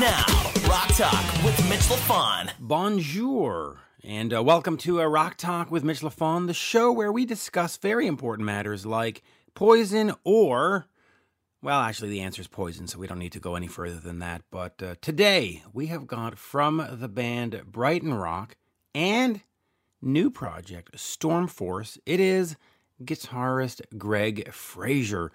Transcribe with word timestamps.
Now, 0.00 0.24
Rock 0.68 0.94
Talk 0.94 1.44
with 1.44 1.68
Mitch 1.68 1.80
LaFon. 1.80 2.52
Bonjour, 2.60 3.80
and 4.04 4.32
uh, 4.32 4.44
welcome 4.44 4.76
to 4.76 5.00
a 5.00 5.08
Rock 5.08 5.36
Talk 5.36 5.72
with 5.72 5.82
Mitch 5.82 6.02
LaFon, 6.02 6.46
the 6.46 6.54
show 6.54 6.92
where 6.92 7.10
we 7.10 7.24
discuss 7.24 7.76
very 7.76 8.06
important 8.06 8.46
matters 8.46 8.86
like 8.86 9.24
poison 9.54 10.12
or. 10.22 10.86
Well, 11.62 11.80
actually, 11.80 12.10
the 12.10 12.20
answer 12.20 12.40
is 12.40 12.46
poison, 12.46 12.86
so 12.86 13.00
we 13.00 13.08
don't 13.08 13.18
need 13.18 13.32
to 13.32 13.40
go 13.40 13.56
any 13.56 13.66
further 13.66 13.98
than 13.98 14.20
that. 14.20 14.42
But 14.52 14.80
uh, 14.80 14.94
today, 15.00 15.64
we 15.72 15.86
have 15.86 16.06
got 16.06 16.38
from 16.38 16.86
the 16.92 17.08
band 17.08 17.60
Brighton 17.66 18.14
Rock 18.14 18.54
and 18.94 19.40
new 20.00 20.30
project 20.30 20.96
Storm 21.00 21.48
Force, 21.48 21.98
it 22.06 22.20
is 22.20 22.56
guitarist 23.02 23.80
Greg 23.98 24.52
Fraser. 24.52 25.32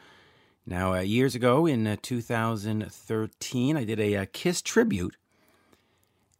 Now, 0.66 0.94
uh, 0.94 1.02
years 1.02 1.36
ago 1.36 1.66
in 1.66 1.86
uh, 1.86 1.98
2013, 2.02 3.76
I 3.78 3.84
did 3.84 4.00
a, 4.00 4.16
uh, 4.16 4.26
Kiss 4.32 4.62
tribute, 4.62 5.18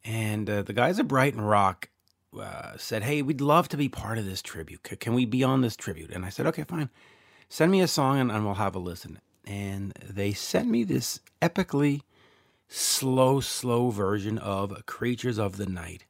and 0.02 0.48
uh, 0.48 0.62
the 0.62 0.72
guys 0.72 0.98
at 0.98 1.08
Brighton 1.08 1.42
Rock 1.42 1.90
uh, 2.38 2.72
said, 2.78 3.02
Hey, 3.02 3.20
we'd 3.22 3.40
love 3.40 3.68
to 3.68 3.76
be 3.76 3.88
part 3.88 4.18
of 4.18 4.24
this 4.24 4.42
tribute. 4.42 4.82
Can 5.00 5.14
we 5.14 5.26
be 5.26 5.44
on 5.44 5.60
this 5.60 5.76
tribute? 5.76 6.10
And 6.10 6.24
I 6.24 6.30
said, 6.30 6.46
Okay, 6.46 6.64
fine. 6.64 6.88
Send 7.48 7.70
me 7.70 7.80
a 7.82 7.88
song 7.88 8.18
and, 8.18 8.32
and 8.32 8.44
we'll 8.44 8.54
have 8.54 8.74
a 8.74 8.78
listen. 8.78 9.20
And 9.44 9.92
they 10.02 10.32
sent 10.32 10.68
me 10.68 10.84
this 10.84 11.20
epically 11.42 12.00
slow, 12.68 13.40
slow 13.40 13.90
version 13.90 14.38
of 14.38 14.86
Creatures 14.86 15.38
of 15.38 15.58
the 15.58 15.66
Night. 15.66 16.04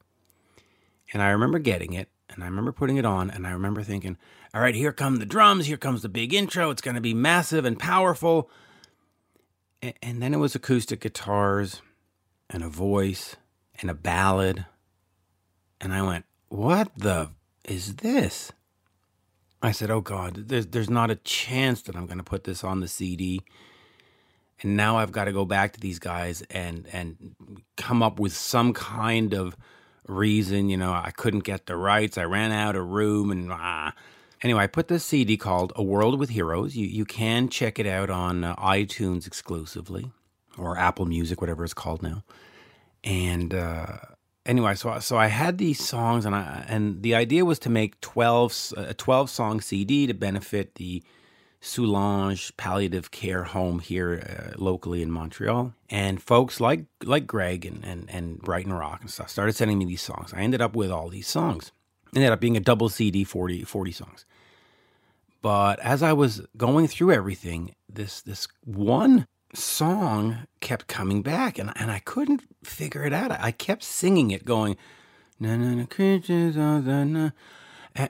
And 1.13 1.21
I 1.21 1.29
remember 1.29 1.59
getting 1.59 1.93
it, 1.93 2.09
and 2.29 2.43
I 2.43 2.47
remember 2.47 2.71
putting 2.71 2.97
it 2.97 3.05
on, 3.05 3.29
and 3.29 3.45
I 3.45 3.51
remember 3.51 3.83
thinking, 3.83 4.17
all 4.55 4.61
right, 4.61 4.73
here 4.73 4.93
come 4.93 5.17
the 5.17 5.25
drums, 5.25 5.65
here 5.65 5.75
comes 5.75 6.01
the 6.01 6.07
big 6.07 6.33
intro. 6.33 6.69
It's 6.69 6.81
going 6.81 6.95
to 6.95 7.01
be 7.01 7.13
massive 7.13 7.65
and 7.65 7.77
powerful. 7.77 8.49
And, 10.01 10.21
then 10.21 10.33
it 10.33 10.37
was 10.37 10.55
acoustic 10.55 11.01
guitars 11.01 11.81
and 12.49 12.63
a 12.63 12.69
voice 12.69 13.35
and 13.81 13.91
a 13.91 13.93
ballad. 13.93 14.65
And 15.81 15.93
I 15.93 16.01
went, 16.03 16.23
what 16.47 16.89
the 16.95 17.31
is 17.65 17.97
this? 17.97 18.53
I 19.61 19.71
said, 19.71 19.91
oh 19.91 19.99
God, 19.99 20.47
there's, 20.47 20.67
there's 20.67 20.89
not 20.89 21.11
a 21.11 21.15
chance 21.15 21.81
that 21.81 21.97
I'm 21.97 22.05
going 22.05 22.17
to 22.17 22.23
put 22.23 22.45
this 22.45 22.63
on 22.63 22.79
the 22.79 22.87
CD. 22.87 23.41
And 24.61 24.77
now 24.77 24.97
I've 24.97 25.11
got 25.11 25.25
to 25.25 25.33
go 25.33 25.43
back 25.43 25.73
to 25.73 25.81
these 25.81 25.99
guys 25.99 26.43
and, 26.49 26.87
and 26.93 27.35
come 27.75 28.01
up 28.01 28.21
with 28.21 28.33
some 28.33 28.73
kind 28.73 29.33
of 29.33 29.57
reason. 30.07 30.69
You 30.69 30.77
know, 30.77 30.93
I 30.93 31.11
couldn't 31.11 31.43
get 31.43 31.65
the 31.65 31.75
rights. 31.75 32.17
I 32.17 32.23
ran 32.23 32.53
out 32.53 32.77
of 32.77 32.87
room 32.87 33.31
and 33.31 33.51
ah. 33.51 33.93
Anyway, 34.45 34.61
I 34.61 34.67
put 34.67 34.89
this 34.89 35.03
CD 35.03 35.37
called 35.37 35.73
A 35.75 35.81
World 35.81 36.19
with 36.19 36.29
Heroes. 36.29 36.75
You, 36.75 36.85
you 36.85 37.03
can 37.03 37.49
check 37.49 37.79
it 37.79 37.87
out 37.87 38.11
on 38.11 38.43
uh, 38.43 38.55
iTunes 38.57 39.25
exclusively 39.25 40.11
or 40.55 40.77
Apple 40.77 41.07
Music, 41.07 41.41
whatever 41.41 41.63
it's 41.63 41.73
called 41.73 42.03
now. 42.03 42.23
And 43.03 43.55
uh, 43.55 43.97
anyway, 44.45 44.75
so 44.75 44.99
so 44.99 45.17
I 45.17 45.27
had 45.27 45.57
these 45.57 45.83
songs, 45.83 46.27
and 46.27 46.35
I 46.35 46.63
and 46.67 47.01
the 47.01 47.15
idea 47.15 47.43
was 47.43 47.57
to 47.57 47.71
make 47.71 47.99
twelve 48.01 48.55
a 48.77 48.93
twelve 48.93 49.31
song 49.31 49.61
CD 49.61 50.05
to 50.05 50.13
benefit 50.13 50.75
the 50.75 51.01
Soulange 51.59 52.55
Palliative 52.55 53.09
Care 53.09 53.45
Home 53.45 53.79
here 53.79 54.21
uh, 54.29 54.61
locally 54.63 55.01
in 55.01 55.09
Montreal. 55.09 55.73
And 55.89 56.21
folks 56.21 56.61
like 56.61 56.85
like 57.03 57.25
Greg 57.25 57.65
and, 57.65 57.83
and 57.83 58.07
and 58.11 58.37
Brighton 58.37 58.73
Rock 58.73 59.01
and 59.01 59.09
stuff 59.09 59.31
started 59.31 59.55
sending 59.55 59.79
me 59.79 59.85
these 59.85 60.03
songs. 60.03 60.35
I 60.35 60.41
ended 60.41 60.61
up 60.61 60.75
with 60.75 60.91
all 60.91 61.09
these 61.09 61.27
songs. 61.27 61.71
Ended 62.15 62.31
up 62.31 62.39
being 62.39 62.55
a 62.55 62.61
double 62.61 62.87
CD, 62.87 63.25
40, 63.25 63.63
40 63.63 63.91
songs. 63.91 64.25
But 65.45 65.79
as 65.81 66.01
I 66.01 66.11
was 66.11 66.41
going 66.57 66.87
through 66.87 67.11
everything, 67.11 67.75
this 67.87 68.19
this 68.19 68.47
one 68.63 69.27
song 69.53 70.47
kept 70.59 70.87
coming 70.87 71.21
back 71.21 71.59
and, 71.59 71.71
and 71.75 71.91
I 71.91 71.99
couldn't 71.99 72.41
figure 72.63 73.03
it 73.03 73.13
out. 73.13 73.29
I 73.29 73.51
kept 73.51 73.83
singing 73.83 74.31
it 74.31 74.43
going, 74.43 74.75
na 75.39 75.55
na 75.55 75.75
na 75.75 75.85
creatures 75.85 76.57
of 76.57 76.85
the 76.85 77.05
na. 77.05 77.29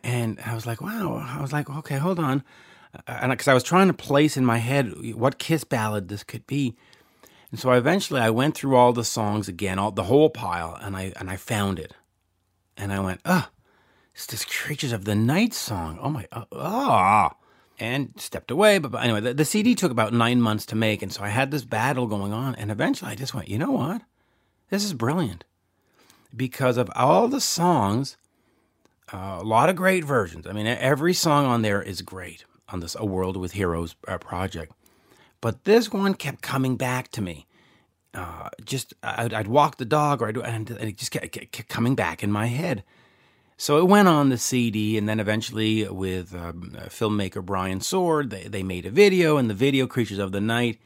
And 0.02 0.39
I 0.45 0.56
was 0.56 0.66
like, 0.66 0.80
wow. 0.80 1.28
I 1.30 1.41
was 1.41 1.52
like, 1.52 1.69
okay, 1.69 1.97
hold 1.97 2.19
on. 2.19 2.41
And 3.06 3.31
because 3.31 3.50
I 3.50 3.53
was 3.53 3.63
trying 3.63 3.88
to 3.88 3.94
place 3.94 4.38
in 4.38 4.46
my 4.46 4.59
head 4.59 4.94
what 5.13 5.38
Kiss 5.38 5.66
ballad 5.66 6.07
this 6.07 6.23
could 6.23 6.47
be. 6.47 6.78
And 7.52 7.59
so 7.59 7.73
eventually 7.73 8.22
I 8.22 8.29
went 8.29 8.56
through 8.56 8.78
all 8.78 8.94
the 8.94 9.03
songs 9.03 9.50
again, 9.50 9.78
all 9.78 9.91
the 9.91 10.03
whole 10.03 10.29
pile, 10.29 10.79
and 10.81 10.96
I 10.96 11.12
and 11.19 11.29
I 11.29 11.35
found 11.35 11.79
it. 11.79 11.96
And 12.78 12.94
I 12.94 13.02
went, 13.02 13.19
ah, 13.25 13.50
it's 14.16 14.26
this 14.26 14.46
Creatures 14.46 14.94
of 14.94 15.06
the 15.06 15.14
Night 15.16 15.53
song. 15.53 16.00
Oh 16.02 16.09
my, 16.09 16.28
ah. 16.31 16.46
Oh 16.52 17.38
and 17.80 18.14
stepped 18.18 18.52
away. 18.52 18.78
But, 18.78 18.92
but 18.92 19.03
anyway, 19.03 19.22
the, 19.22 19.34
the, 19.34 19.46
CD 19.46 19.76
took 19.76 19.92
about 19.92 20.14
nine 20.14 20.42
months 20.42 20.66
to 20.68 20.76
make. 20.76 21.02
And 21.02 21.12
so 21.12 21.24
I 21.24 21.30
had 21.30 21.52
this 21.52 21.66
battle 21.66 22.08
going 22.08 22.34
on. 22.34 22.56
And 22.56 22.72
eventually 22.72 23.12
I 23.12 23.16
just 23.16 23.34
went, 23.34 23.48
you 23.48 23.58
know 23.58 23.72
what? 23.72 24.02
This 24.70 24.84
is 24.84 24.94
brilliant. 24.94 25.44
Because 26.36 26.78
of 26.78 26.90
all 26.96 27.28
the 27.28 27.42
songs, 27.42 28.18
uh, 29.14 29.38
a 29.40 29.44
lot 29.44 29.70
of 29.70 29.76
great 29.76 30.03
versions. 30.03 30.47
I 30.47 30.52
mean, 30.52 30.68
every 30.68 31.14
song 31.14 31.46
on 31.46 31.62
there 31.62 31.82
is 31.82 32.02
great 32.02 32.46
on 32.70 32.80
this 32.80 32.96
A 33.00 33.06
World 33.06 33.38
with 33.38 33.53
Heroes 33.53 33.96
uh, 34.08 34.18
project. 34.18 34.74
But 35.42 35.64
this 35.66 35.92
one 35.92 36.16
kept 36.16 36.42
coming 36.42 36.76
back 36.76 37.09
to 37.12 37.22
me. 37.22 37.46
Uh, 38.14 38.50
just, 38.64 38.94
I'd, 39.03 39.34
I'd, 39.34 39.47
walk 39.47 39.76
the 39.76 39.86
dog 39.86 40.22
or 40.22 40.30
I'd, 40.30 40.38
and 40.38 40.72
it 40.72 40.97
just 40.97 41.12
kept, 41.12 41.32
kept 41.34 41.68
coming 41.68 41.96
back 41.96 42.24
in 42.24 42.32
my 42.32 42.47
head. 42.47 42.84
So 43.57 43.77
it 43.77 43.88
went 43.88 44.09
on 44.09 44.29
the 44.29 44.38
CD, 44.38 44.97
and 44.97 45.07
then 45.07 45.19
eventually 45.19 45.88
with 45.88 46.35
um, 46.35 46.75
filmmaker 46.88 47.43
Brian 47.43 47.79
Sword, 47.79 48.29
they, 48.29 48.43
they 48.43 48.63
made 48.63 48.85
a 48.85 48.91
video, 48.91 49.38
and 49.38 49.49
the 49.49 49.53
video 49.53 49.88
Creatures 49.88 50.19
of 50.19 50.33
the 50.33 50.41
Night 50.41 50.79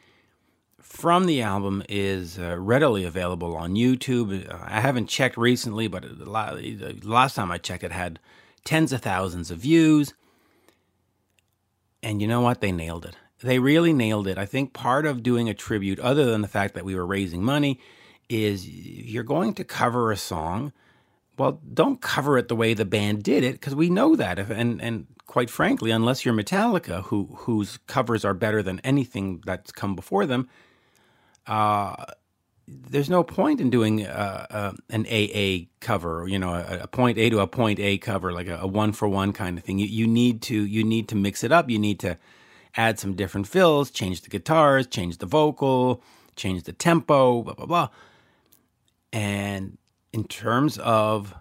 from 0.80 1.26
the 1.26 1.42
album 1.42 1.82
is 1.90 2.38
uh, 2.38 2.58
readily 2.60 3.06
available 3.06 3.56
on 3.56 3.74
YouTube. 3.74 4.48
Uh, 4.48 4.58
I 4.62 4.82
haven't 4.82 5.08
checked 5.08 5.36
recently, 5.36 5.88
but 5.88 6.04
the 6.04 6.30
last 6.30 7.34
time 7.34 7.52
I 7.52 7.58
checked, 7.58 7.84
it 7.84 7.92
had 7.92 8.20
tens 8.66 8.94
of 8.94 9.02
thousands 9.02 9.50
of 9.50 9.58
views. 9.58 10.14
And 12.04 12.22
you 12.22 12.28
know 12.28 12.42
what? 12.42 12.62
They 12.62 12.72
nailed 12.72 13.06
it. 13.06 13.16
They 13.42 13.58
really 13.58 13.94
nailed 13.94 14.28
it. 14.28 14.38
I 14.38 14.46
think 14.46 14.74
part 14.74 15.08
of 15.08 15.24
doing 15.24 15.50
a 15.50 15.56
tribute, 15.56 16.00
other 16.00 16.26
than 16.26 16.42
the 16.42 16.48
fact 16.48 16.76
that 16.76 16.86
we 16.86 16.94
were 16.94 17.06
raising 17.06 17.44
money, 17.44 17.80
is 18.30 18.70
you're 18.70 19.24
going 19.24 19.56
to 19.56 19.64
cover 19.64 20.12
a 20.12 20.18
song– 20.18 20.72
well, 21.40 21.62
don't 21.74 22.02
cover 22.02 22.38
it 22.38 22.50
the 22.50 22.56
way 22.56 22.74
the 22.74 22.86
band 22.86 23.24
did 23.24 23.44
it 23.44 23.54
because 23.54 23.74
we 23.74 23.90
know 23.90 24.16
that. 24.18 24.38
And 24.38 24.82
and 24.82 25.08
quite 25.26 25.50
frankly, 25.50 25.90
unless 25.90 26.26
you're 26.26 26.34
Metallica, 26.34 27.04
who 27.04 27.30
whose 27.38 27.78
covers 27.88 28.26
are 28.26 28.34
better 28.34 28.62
than 28.62 28.80
anything 28.82 29.42
that's 29.46 29.72
come 29.72 29.96
before 29.96 30.26
them, 30.26 30.50
uh, 31.48 31.96
there's 32.68 33.10
no 33.10 33.24
point 33.24 33.62
in 33.62 33.70
doing 33.70 34.06
uh, 34.06 34.46
uh, 34.50 34.74
an 34.90 35.08
AA 35.08 35.68
cover, 35.80 36.28
you 36.28 36.38
know, 36.38 36.54
a, 36.54 36.80
a, 36.84 36.88
point 36.88 37.18
A 37.18 37.30
to 37.30 37.40
a 37.40 37.48
point 37.48 37.80
A 37.80 37.98
cover, 37.98 38.32
like 38.34 38.48
a, 38.48 38.58
a 38.58 38.68
one 38.68 38.92
for 38.92 39.08
one 39.08 39.32
kind 39.32 39.58
of 39.58 39.64
thing. 39.64 39.80
You, 39.80 39.88
you 39.88 40.08
need 40.08 40.42
to 40.44 40.56
you 40.66 40.84
need 40.84 41.08
to 41.08 41.16
mix 41.16 41.44
it 41.46 41.54
up. 41.54 41.70
You 41.70 41.80
need 41.80 42.00
to 42.02 42.18
add 42.76 43.00
some 43.00 43.16
different 43.16 43.48
fills, 43.48 43.90
change 43.90 44.22
the 44.22 44.30
guitars, 44.30 44.88
change 44.88 45.18
the 45.18 45.26
vocal, 45.26 46.04
change 46.36 46.64
the 46.64 46.74
tempo, 46.74 47.44
blah 47.44 47.54
blah 47.54 47.66
blah. 47.66 47.90
And 49.12 49.79
in 50.14 50.24
terms 50.26 50.78
of 50.78 51.36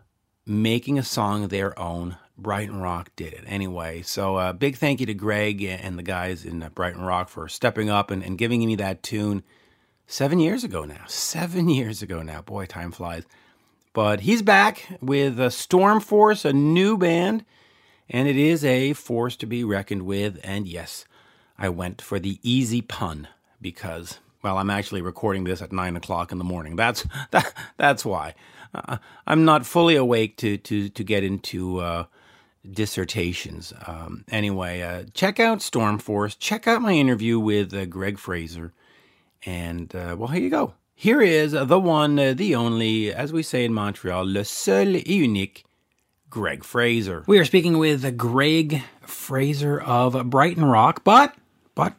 making 0.46 0.98
a 0.98 1.02
song 1.02 1.48
their 1.48 1.78
own, 1.78 2.16
Brighton 2.36 2.80
Rock 2.80 3.10
did 3.16 3.32
it 3.32 3.44
anyway. 3.46 4.02
So, 4.02 4.36
uh, 4.36 4.52
big 4.52 4.76
thank 4.76 5.00
you 5.00 5.06
to 5.06 5.14
Greg 5.14 5.62
and 5.62 5.98
the 5.98 6.02
guys 6.02 6.44
in 6.44 6.62
uh, 6.62 6.68
Brighton 6.70 7.02
Rock 7.02 7.28
for 7.28 7.48
stepping 7.48 7.90
up 7.90 8.10
and, 8.10 8.22
and 8.22 8.38
giving 8.38 8.64
me 8.64 8.76
that 8.76 9.02
tune 9.02 9.42
seven 10.06 10.38
years 10.38 10.64
ago 10.64 10.84
now. 10.84 11.04
Seven 11.08 11.68
years 11.68 12.00
ago 12.00 12.22
now. 12.22 12.42
Boy, 12.42 12.66
time 12.66 12.92
flies. 12.92 13.24
But 13.92 14.20
he's 14.20 14.42
back 14.42 14.86
with 15.00 15.40
a 15.40 15.50
Storm 15.50 16.00
Force, 16.00 16.44
a 16.44 16.52
new 16.52 16.96
band, 16.96 17.44
and 18.08 18.28
it 18.28 18.36
is 18.36 18.64
a 18.64 18.92
force 18.92 19.34
to 19.36 19.46
be 19.46 19.64
reckoned 19.64 20.02
with. 20.02 20.38
And 20.44 20.68
yes, 20.68 21.04
I 21.58 21.68
went 21.70 22.00
for 22.00 22.20
the 22.20 22.38
easy 22.42 22.80
pun 22.80 23.26
because, 23.60 24.18
well, 24.42 24.58
I'm 24.58 24.70
actually 24.70 25.02
recording 25.02 25.42
this 25.42 25.60
at 25.60 25.72
nine 25.72 25.96
o'clock 25.96 26.30
in 26.30 26.38
the 26.38 26.44
morning. 26.44 26.76
That's 26.76 27.04
that, 27.32 27.52
that's 27.76 28.04
why 28.04 28.34
uh, 28.74 28.98
I'm 29.26 29.44
not 29.44 29.66
fully 29.66 29.96
awake 29.96 30.36
to 30.38 30.56
to 30.58 30.88
to 30.88 31.04
get 31.04 31.24
into 31.24 31.78
uh, 31.80 32.04
dissertations. 32.70 33.72
Um, 33.86 34.24
anyway, 34.30 34.82
uh, 34.82 35.04
check 35.14 35.40
out 35.40 35.58
Stormforce. 35.58 36.38
Check 36.38 36.66
out 36.66 36.82
my 36.82 36.92
interview 36.92 37.38
with 37.38 37.72
uh, 37.74 37.86
Greg 37.86 38.18
Fraser, 38.18 38.72
and 39.44 39.94
uh, 39.94 40.16
well, 40.18 40.28
here 40.28 40.42
you 40.42 40.50
go. 40.50 40.74
Here 40.94 41.20
is 41.20 41.52
the 41.52 41.78
one, 41.78 42.18
uh, 42.18 42.34
the 42.34 42.56
only, 42.56 43.14
as 43.14 43.32
we 43.32 43.44
say 43.44 43.64
in 43.64 43.72
Montreal, 43.72 44.24
le 44.24 44.44
seul 44.44 44.96
et 44.96 45.06
unique. 45.06 45.64
Greg 46.30 46.62
Fraser. 46.62 47.24
We 47.26 47.38
are 47.38 47.44
speaking 47.46 47.78
with 47.78 48.18
Greg 48.18 48.82
Fraser 49.00 49.80
of 49.80 50.28
Brighton 50.28 50.64
Rock, 50.66 51.02
but, 51.02 51.34
but, 51.74 51.94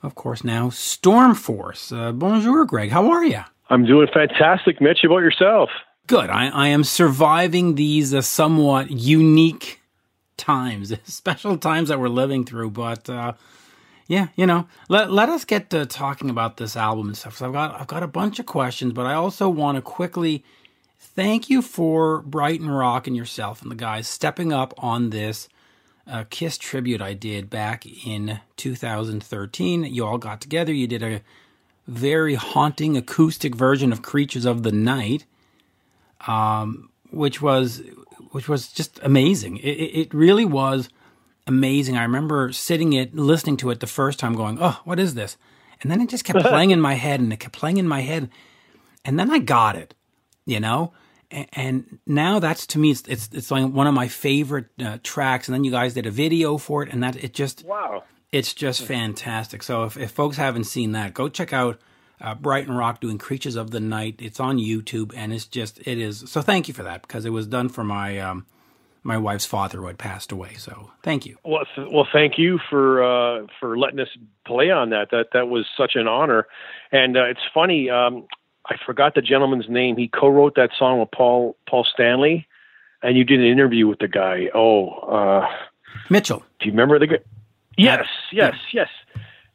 of 0.00 0.14
course, 0.14 0.44
now 0.44 0.68
Stormforce. 0.68 2.16
Bonjour, 2.16 2.66
Greg. 2.66 2.90
How 2.90 3.10
are 3.10 3.24
you? 3.24 3.40
I'm 3.70 3.84
doing 3.84 4.06
fantastic, 4.14 4.80
Mitch. 4.80 5.00
How 5.02 5.08
about 5.08 5.22
yourself? 5.22 5.70
Good. 6.06 6.30
I, 6.30 6.48
I 6.48 6.68
am 6.68 6.84
surviving 6.84 7.76
these 7.76 8.12
uh, 8.12 8.20
somewhat 8.20 8.90
unique 8.90 9.80
times, 10.36 10.92
special 11.04 11.56
times 11.56 11.88
that 11.88 12.00
we're 12.00 12.08
living 12.08 12.44
through. 12.44 12.70
But 12.70 13.08
uh, 13.08 13.34
yeah, 14.06 14.28
you 14.36 14.46
know, 14.46 14.66
let 14.88 15.10
let 15.10 15.30
us 15.30 15.44
get 15.44 15.70
to 15.70 15.86
talking 15.86 16.28
about 16.28 16.58
this 16.58 16.76
album 16.76 17.08
and 17.08 17.16
stuff. 17.16 17.38
So 17.38 17.46
I've 17.46 17.52
got 17.52 17.80
I've 17.80 17.86
got 17.86 18.02
a 18.02 18.08
bunch 18.08 18.38
of 18.38 18.46
questions, 18.46 18.92
but 18.92 19.06
I 19.06 19.14
also 19.14 19.48
want 19.48 19.76
to 19.76 19.82
quickly 19.82 20.44
thank 20.98 21.48
you 21.48 21.62
for 21.62 22.20
Brighton 22.22 22.70
Rock 22.70 23.06
and 23.06 23.16
yourself 23.16 23.62
and 23.62 23.70
the 23.70 23.76
guys 23.76 24.06
stepping 24.06 24.52
up 24.52 24.74
on 24.76 25.10
this 25.10 25.48
uh, 26.06 26.24
Kiss 26.28 26.58
tribute 26.58 27.00
I 27.00 27.14
did 27.14 27.48
back 27.48 27.86
in 28.06 28.40
2013. 28.56 29.84
You 29.84 30.04
all 30.04 30.18
got 30.18 30.42
together. 30.42 30.72
You 30.72 30.86
did 30.86 31.02
a 31.02 31.22
very 31.86 32.34
haunting 32.34 32.96
acoustic 32.96 33.54
version 33.54 33.92
of 33.92 34.02
Creatures 34.02 34.44
of 34.44 34.62
the 34.64 34.72
Night, 34.72 35.24
um, 36.26 36.90
which 37.10 37.40
was 37.40 37.82
which 38.30 38.48
was 38.48 38.68
just 38.72 38.98
amazing. 39.02 39.58
It, 39.58 39.70
it 39.70 40.14
really 40.14 40.44
was 40.44 40.88
amazing. 41.46 41.96
I 41.96 42.02
remember 42.02 42.52
sitting 42.52 42.92
it, 42.92 43.14
listening 43.14 43.56
to 43.58 43.70
it 43.70 43.80
the 43.80 43.86
first 43.86 44.18
time, 44.18 44.34
going, 44.34 44.58
"Oh, 44.60 44.80
what 44.84 44.98
is 44.98 45.14
this?" 45.14 45.36
And 45.80 45.90
then 45.90 46.00
it 46.00 46.08
just 46.08 46.24
kept 46.24 46.40
playing 46.44 46.70
in 46.70 46.80
my 46.80 46.94
head, 46.94 47.20
and 47.20 47.32
it 47.32 47.40
kept 47.40 47.56
playing 47.56 47.76
in 47.76 47.88
my 47.88 48.00
head, 48.00 48.30
and 49.04 49.18
then 49.18 49.30
I 49.30 49.38
got 49.38 49.76
it, 49.76 49.94
you 50.46 50.60
know. 50.60 50.92
And, 51.30 51.48
and 51.52 51.98
now 52.06 52.38
that's 52.38 52.66
to 52.68 52.78
me, 52.78 52.90
it's 52.90 53.02
it's, 53.02 53.28
it's 53.32 53.50
like 53.50 53.70
one 53.70 53.86
of 53.86 53.94
my 53.94 54.08
favorite 54.08 54.66
uh, 54.78 54.98
tracks. 55.02 55.48
And 55.48 55.54
then 55.54 55.64
you 55.64 55.70
guys 55.70 55.94
did 55.94 56.06
a 56.06 56.10
video 56.10 56.58
for 56.58 56.82
it, 56.82 56.92
and 56.92 57.02
that 57.02 57.22
it 57.22 57.34
just 57.34 57.64
wow, 57.64 58.04
it's 58.32 58.52
just 58.52 58.82
fantastic. 58.82 59.62
So 59.62 59.84
if, 59.84 59.96
if 59.96 60.10
folks 60.10 60.36
haven't 60.36 60.64
seen 60.64 60.92
that, 60.92 61.14
go 61.14 61.28
check 61.28 61.52
out 61.52 61.80
uh, 62.20 62.34
Brighton 62.34 62.74
Rock 62.74 63.00
doing 63.00 63.18
Creatures 63.18 63.56
of 63.56 63.70
the 63.70 63.80
Night. 63.80 64.16
It's 64.18 64.40
on 64.40 64.58
YouTube, 64.58 65.12
and 65.16 65.32
it's 65.32 65.46
just 65.46 65.80
it 65.86 65.98
is. 65.98 66.24
So 66.26 66.42
thank 66.42 66.68
you 66.68 66.74
for 66.74 66.82
that 66.82 67.02
because 67.02 67.24
it 67.24 67.30
was 67.30 67.46
done 67.46 67.68
for 67.68 67.84
my 67.84 68.18
um, 68.18 68.46
my 69.02 69.18
wife's 69.18 69.46
father 69.46 69.78
who 69.78 69.86
had 69.86 69.98
passed 69.98 70.32
away. 70.32 70.54
So 70.54 70.90
thank 71.02 71.26
you. 71.26 71.36
Well, 71.44 71.64
th- 71.74 71.88
well, 71.92 72.08
thank 72.12 72.38
you 72.38 72.58
for 72.70 73.02
uh, 73.02 73.46
for 73.60 73.78
letting 73.78 74.00
us 74.00 74.08
play 74.46 74.70
on 74.70 74.90
that. 74.90 75.10
That 75.10 75.28
that 75.32 75.48
was 75.48 75.66
such 75.76 75.92
an 75.94 76.08
honor, 76.08 76.46
and 76.90 77.16
uh, 77.16 77.24
it's 77.24 77.40
funny. 77.52 77.90
Um, 77.90 78.26
I 78.66 78.76
forgot 78.84 79.14
the 79.14 79.22
gentleman's 79.22 79.68
name. 79.68 79.96
He 79.96 80.08
co-wrote 80.08 80.54
that 80.56 80.70
song 80.78 81.00
with 81.00 81.10
Paul 81.10 81.56
Paul 81.68 81.84
Stanley, 81.92 82.46
and 83.02 83.16
you 83.16 83.24
did 83.24 83.40
an 83.40 83.46
interview 83.46 83.86
with 83.86 83.98
the 83.98 84.08
guy. 84.08 84.48
Oh, 84.54 84.88
uh, 84.90 85.46
Mitchell. 86.08 86.42
Do 86.60 86.66
you 86.66 86.72
remember 86.72 86.98
the 86.98 87.06
guy? 87.06 87.18
Yes, 87.76 88.06
yes, 88.32 88.54
yes. 88.72 88.88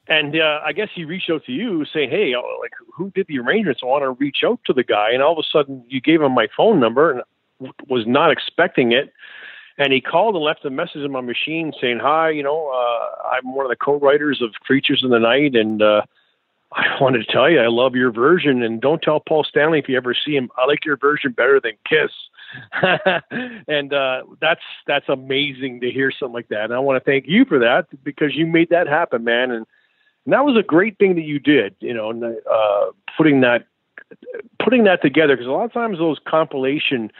And 0.09 0.35
uh, 0.35 0.59
I 0.65 0.73
guess 0.73 0.89
he 0.93 1.05
reached 1.05 1.29
out 1.29 1.45
to 1.45 1.51
you 1.51 1.85
saying, 1.93 2.09
"Hey, 2.09 2.33
uh, 2.33 2.41
like 2.59 2.73
who 2.91 3.11
did 3.11 3.27
the 3.27 3.37
arrangements? 3.39 3.81
I 3.83 3.85
want 3.85 4.03
to 4.03 4.11
reach 4.11 4.39
out 4.43 4.59
to 4.65 4.73
the 4.73 4.83
guy." 4.83 5.11
And 5.11 5.21
all 5.21 5.33
of 5.33 5.37
a 5.37 5.47
sudden, 5.49 5.85
you 5.87 6.01
gave 6.01 6.21
him 6.21 6.31
my 6.33 6.47
phone 6.57 6.79
number, 6.79 7.11
and 7.11 7.71
was 7.87 8.05
not 8.07 8.31
expecting 8.31 8.91
it. 8.91 9.13
And 9.77 9.93
he 9.93 10.01
called 10.01 10.35
and 10.35 10.43
left 10.43 10.65
a 10.65 10.69
message 10.69 11.03
in 11.03 11.11
my 11.11 11.21
machine 11.21 11.71
saying, 11.79 11.99
"Hi, 11.99 12.31
you 12.31 12.41
know, 12.41 12.69
uh, 12.69 13.29
I'm 13.29 13.53
one 13.53 13.67
of 13.67 13.69
the 13.69 13.75
co-writers 13.75 14.41
of 14.41 14.53
Creatures 14.61 15.01
in 15.03 15.11
the 15.11 15.19
Night, 15.19 15.55
and 15.55 15.83
uh, 15.83 16.01
I 16.71 16.97
wanted 17.01 17.19
to 17.19 17.31
tell 17.31 17.47
you 17.47 17.59
I 17.59 17.67
love 17.67 17.93
your 17.93 18.11
version. 18.11 18.63
And 18.63 18.81
don't 18.81 19.03
tell 19.03 19.19
Paul 19.19 19.43
Stanley 19.43 19.77
if 19.77 19.87
you 19.87 19.95
ever 19.95 20.15
see 20.15 20.35
him. 20.35 20.49
I 20.57 20.65
like 20.65 20.85
your 20.85 20.97
version 20.97 21.33
better 21.33 21.61
than 21.61 21.73
Kiss." 21.87 22.11
and 23.67 23.93
uh, 23.93 24.23
that's 24.41 24.63
that's 24.87 25.07
amazing 25.07 25.81
to 25.81 25.91
hear 25.91 26.11
something 26.11 26.33
like 26.33 26.47
that. 26.47 26.65
And 26.65 26.73
I 26.73 26.79
want 26.79 26.97
to 26.97 27.07
thank 27.07 27.25
you 27.27 27.45
for 27.45 27.59
that 27.59 27.85
because 28.03 28.35
you 28.35 28.47
made 28.47 28.69
that 28.69 28.87
happen, 28.87 29.23
man. 29.23 29.51
And, 29.51 29.67
and 30.25 30.33
that 30.33 30.45
was 30.45 30.57
a 30.57 30.63
great 30.63 30.97
thing 30.97 31.15
that 31.15 31.23
you 31.23 31.39
did. 31.39 31.75
You 31.79 31.93
know, 31.93 32.11
uh, 32.11 32.91
putting 33.17 33.41
that 33.41 33.65
putting 34.63 34.83
that 34.85 35.01
together 35.01 35.35
because 35.35 35.47
a 35.47 35.51
lot 35.51 35.65
of 35.65 35.73
times 35.73 35.97
those 35.97 36.19
compilation 36.27 37.11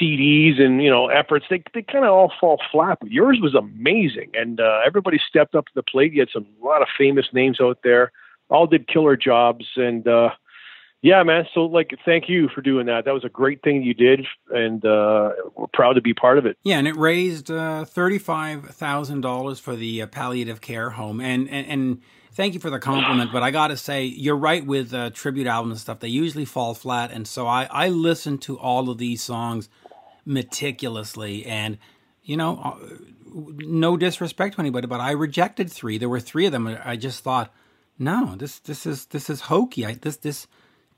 CDs 0.00 0.60
and 0.60 0.82
you 0.82 0.90
know 0.90 1.08
efforts 1.08 1.46
they 1.50 1.62
they 1.74 1.82
kind 1.82 2.04
of 2.04 2.10
all 2.10 2.32
fall 2.40 2.60
flat. 2.70 2.98
But 3.00 3.10
yours 3.10 3.38
was 3.40 3.54
amazing, 3.54 4.30
and 4.34 4.60
uh, 4.60 4.80
everybody 4.84 5.20
stepped 5.28 5.54
up 5.54 5.66
to 5.66 5.72
the 5.74 5.82
plate. 5.82 6.12
You 6.12 6.20
had 6.20 6.30
some 6.32 6.46
a 6.62 6.66
lot 6.66 6.82
of 6.82 6.88
famous 6.96 7.26
names 7.32 7.60
out 7.60 7.78
there, 7.84 8.12
all 8.48 8.66
did 8.66 8.88
killer 8.88 9.16
jobs, 9.16 9.66
and 9.76 10.06
uh, 10.08 10.30
yeah, 11.02 11.22
man. 11.22 11.46
So 11.54 11.66
like, 11.66 11.90
thank 12.04 12.28
you 12.28 12.48
for 12.54 12.60
doing 12.60 12.86
that. 12.86 13.04
That 13.04 13.14
was 13.14 13.24
a 13.24 13.28
great 13.28 13.62
thing 13.62 13.82
you 13.82 13.94
did, 13.94 14.26
and 14.50 14.84
uh, 14.84 15.32
we're 15.56 15.66
proud 15.72 15.94
to 15.94 16.00
be 16.00 16.14
part 16.14 16.38
of 16.38 16.46
it. 16.46 16.56
Yeah, 16.62 16.78
and 16.78 16.88
it 16.88 16.96
raised 16.96 17.50
uh, 17.50 17.84
thirty 17.84 18.18
five 18.18 18.66
thousand 18.66 19.20
dollars 19.22 19.60
for 19.60 19.76
the 19.76 20.02
uh, 20.02 20.06
palliative 20.06 20.60
care 20.60 20.90
home, 20.90 21.20
and 21.20 21.48
and. 21.48 21.66
and 21.66 22.02
thank 22.30 22.54
you 22.54 22.60
for 22.60 22.70
the 22.70 22.78
compliment, 22.78 23.32
but 23.32 23.42
I 23.42 23.50
got 23.50 23.68
to 23.68 23.76
say, 23.76 24.04
you're 24.04 24.36
right 24.36 24.64
with 24.64 24.94
uh, 24.94 25.10
tribute 25.10 25.48
albums 25.48 25.72
and 25.72 25.80
stuff. 25.80 25.98
They 25.98 26.06
usually 26.06 26.44
fall 26.44 26.72
flat. 26.72 27.10
And 27.10 27.26
so 27.26 27.48
I, 27.48 27.66
I 27.68 27.88
listened 27.88 28.42
to 28.42 28.56
all 28.56 28.90
of 28.90 28.98
these 28.98 29.20
songs 29.20 29.68
meticulously. 30.24 31.44
And, 31.46 31.78
you 32.22 32.36
know, 32.36 32.60
uh, 32.62 32.76
no 33.56 33.96
disrespect 33.96 34.54
to 34.54 34.60
anybody, 34.60 34.86
but 34.86 35.00
I 35.00 35.10
rejected 35.12 35.68
three. 35.72 35.98
There 35.98 36.08
were 36.08 36.20
three 36.20 36.46
of 36.46 36.52
them. 36.52 36.78
I 36.84 36.94
just 36.94 37.24
thought, 37.24 37.52
no, 37.98 38.36
this 38.36 38.60
this 38.60 38.86
is 38.86 39.06
this 39.06 39.28
is 39.28 39.40
hokey. 39.40 39.84
I, 39.84 39.94
this 39.94 40.18
this 40.18 40.46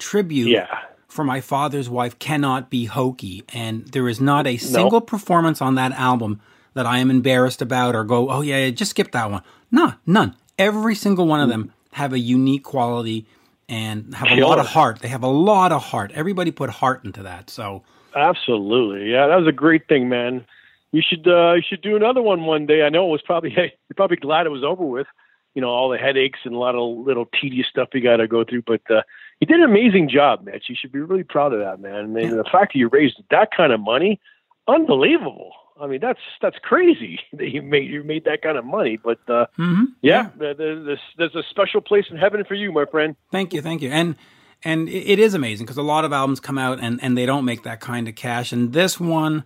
tribute 0.01 0.49
yeah. 0.49 0.67
for 1.07 1.25
my 1.25 1.41
father's 1.41 1.89
wife 1.89 2.19
cannot 2.19 2.71
be 2.71 2.87
hokey, 2.87 3.45
and 3.53 3.87
there 3.89 4.09
is 4.09 4.21
not 4.21 4.49
a 4.49 4.57
single 4.57 5.01
performance 5.01 5.63
on 5.63 5.77
that 5.77 5.93
album 5.93 6.41
that 6.75 6.87
I 6.87 6.99
am 6.99 7.11
embarrassed 7.11 7.63
about 7.63 7.95
or 7.95 8.03
go, 8.03 8.31
oh 8.31 8.41
yeah, 8.41 8.65
yeah 8.65 8.71
just 8.71 8.91
skip 8.91 9.13
that 9.13 9.31
one. 9.31 9.43
No, 9.71 9.95
none 10.05 10.35
every 10.61 10.95
single 10.95 11.27
one 11.27 11.41
of 11.41 11.49
them 11.49 11.73
have 11.93 12.13
a 12.13 12.19
unique 12.19 12.63
quality 12.63 13.27
and 13.69 14.15
have 14.15 14.31
a 14.31 14.41
lot 14.41 14.59
of 14.59 14.67
heart. 14.67 15.01
They 15.01 15.09
have 15.09 15.23
a 15.23 15.29
lot 15.29 15.73
of 15.73 15.83
heart. 15.83 16.13
Everybody 16.15 16.51
put 16.51 16.71
heart 16.71 17.05
into 17.05 17.23
that. 17.25 17.51
So 17.51 17.83
absolutely, 18.15 19.11
yeah, 19.11 19.27
that 19.27 19.37
was 19.37 19.49
a 19.49 19.53
great 19.53 19.89
thing, 19.89 20.09
man. 20.09 20.45
You 20.93 21.03
should 21.09 21.27
uh, 21.27 21.55
you 21.55 21.63
should 21.67 21.83
do 21.83 21.97
another 21.97 22.21
one 22.21 22.45
one 22.45 22.67
day. 22.67 22.83
I 22.83 22.91
know 22.91 23.09
it 23.09 23.13
was 23.13 23.23
probably 23.23 23.53
you're 23.57 23.97
probably 23.97 24.19
glad 24.19 24.47
it 24.47 24.51
was 24.51 24.65
over 24.65 24.85
with. 24.85 25.07
You 25.55 25.63
know 25.63 25.69
all 25.69 25.89
the 25.89 25.99
headaches 25.99 26.41
and 26.45 26.55
a 26.55 26.59
lot 26.59 26.77
of 26.77 27.07
little 27.07 27.27
tedious 27.41 27.67
stuff 27.69 27.89
you 27.95 28.03
got 28.03 28.19
to 28.19 28.29
go 28.29 28.45
through, 28.45 28.63
but 28.63 28.83
uh, 28.91 29.03
you 29.41 29.47
did 29.47 29.57
an 29.57 29.65
amazing 29.65 30.09
job, 30.09 30.45
Mitch. 30.45 30.65
You 30.69 30.77
should 30.79 30.93
be 30.93 31.01
really 31.01 31.25
proud 31.25 31.53
of 31.53 31.61
that, 31.61 31.81
man. 31.81 32.17
And 32.17 32.39
the 32.39 32.45
fact 32.45 32.75
that 32.75 32.79
you 32.79 32.89
raised 32.89 33.21
that 33.31 33.49
kind 33.57 33.73
of 33.73 33.81
money, 33.81 34.21
unbelievable. 34.69 35.53
I 35.81 35.87
mean, 35.87 36.01
that's 36.01 36.21
that's 36.43 36.59
crazy 36.59 37.21
that 37.33 37.51
you 37.51 37.63
made 37.63 37.91
you 37.91 38.05
made 38.05 38.25
that 38.25 38.43
kind 38.43 38.59
of 38.59 38.65
money. 38.67 38.99
But 39.03 39.19
uh, 39.29 39.47
mm-hmm. 39.59 39.85
yeah, 40.03 40.29
yeah. 40.39 40.53
There's, 40.53 40.99
there's 41.17 41.35
a 41.35 41.43
special 41.49 41.81
place 41.81 42.05
in 42.11 42.19
heaven 42.19 42.45
for 42.45 42.55
you, 42.55 42.71
my 42.71 42.85
friend. 42.85 43.17
Thank 43.33 43.55
you, 43.55 43.63
thank 43.63 43.81
you. 43.81 43.91
And 43.91 44.17
and 44.63 44.91
it 44.91 45.19
is 45.19 45.33
amazing 45.33 45.65
because 45.65 45.79
a 45.79 45.83
lot 45.83 46.05
of 46.05 46.13
albums 46.13 46.39
come 46.39 46.59
out 46.59 46.79
and 46.81 47.03
and 47.03 47.17
they 47.17 47.25
don't 47.25 47.47
make 47.47 47.63
that 47.63 47.81
kind 47.81 48.09
of 48.09 48.15
cash. 48.15 48.53
And 48.53 48.75
this 48.75 49.01
one, 49.01 49.45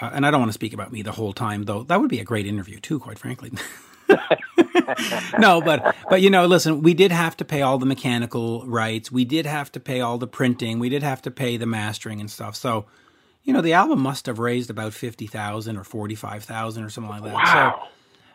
uh, 0.00 0.10
and 0.12 0.26
I 0.26 0.32
don't 0.32 0.40
want 0.40 0.50
to 0.50 0.54
speak 0.54 0.72
about 0.72 0.92
me 0.92 1.02
the 1.02 1.12
whole 1.12 1.32
time, 1.32 1.64
though. 1.64 1.84
That 1.84 2.00
would 2.00 2.10
be 2.10 2.18
a 2.18 2.24
great 2.24 2.46
interview 2.46 2.80
too, 2.80 2.98
quite 2.98 3.20
frankly. 3.20 3.52
no, 5.38 5.60
but 5.60 5.94
but 6.08 6.22
you 6.22 6.30
know, 6.30 6.46
listen, 6.46 6.82
we 6.82 6.94
did 6.94 7.12
have 7.12 7.36
to 7.38 7.44
pay 7.44 7.62
all 7.62 7.78
the 7.78 7.86
mechanical 7.86 8.66
rights. 8.66 9.12
We 9.12 9.24
did 9.24 9.46
have 9.46 9.70
to 9.72 9.80
pay 9.80 10.00
all 10.00 10.18
the 10.18 10.26
printing. 10.26 10.78
We 10.78 10.88
did 10.88 11.02
have 11.02 11.22
to 11.22 11.30
pay 11.30 11.56
the 11.56 11.66
mastering 11.66 12.20
and 12.20 12.30
stuff. 12.30 12.56
So 12.56 12.86
you 13.44 13.52
know, 13.52 13.60
the 13.60 13.72
album 13.72 14.00
must 14.00 14.26
have 14.26 14.38
raised 14.38 14.70
about 14.70 14.92
fifty 14.92 15.26
thousand 15.26 15.76
or 15.76 15.84
forty 15.84 16.14
five 16.14 16.44
thousand 16.44 16.84
or 16.84 16.90
something 16.90 17.10
like 17.10 17.22
that. 17.24 17.34
Wow. 17.34 17.82
So, 17.82 17.88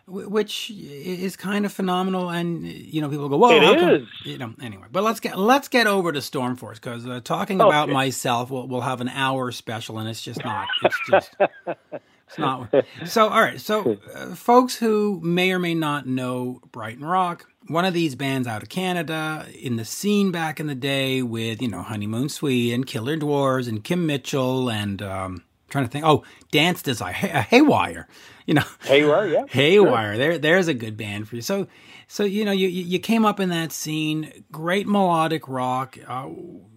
which 0.05 0.69
is 0.69 1.37
kind 1.37 1.65
of 1.65 1.71
phenomenal, 1.71 2.29
and 2.29 2.65
you 2.65 2.99
know, 2.99 3.09
people 3.09 3.29
go, 3.29 3.37
"Whoa, 3.37 3.51
it 3.51 3.79
come. 3.79 4.09
You 4.25 4.37
know, 4.37 4.53
anyway. 4.61 4.87
But 4.91 5.03
let's 5.03 5.19
get 5.19 5.37
let's 5.37 5.67
get 5.67 5.87
over 5.87 6.11
to 6.11 6.19
Stormforce 6.19 6.75
because 6.75 7.07
uh, 7.07 7.21
talking 7.23 7.61
okay. 7.61 7.67
about 7.67 7.89
myself, 7.89 8.49
we'll, 8.49 8.67
we'll 8.67 8.81
have 8.81 9.01
an 9.01 9.09
hour 9.09 9.51
special, 9.51 9.99
and 9.99 10.09
it's 10.09 10.21
just 10.21 10.43
not. 10.43 10.67
It's 10.83 10.99
just. 11.09 11.35
It's 12.33 12.39
not. 12.39 12.85
So, 13.05 13.27
all 13.29 13.41
right. 13.41 13.59
So, 13.59 13.97
uh, 14.15 14.35
folks 14.35 14.75
who 14.75 15.19
may 15.23 15.51
or 15.51 15.59
may 15.59 15.73
not 15.73 16.07
know 16.07 16.61
Brighton 16.71 17.05
Rock, 17.05 17.47
one 17.67 17.85
of 17.85 17.93
these 17.93 18.15
bands 18.15 18.47
out 18.47 18.63
of 18.63 18.69
Canada 18.69 19.45
in 19.57 19.75
the 19.77 19.85
scene 19.85 20.31
back 20.31 20.59
in 20.59 20.67
the 20.67 20.75
day 20.75 21.21
with, 21.21 21.61
you 21.61 21.67
know, 21.67 21.81
Honeymoon 21.81 22.29
Suite 22.29 22.73
and 22.73 22.85
Killer 22.85 23.15
Dwarfs 23.15 23.67
and 23.67 23.83
Kim 23.83 24.05
Mitchell 24.05 24.69
and 24.69 25.01
um, 25.01 25.43
trying 25.69 25.85
to 25.85 25.91
think. 25.91 26.05
Oh, 26.05 26.23
Dance 26.51 26.81
Design, 26.81 27.13
Hay- 27.13 27.45
Haywire. 27.49 28.07
You 28.45 28.55
know, 28.55 28.63
Haywire, 28.81 29.27
yeah, 29.27 29.45
Haywire. 29.47 30.11
Sure. 30.11 30.17
There, 30.17 30.37
there's 30.37 30.67
a 30.67 30.73
good 30.73 30.97
band 30.97 31.29
for 31.29 31.37
you. 31.37 31.41
So, 31.41 31.65
so 32.09 32.25
you 32.25 32.43
know, 32.43 32.51
you 32.51 32.67
you 32.67 32.99
came 32.99 33.23
up 33.25 33.39
in 33.39 33.47
that 33.47 33.71
scene. 33.71 34.43
Great 34.51 34.85
melodic 34.85 35.47
rock. 35.47 35.97
Uh, 36.05 36.23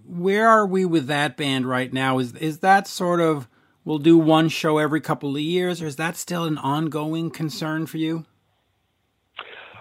where 0.06 0.48
are 0.48 0.64
we 0.64 0.84
with 0.84 1.08
that 1.08 1.36
band 1.36 1.66
right 1.66 1.92
now? 1.92 2.20
Is 2.20 2.34
is 2.34 2.60
that 2.60 2.86
sort 2.86 3.20
of 3.20 3.48
we'll 3.86 3.98
do 3.98 4.18
one 4.18 4.50
show 4.50 4.76
every 4.76 5.00
couple 5.00 5.34
of 5.34 5.40
years, 5.40 5.80
or 5.80 5.86
is 5.86 5.96
that 5.96 6.16
still 6.16 6.44
an 6.44 6.58
ongoing 6.58 7.30
concern 7.30 7.86
for 7.86 7.96
you? 7.96 8.26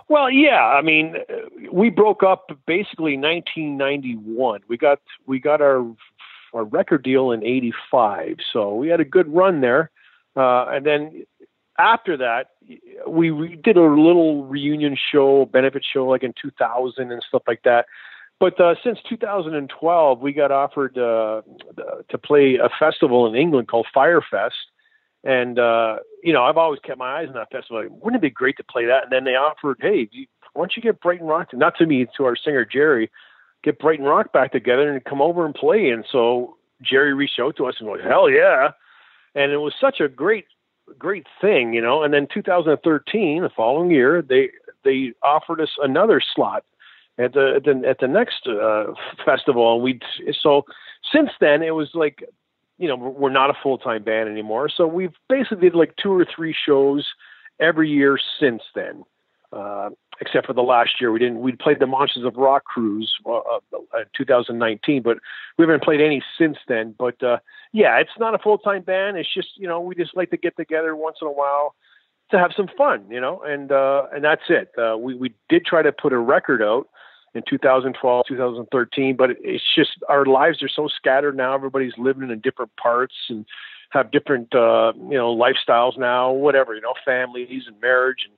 Well, 0.07 0.29
yeah. 0.29 0.63
I 0.63 0.81
mean, 0.81 1.15
we 1.69 1.89
broke 1.89 2.23
up 2.23 2.51
basically 2.65 3.17
1991. 3.17 4.61
We 4.69 4.77
got 4.77 4.99
we 5.25 5.39
got 5.39 5.59
our 5.59 5.85
our 6.53 6.63
record 6.63 7.03
deal 7.03 7.31
in 7.31 7.43
'85, 7.43 8.37
so 8.53 8.75
we 8.75 8.87
had 8.87 9.01
a 9.01 9.05
good 9.05 9.27
run 9.33 9.59
there. 9.59 9.89
Uh, 10.37 10.67
and 10.67 10.85
then 10.85 11.25
after 11.77 12.17
that, 12.17 12.51
we, 13.07 13.31
we 13.31 13.55
did 13.55 13.77
a 13.77 13.81
little 13.81 14.45
reunion 14.45 14.97
show, 15.11 15.45
benefit 15.45 15.83
show, 15.91 16.05
like 16.05 16.23
in 16.23 16.33
2000 16.41 17.11
and 17.11 17.23
stuff 17.27 17.43
like 17.47 17.63
that. 17.63 17.85
But 18.39 18.59
uh, 18.59 18.75
since 18.83 18.99
2012, 19.07 20.19
we 20.19 20.33
got 20.33 20.51
offered 20.51 20.97
uh, 20.97 21.41
to 22.09 22.17
play 22.17 22.55
a 22.55 22.69
festival 22.79 23.25
in 23.27 23.35
England 23.35 23.67
called 23.69 23.87
Firefest 23.95 24.51
and 25.25 25.57
uh, 25.57 25.97
you 26.23 26.31
know, 26.31 26.43
I've 26.43 26.57
always 26.57 26.79
kept 26.81 26.99
my 26.99 27.19
eyes 27.19 27.27
on 27.27 27.33
that 27.33 27.51
festival. 27.51 27.81
Like, 27.81 27.91
Wouldn't 27.91 28.17
it 28.17 28.21
be 28.21 28.29
great 28.29 28.57
to 28.57 28.63
play 28.63 28.85
that? 28.85 29.03
And 29.03 29.11
then 29.11 29.23
they 29.23 29.31
offered, 29.31 29.77
hey, 29.81 30.07
you 30.11 30.27
why 30.53 30.61
don't 30.61 30.77
you 30.77 30.81
get 30.81 31.01
Brighton 31.01 31.27
Rock? 31.27 31.49
To, 31.49 31.57
not 31.57 31.75
to 31.79 31.85
me, 31.85 32.05
to 32.15 32.23
our 32.23 32.37
singer 32.37 32.63
Jerry, 32.63 33.11
get 33.63 33.79
Brighton 33.79 34.05
Rock 34.05 34.31
back 34.31 34.53
together 34.53 34.89
and 34.89 35.03
come 35.03 35.21
over 35.21 35.45
and 35.45 35.53
play. 35.53 35.89
And 35.89 36.05
so 36.09 36.55
Jerry 36.81 37.13
reached 37.13 37.39
out 37.41 37.57
to 37.57 37.65
us 37.65 37.75
and 37.79 37.89
was, 37.89 37.99
hell 38.01 38.29
yeah. 38.29 38.69
And 39.33 39.51
it 39.51 39.57
was 39.57 39.73
such 39.81 39.99
a 39.99 40.07
great, 40.07 40.45
great 40.97 41.25
thing, 41.41 41.73
you 41.73 41.81
know. 41.81 42.03
And 42.03 42.13
then 42.13 42.27
2013, 42.33 43.41
the 43.41 43.49
following 43.49 43.89
year, 43.91 44.21
they 44.21 44.51
they 44.83 45.13
offered 45.23 45.59
us 45.59 45.71
another 45.81 46.21
slot 46.35 46.63
at 47.17 47.33
the 47.33 47.53
at 47.55 47.63
the, 47.63 47.87
at 47.87 47.99
the 47.99 48.07
next 48.07 48.47
uh, 48.47 48.85
festival, 49.25 49.75
and 49.75 49.83
we 49.83 49.99
so 50.41 50.65
since 51.11 51.29
then 51.39 51.63
it 51.63 51.71
was 51.71 51.89
like, 51.93 52.23
you 52.77 52.87
know, 52.87 52.95
we're 52.95 53.29
not 53.29 53.49
a 53.49 53.53
full 53.61 53.77
time 53.77 54.03
band 54.03 54.29
anymore. 54.29 54.69
So 54.69 54.87
we've 54.87 55.13
basically 55.29 55.69
did 55.69 55.75
like 55.75 55.95
two 56.01 56.11
or 56.11 56.25
three 56.25 56.55
shows 56.65 57.07
every 57.59 57.89
year 57.89 58.17
since 58.39 58.61
then. 58.73 59.03
Uh, 59.53 59.91
except 60.19 60.47
for 60.47 60.53
the 60.53 60.61
last 60.61 60.99
year, 60.99 61.11
we 61.11 61.19
didn't. 61.19 61.39
We 61.39 61.53
played 61.53 61.79
the 61.79 61.87
Monsters 61.87 62.25
of 62.25 62.35
Rock 62.35 62.65
cruise 62.65 63.13
uh, 63.25 63.37
uh, 63.37 63.59
2019, 64.17 65.01
but 65.01 65.17
we 65.57 65.63
haven't 65.63 65.83
played 65.83 66.01
any 66.01 66.21
since 66.37 66.57
then. 66.67 66.93
But 66.97 67.21
uh, 67.23 67.37
yeah, 67.71 67.97
it's 67.99 68.17
not 68.19 68.35
a 68.35 68.39
full 68.39 68.57
time 68.57 68.81
band. 68.81 69.17
It's 69.17 69.33
just 69.33 69.49
you 69.55 69.67
know 69.67 69.79
we 69.79 69.95
just 69.95 70.17
like 70.17 70.31
to 70.31 70.37
get 70.37 70.57
together 70.57 70.95
once 70.95 71.17
in 71.21 71.27
a 71.27 71.31
while 71.31 71.75
to 72.31 72.39
have 72.39 72.51
some 72.55 72.67
fun, 72.77 73.05
you 73.09 73.21
know, 73.21 73.41
and 73.45 73.71
uh, 73.71 74.03
and 74.13 74.23
that's 74.23 74.43
it. 74.49 74.71
Uh, 74.77 74.97
we 74.97 75.15
we 75.15 75.33
did 75.49 75.65
try 75.65 75.81
to 75.81 75.91
put 75.91 76.13
a 76.13 76.17
record 76.17 76.61
out 76.61 76.87
in 77.33 77.43
2012, 77.47 78.25
2013, 78.27 79.15
but 79.15 79.31
it's 79.41 79.63
just 79.75 79.91
our 80.09 80.25
lives 80.25 80.63
are 80.63 80.69
so 80.69 80.87
scattered 80.87 81.35
now. 81.35 81.53
Everybody's 81.53 81.97
living 81.97 82.29
in 82.29 82.39
different 82.39 82.75
parts 82.77 83.15
and 83.29 83.45
have 83.91 84.11
different 84.11 84.53
uh, 84.55 84.93
you 84.95 85.17
know 85.17 85.35
lifestyles 85.35 85.97
now, 85.97 86.31
whatever 86.31 86.73
you 86.73 86.81
know, 86.81 86.93
families 87.05 87.63
and 87.67 87.79
marriage 87.81 88.19
and 88.25 88.33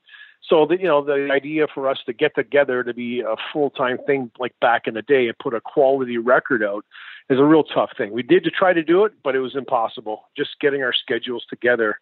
so 0.49 0.65
the, 0.65 0.77
you 0.79 0.87
know 0.87 1.03
the 1.03 1.29
idea 1.31 1.67
for 1.73 1.89
us 1.89 1.97
to 2.05 2.13
get 2.13 2.35
together 2.35 2.83
to 2.83 2.93
be 2.93 3.21
a 3.21 3.35
full 3.51 3.69
time 3.69 3.97
thing 4.05 4.31
like 4.39 4.53
back 4.61 4.87
in 4.87 4.93
the 4.93 5.01
day 5.01 5.27
and 5.27 5.37
put 5.37 5.53
a 5.53 5.61
quality 5.61 6.17
record 6.17 6.63
out 6.63 6.85
is 7.29 7.39
a 7.39 7.43
real 7.43 7.63
tough 7.63 7.89
thing. 7.97 8.13
We 8.13 8.23
did 8.23 8.43
to 8.45 8.51
try 8.51 8.73
to 8.73 8.83
do 8.83 9.03
it, 9.05 9.13
but 9.23 9.35
it 9.35 9.39
was 9.39 9.55
impossible. 9.55 10.23
Just 10.37 10.51
getting 10.61 10.83
our 10.83 10.93
schedules 10.93 11.45
together, 11.49 11.99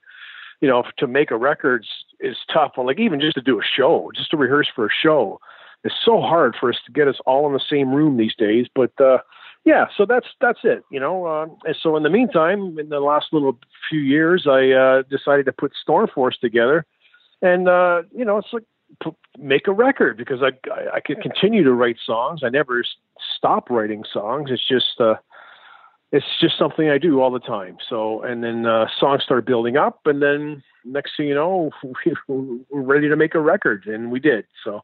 you 0.61 0.67
know, 0.67 0.83
to 0.97 1.07
make 1.07 1.31
a 1.31 1.37
record 1.37 1.85
is 2.19 2.37
tough. 2.51 2.73
Well, 2.77 2.85
like 2.85 2.99
even 2.99 3.19
just 3.19 3.35
to 3.35 3.41
do 3.41 3.59
a 3.59 3.63
show, 3.63 4.11
just 4.15 4.31
to 4.31 4.37
rehearse 4.37 4.69
for 4.73 4.85
a 4.85 4.89
show, 5.01 5.39
it's 5.83 5.95
so 6.03 6.21
hard 6.21 6.55
for 6.59 6.69
us 6.69 6.77
to 6.85 6.91
get 6.91 7.07
us 7.07 7.17
all 7.25 7.45
in 7.47 7.53
the 7.53 7.61
same 7.69 7.93
room 7.93 8.17
these 8.17 8.35
days. 8.35 8.67
But 8.73 8.99
uh, 8.99 9.19
yeah, 9.65 9.85
so 9.95 10.05
that's 10.05 10.27
that's 10.41 10.59
it, 10.63 10.83
you 10.89 10.99
know. 10.99 11.25
Uh, 11.25 11.47
and 11.65 11.75
so 11.81 11.95
in 11.95 12.03
the 12.03 12.09
meantime, 12.09 12.77
in 12.79 12.89
the 12.89 12.99
last 12.99 13.27
little 13.31 13.57
few 13.89 13.99
years, 13.99 14.47
I 14.47 14.71
uh, 14.71 15.03
decided 15.09 15.45
to 15.45 15.51
put 15.51 15.73
Stormforce 15.87 16.39
together 16.39 16.85
and 17.41 17.67
uh, 17.67 18.03
you 18.15 18.25
know, 18.25 18.37
it's 18.37 18.51
like 18.51 18.63
p- 19.03 19.15
make 19.37 19.67
a 19.67 19.71
record 19.71 20.17
because 20.17 20.41
I, 20.41 20.51
I 20.71 20.95
I 20.95 20.99
can 20.99 21.21
continue 21.21 21.63
to 21.63 21.73
write 21.73 21.97
songs. 22.03 22.41
I 22.43 22.49
never 22.49 22.83
stop 23.37 23.69
writing 23.69 24.03
songs. 24.11 24.49
It's 24.51 24.67
just 24.67 24.99
uh, 24.99 25.15
it's 26.11 26.25
just 26.39 26.57
something 26.57 26.89
I 26.89 26.97
do 26.97 27.21
all 27.21 27.31
the 27.31 27.39
time. 27.39 27.77
So 27.89 28.21
and 28.23 28.43
then 28.43 28.65
uh, 28.65 28.87
songs 28.99 29.23
start 29.23 29.45
building 29.45 29.77
up, 29.77 30.01
and 30.05 30.21
then 30.21 30.63
next 30.83 31.17
thing 31.17 31.27
you 31.27 31.35
know, 31.35 31.71
we, 31.83 32.15
we're 32.27 32.81
ready 32.81 33.09
to 33.09 33.15
make 33.15 33.35
a 33.35 33.39
record, 33.39 33.85
and 33.87 34.11
we 34.11 34.19
did. 34.19 34.45
So, 34.63 34.81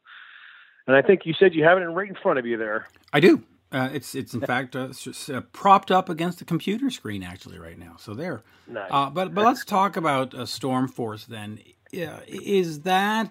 and 0.86 0.96
I 0.96 1.02
think 1.02 1.24
you 1.24 1.34
said 1.38 1.54
you 1.54 1.64
have 1.64 1.78
it 1.78 1.82
right 1.82 2.08
in 2.08 2.16
front 2.16 2.38
of 2.38 2.46
you 2.46 2.56
there. 2.56 2.88
I 3.12 3.20
do. 3.20 3.42
Uh, 3.70 3.88
it's 3.94 4.14
it's 4.14 4.34
in 4.34 4.40
fact 4.42 4.76
uh, 4.76 4.88
it's 4.90 5.30
uh, 5.30 5.40
propped 5.52 5.90
up 5.90 6.10
against 6.10 6.38
the 6.38 6.44
computer 6.44 6.90
screen 6.90 7.22
actually 7.22 7.58
right 7.58 7.78
now. 7.78 7.96
So 7.98 8.12
there. 8.12 8.42
Nice. 8.66 8.88
Uh, 8.90 9.08
but 9.08 9.32
but 9.34 9.46
let's 9.46 9.64
talk 9.64 9.96
about 9.96 10.34
uh, 10.34 10.44
Storm 10.44 10.88
Force 10.88 11.24
then 11.24 11.58
yeah, 11.92 12.20
is 12.26 12.80
that 12.80 13.30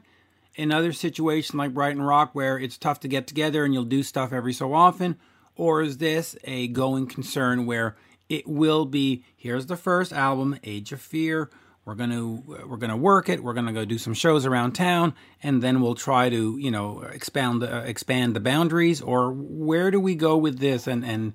another 0.58 0.94
situation 0.94 1.58
like 1.58 1.74
Brighton 1.74 2.02
Rock 2.02 2.30
where 2.34 2.58
it's 2.58 2.78
tough 2.78 3.00
to 3.02 3.08
get 3.08 3.28
together 3.28 3.66
and 3.66 3.74
you'll 3.74 3.84
do 3.84 4.04
stuff 4.04 4.32
every 4.32 4.54
so 4.54 4.74
often? 4.74 5.18
Or 5.62 5.84
is 5.84 6.00
this 6.00 6.36
a 6.44 6.70
going 6.70 7.06
concern 7.06 7.68
where 7.68 7.96
it 8.30 8.48
will 8.48 8.84
be 8.86 9.24
here's 9.38 9.68
the 9.68 9.78
first 9.78 10.12
album, 10.12 10.58
Age 10.64 10.92
of 10.92 11.00
Fear. 11.00 11.52
We're 11.86 11.94
gonna 11.94 12.42
we're 12.66 12.78
gonna 12.78 12.98
work 12.98 13.30
it. 13.30 13.44
We're 13.44 13.54
gonna 13.54 13.72
go 13.72 13.86
do 13.86 14.00
some 14.00 14.16
shows 14.16 14.48
around 14.48 14.72
town, 14.72 15.14
and 15.44 15.62
then 15.62 15.80
we'll 15.80 15.94
try 15.94 16.30
to 16.30 16.58
you 16.58 16.72
know 16.72 17.02
expand 17.02 17.62
uh, 17.62 17.84
expand 17.86 18.36
the 18.36 18.40
boundaries. 18.40 19.02
Or 19.02 19.32
where 19.32 19.92
do 19.92 20.00
we 20.00 20.16
go 20.16 20.36
with 20.36 20.58
this? 20.58 20.88
And 20.88 21.06
and 21.06 21.34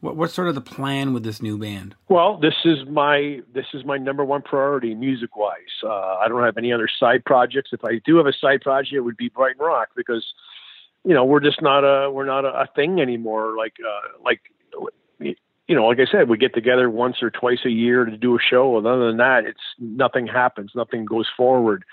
what, 0.00 0.16
what's 0.16 0.34
sort 0.34 0.48
of 0.48 0.56
the 0.56 0.60
plan 0.60 1.14
with 1.14 1.22
this 1.22 1.40
new 1.40 1.56
band? 1.56 1.94
Well, 2.08 2.38
this 2.38 2.56
is 2.64 2.78
my 2.88 3.40
this 3.54 3.66
is 3.72 3.84
my 3.84 3.98
number 3.98 4.24
one 4.24 4.42
priority 4.42 4.96
music 4.96 5.36
wise. 5.36 5.54
Uh, 5.84 6.16
I 6.16 6.26
don't 6.26 6.42
have 6.42 6.58
any 6.58 6.72
other 6.72 6.88
side 6.98 7.24
projects. 7.24 7.70
If 7.72 7.84
I 7.84 8.00
do 8.04 8.16
have 8.16 8.26
a 8.26 8.32
side 8.32 8.62
project, 8.62 8.94
it 8.94 9.02
would 9.02 9.16
be 9.16 9.28
Brighton 9.28 9.64
Rock 9.64 9.90
because 9.94 10.24
you 11.04 11.14
know 11.14 11.24
we're 11.24 11.40
just 11.40 11.62
not 11.62 11.80
a 11.80 12.10
we're 12.10 12.26
not 12.26 12.44
a, 12.44 12.48
a 12.48 12.68
thing 12.74 13.00
anymore. 13.00 13.56
Like 13.56 13.74
uh, 13.84 14.22
like 14.24 14.40
you 15.70 15.76
know, 15.76 15.86
like 15.86 16.00
I 16.00 16.10
said, 16.10 16.28
we 16.28 16.36
get 16.36 16.52
together 16.52 16.90
once 16.90 17.22
or 17.22 17.30
twice 17.30 17.60
a 17.64 17.70
year 17.70 18.04
to 18.04 18.16
do 18.16 18.34
a 18.34 18.40
show. 18.40 18.76
And 18.76 18.88
other 18.88 19.06
than 19.06 19.18
that, 19.18 19.44
it's 19.46 19.60
nothing 19.78 20.26
happens, 20.26 20.72
nothing 20.74 21.04
goes 21.04 21.28
forward. 21.36 21.84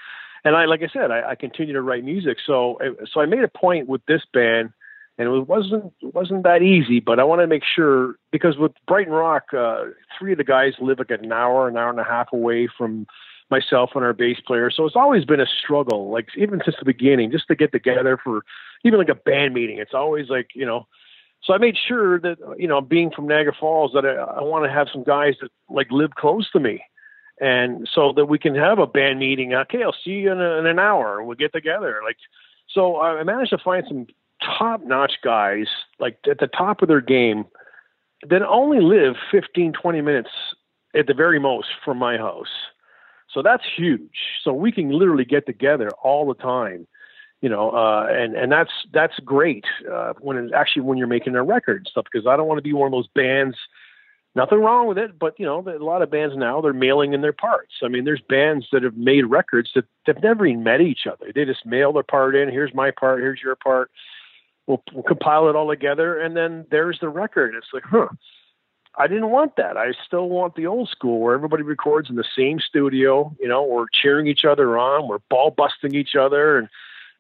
And 0.43 0.55
I, 0.55 0.65
like 0.65 0.81
I 0.81 0.87
said, 0.91 1.11
I, 1.11 1.29
I 1.29 1.35
continue 1.35 1.73
to 1.73 1.81
write 1.83 2.03
music. 2.03 2.37
So, 2.43 2.79
so 3.13 3.21
I 3.21 3.27
made 3.27 3.43
a 3.43 3.47
point 3.47 3.87
with 3.87 4.03
this 4.07 4.23
band 4.33 4.71
and 5.19 5.27
it 5.27 5.47
wasn't 5.47 5.93
wasn't 6.01 6.41
that 6.41 6.63
easy. 6.63 6.99
But 6.99 7.19
I 7.19 7.23
want 7.23 7.41
to 7.41 7.47
make 7.47 7.61
sure 7.63 8.15
because 8.31 8.57
with 8.57 8.71
Brighton 8.87 9.13
Rock, 9.13 9.53
uh, 9.55 9.83
three 10.17 10.31
of 10.31 10.39
the 10.39 10.43
guys 10.43 10.73
live 10.79 10.97
like 10.97 11.11
an 11.11 11.31
hour, 11.31 11.67
an 11.67 11.77
hour 11.77 11.91
and 11.91 11.99
a 11.99 12.03
half 12.03 12.33
away 12.33 12.67
from 12.75 13.05
myself 13.51 13.91
and 13.93 14.03
our 14.03 14.13
bass 14.13 14.37
player. 14.47 14.71
So 14.71 14.85
it's 14.85 14.95
always 14.95 15.23
been 15.23 15.39
a 15.39 15.45
struggle, 15.63 16.09
like 16.09 16.29
even 16.35 16.61
since 16.65 16.77
the 16.79 16.85
beginning, 16.85 17.31
just 17.31 17.47
to 17.49 17.55
get 17.55 17.71
together 17.71 18.17
for 18.23 18.43
even 18.83 18.99
like 18.99 19.09
a 19.09 19.15
band 19.15 19.53
meeting. 19.53 19.77
It's 19.79 19.93
always 19.93 20.29
like 20.29 20.49
you 20.53 20.65
know. 20.65 20.87
So 21.43 21.53
I 21.53 21.59
made 21.59 21.77
sure 21.77 22.19
that 22.19 22.37
you 22.57 22.67
know, 22.67 22.81
being 22.81 23.11
from 23.11 23.27
Niagara 23.27 23.53
Falls, 23.57 23.91
that 23.93 24.05
I, 24.05 24.39
I 24.39 24.43
want 24.43 24.65
to 24.65 24.71
have 24.71 24.87
some 24.91 25.03
guys 25.03 25.35
that 25.41 25.51
like 25.69 25.91
live 25.91 26.11
close 26.11 26.49
to 26.51 26.59
me 26.59 26.81
and 27.39 27.87
so 27.93 28.11
that 28.13 28.25
we 28.25 28.39
can 28.39 28.55
have 28.55 28.79
a 28.79 28.87
band 28.87 29.19
meeting. 29.19 29.53
Okay, 29.53 29.83
I'll 29.83 29.95
see 30.03 30.11
you 30.11 30.31
in, 30.31 30.41
a, 30.41 30.57
in 30.57 30.65
an 30.65 30.79
hour. 30.79 31.23
We'll 31.23 31.35
get 31.35 31.53
together. 31.53 32.01
Like, 32.03 32.17
so 32.67 32.99
I 32.99 33.23
managed 33.23 33.51
to 33.51 33.57
find 33.57 33.85
some 33.87 34.07
top 34.41 34.83
notch 34.83 35.13
guys, 35.23 35.67
like 35.99 36.17
at 36.29 36.39
the 36.39 36.47
top 36.47 36.81
of 36.81 36.87
their 36.87 37.01
game, 37.01 37.45
that 38.27 38.41
only 38.41 38.79
live 38.81 39.15
15, 39.31 39.73
20 39.73 40.01
minutes 40.01 40.29
at 40.95 41.07
the 41.07 41.13
very 41.13 41.39
most 41.39 41.67
from 41.85 41.97
my 41.97 42.17
house. 42.17 42.47
So 43.31 43.43
that's 43.43 43.63
huge. 43.75 44.17
So 44.43 44.53
we 44.53 44.71
can 44.71 44.89
literally 44.89 45.25
get 45.25 45.45
together 45.45 45.91
all 46.01 46.27
the 46.27 46.33
time, 46.33 46.87
you 47.41 47.49
know, 47.49 47.71
uh, 47.71 48.07
and 48.09 48.35
and 48.35 48.51
that's 48.51 48.71
that's 48.93 49.19
great 49.23 49.65
uh, 49.91 50.13
when 50.19 50.37
it, 50.37 50.53
actually 50.53 50.83
when 50.83 50.97
you're 50.97 51.07
making 51.07 51.35
a 51.35 51.43
record 51.43 51.77
and 51.77 51.87
stuff 51.87 52.05
because 52.11 52.27
I 52.27 52.35
don't 52.35 52.47
want 52.47 52.57
to 52.57 52.63
be 52.63 52.73
one 52.73 52.87
of 52.87 52.91
those 52.91 53.07
bands. 53.13 53.57
Nothing 54.35 54.59
wrong 54.59 54.87
with 54.87 54.99
it, 54.99 55.17
but 55.17 55.39
you 55.39 55.45
know, 55.45 55.67
a 55.67 55.83
lot 55.83 56.03
of 56.03 56.11
bands 56.11 56.35
now 56.37 56.61
they're 56.61 56.73
mailing 56.73 57.13
in 57.13 57.21
their 57.21 57.33
parts. 57.33 57.73
I 57.83 57.87
mean, 57.87 58.05
there's 58.05 58.21
bands 58.21 58.67
that 58.71 58.83
have 58.83 58.95
made 58.95 59.25
records 59.25 59.71
that 59.73 59.85
they've 60.05 60.21
never 60.21 60.45
even 60.45 60.63
met 60.63 60.79
each 60.79 61.07
other. 61.11 61.31
They 61.33 61.45
just 61.45 61.65
mail 61.65 61.91
their 61.91 62.03
part 62.03 62.35
in. 62.35 62.49
Here's 62.49 62.73
my 62.73 62.91
part. 62.91 63.19
Here's 63.19 63.41
your 63.41 63.55
part 63.55 63.89
we'll, 64.67 64.83
we'll 64.93 65.03
compile 65.03 65.49
it 65.49 65.55
all 65.55 65.69
together, 65.69 66.19
and 66.19 66.37
then 66.37 66.65
there's 66.69 66.99
the 66.99 67.09
record. 67.09 67.55
It's 67.55 67.67
like, 67.73 67.83
huh. 67.85 68.09
I 68.99 69.05
didn't 69.05 69.29
want 69.29 69.57
that. 69.57 69.77
I 69.77 69.93
still 70.07 70.27
want 70.27 70.55
the 70.55 70.65
old 70.65 70.89
school 70.89 71.19
where 71.19 71.35
everybody 71.35 71.61
records 71.61 72.09
in 72.09 72.15
the 72.15 72.25
same 72.35 72.59
studio. 72.59 73.31
You 73.39 73.47
know, 73.47 73.63
we're 73.63 73.85
cheering 73.93 74.25
each 74.25 74.43
other 74.43 74.75
on, 74.79 75.07
we're 75.07 75.19
ball 75.29 75.51
busting 75.51 75.93
each 75.93 76.15
other, 76.15 76.57
and 76.57 76.67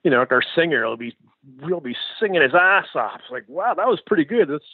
you 0.03 0.11
know, 0.11 0.19
like 0.19 0.31
our 0.31 0.43
singer 0.55 0.87
will 0.87 0.97
be 0.97 1.15
will 1.61 1.79
be 1.79 1.95
singing 2.19 2.41
his 2.41 2.53
ass 2.53 2.87
off. 2.95 3.21
It's 3.23 3.31
like, 3.31 3.45
wow, 3.47 3.73
that 3.73 3.87
was 3.87 4.01
pretty 4.05 4.25
good. 4.25 4.49
Let's 4.49 4.65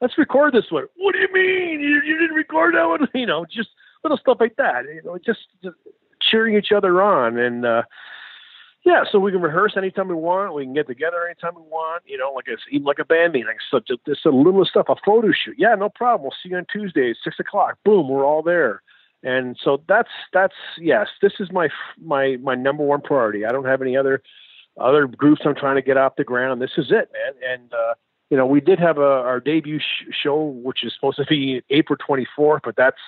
let's 0.00 0.18
record 0.18 0.54
this 0.54 0.70
one. 0.70 0.86
What 0.96 1.12
do 1.12 1.18
you 1.18 1.32
mean 1.32 1.80
you, 1.80 2.00
you 2.04 2.18
didn't 2.18 2.36
record 2.36 2.74
that 2.74 2.88
one? 2.88 3.08
You 3.14 3.26
know, 3.26 3.44
just 3.44 3.70
little 4.02 4.18
stuff 4.18 4.38
like 4.40 4.56
that. 4.56 4.84
You 4.84 5.02
know, 5.04 5.18
just, 5.24 5.40
just 5.62 5.76
cheering 6.20 6.56
each 6.56 6.72
other 6.74 7.02
on, 7.02 7.38
and 7.38 7.64
uh, 7.64 7.82
yeah, 8.84 9.04
so 9.10 9.18
we 9.18 9.32
can 9.32 9.40
rehearse 9.40 9.74
anytime 9.76 10.08
we 10.08 10.14
want. 10.14 10.54
We 10.54 10.64
can 10.64 10.74
get 10.74 10.86
together 10.86 11.24
anytime 11.24 11.54
we 11.54 11.62
want. 11.62 12.02
You 12.06 12.18
know, 12.18 12.32
like 12.34 12.46
it's 12.48 12.62
even 12.70 12.84
like 12.84 12.98
a 12.98 13.04
band 13.04 13.32
meeting. 13.32 13.54
So 13.70 13.80
just 13.80 14.00
this 14.06 14.18
a 14.26 14.30
little 14.30 14.64
stuff, 14.64 14.86
a 14.88 14.96
photo 15.04 15.28
shoot. 15.32 15.56
Yeah, 15.58 15.74
no 15.74 15.88
problem. 15.88 16.22
We'll 16.22 16.36
see 16.42 16.50
you 16.50 16.56
on 16.56 16.66
Tuesday 16.70 17.10
at 17.10 17.16
six 17.24 17.38
o'clock. 17.40 17.78
Boom, 17.84 18.08
we're 18.08 18.26
all 18.26 18.42
there. 18.42 18.82
And 19.22 19.56
so 19.62 19.82
that's 19.88 20.10
that's 20.34 20.54
yes, 20.78 21.08
this 21.22 21.32
is 21.40 21.50
my 21.50 21.70
my 21.98 22.36
my 22.42 22.54
number 22.54 22.84
one 22.84 23.00
priority. 23.00 23.46
I 23.46 23.52
don't 23.52 23.64
have 23.64 23.80
any 23.80 23.96
other 23.96 24.22
other 24.78 25.06
groups 25.06 25.42
I'm 25.44 25.54
trying 25.54 25.76
to 25.76 25.82
get 25.82 25.96
off 25.96 26.16
the 26.16 26.24
ground. 26.24 26.60
This 26.60 26.72
is 26.76 26.86
it, 26.90 27.10
man. 27.12 27.52
And 27.52 27.72
uh, 27.72 27.94
you 28.30 28.36
know, 28.36 28.46
we 28.46 28.60
did 28.60 28.78
have 28.78 28.98
a, 28.98 29.02
our 29.02 29.40
debut 29.40 29.78
sh- 29.78 30.10
show, 30.10 30.42
which 30.42 30.84
is 30.84 30.92
supposed 30.94 31.18
to 31.18 31.26
be 31.26 31.62
April 31.70 31.98
24th, 32.08 32.60
but 32.64 32.76
that's 32.76 33.00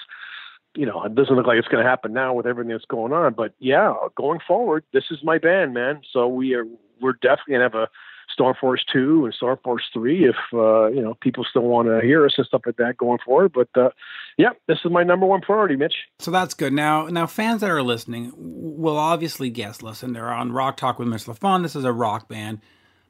you 0.77 0.85
know, 0.85 1.03
it 1.05 1.15
doesn't 1.15 1.35
look 1.35 1.47
like 1.47 1.59
it's 1.59 1.69
going 1.69 1.83
to 1.83 1.89
happen 1.89 2.13
now 2.13 2.35
with 2.35 2.47
everything 2.47 2.71
that's 2.71 2.85
going 2.85 3.13
on. 3.13 3.33
But 3.33 3.55
yeah, 3.59 3.95
going 4.15 4.41
forward, 4.47 4.85
this 4.93 5.05
is 5.11 5.19
my 5.25 5.39
band, 5.39 5.73
man. 5.73 6.03
So 6.13 6.29
we 6.29 6.55
are 6.55 6.67
we're 7.01 7.15
definitely 7.15 7.55
gonna 7.55 7.65
have 7.65 7.75
a 7.75 7.89
Storm 8.33 8.55
Force 8.61 8.85
two 8.93 9.25
and 9.25 9.35
Star 9.35 9.57
Force 9.63 9.85
three 9.93 10.29
if 10.29 10.37
uh, 10.53 10.89
you 10.89 11.01
know 11.01 11.15
people 11.21 11.45
still 11.49 11.63
want 11.63 11.89
to 11.89 12.01
hear 12.01 12.25
us 12.27 12.35
and 12.37 12.47
stuff 12.47 12.63
like 12.67 12.77
that 12.77 12.97
going 12.97 13.19
forward. 13.25 13.53
But 13.53 13.69
uh, 13.81 13.91
yeah, 14.37 14.51
this 14.67 14.79
is 14.85 14.91
my 14.91 15.03
number 15.03 15.27
one 15.27 15.41
priority, 15.41 15.77
Mitch. 15.77 15.95
So 16.19 16.31
that's 16.31 16.55
good. 16.55 16.73
Now, 16.73 17.07
now 17.07 17.27
fans 17.27 17.61
that 17.63 17.71
are 17.71 17.83
listening 17.83 18.33
will 18.37 18.99
obviously 18.99 19.51
guess. 19.51 19.83
Listen, 19.83 20.13
they're 20.13 20.33
on 20.33 20.53
Rock 20.53 20.77
Talk 20.77 20.99
with 20.99 21.09
Mitch 21.09 21.25
LaFon. 21.25 21.63
This 21.63 21.77
is 21.77 21.85
a 21.85 21.93
rock 21.93 22.29
band. 22.29 22.61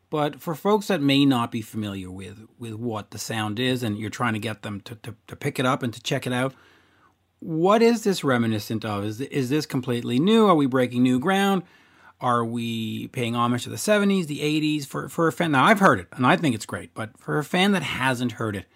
But 0.08 0.40
for 0.40 0.54
folks 0.54 0.86
that 0.86 1.02
may 1.02 1.24
not 1.24 1.50
be 1.50 1.62
familiar 1.62 2.10
with 2.10 2.46
with 2.58 2.74
what 2.74 3.10
the 3.10 3.18
sound 3.18 3.58
is, 3.58 3.82
and 3.82 3.98
you're 3.98 4.10
trying 4.10 4.34
to 4.34 4.38
get 4.38 4.62
them 4.62 4.80
to, 4.82 4.94
to, 4.96 5.16
to 5.26 5.36
pick 5.36 5.58
it 5.58 5.66
up 5.66 5.82
and 5.82 5.92
to 5.92 6.00
check 6.00 6.26
it 6.26 6.32
out, 6.32 6.54
what 7.40 7.82
is 7.82 8.04
this 8.04 8.22
reminiscent 8.22 8.84
of? 8.84 9.04
Is 9.04 9.20
is 9.20 9.50
this 9.50 9.66
completely 9.66 10.20
new? 10.20 10.46
Are 10.46 10.54
we 10.54 10.66
breaking 10.66 11.02
new 11.02 11.18
ground? 11.18 11.64
Are 12.20 12.44
we 12.44 13.08
paying 13.08 13.36
homage 13.36 13.64
to 13.64 13.70
the 13.70 13.76
70s, 13.76 14.26
the 14.26 14.40
80s? 14.40 14.86
For, 14.86 15.08
for 15.08 15.28
a 15.28 15.32
fan, 15.32 15.52
now 15.52 15.64
I've 15.64 15.80
heard 15.80 16.00
it 16.00 16.08
and 16.12 16.26
I 16.26 16.36
think 16.36 16.54
it's 16.54 16.66
great, 16.66 16.94
but 16.94 17.18
for 17.18 17.38
a 17.38 17.44
fan 17.44 17.72
that 17.72 17.82
hasn't 17.82 18.32
heard 18.32 18.56
it, 18.56 18.66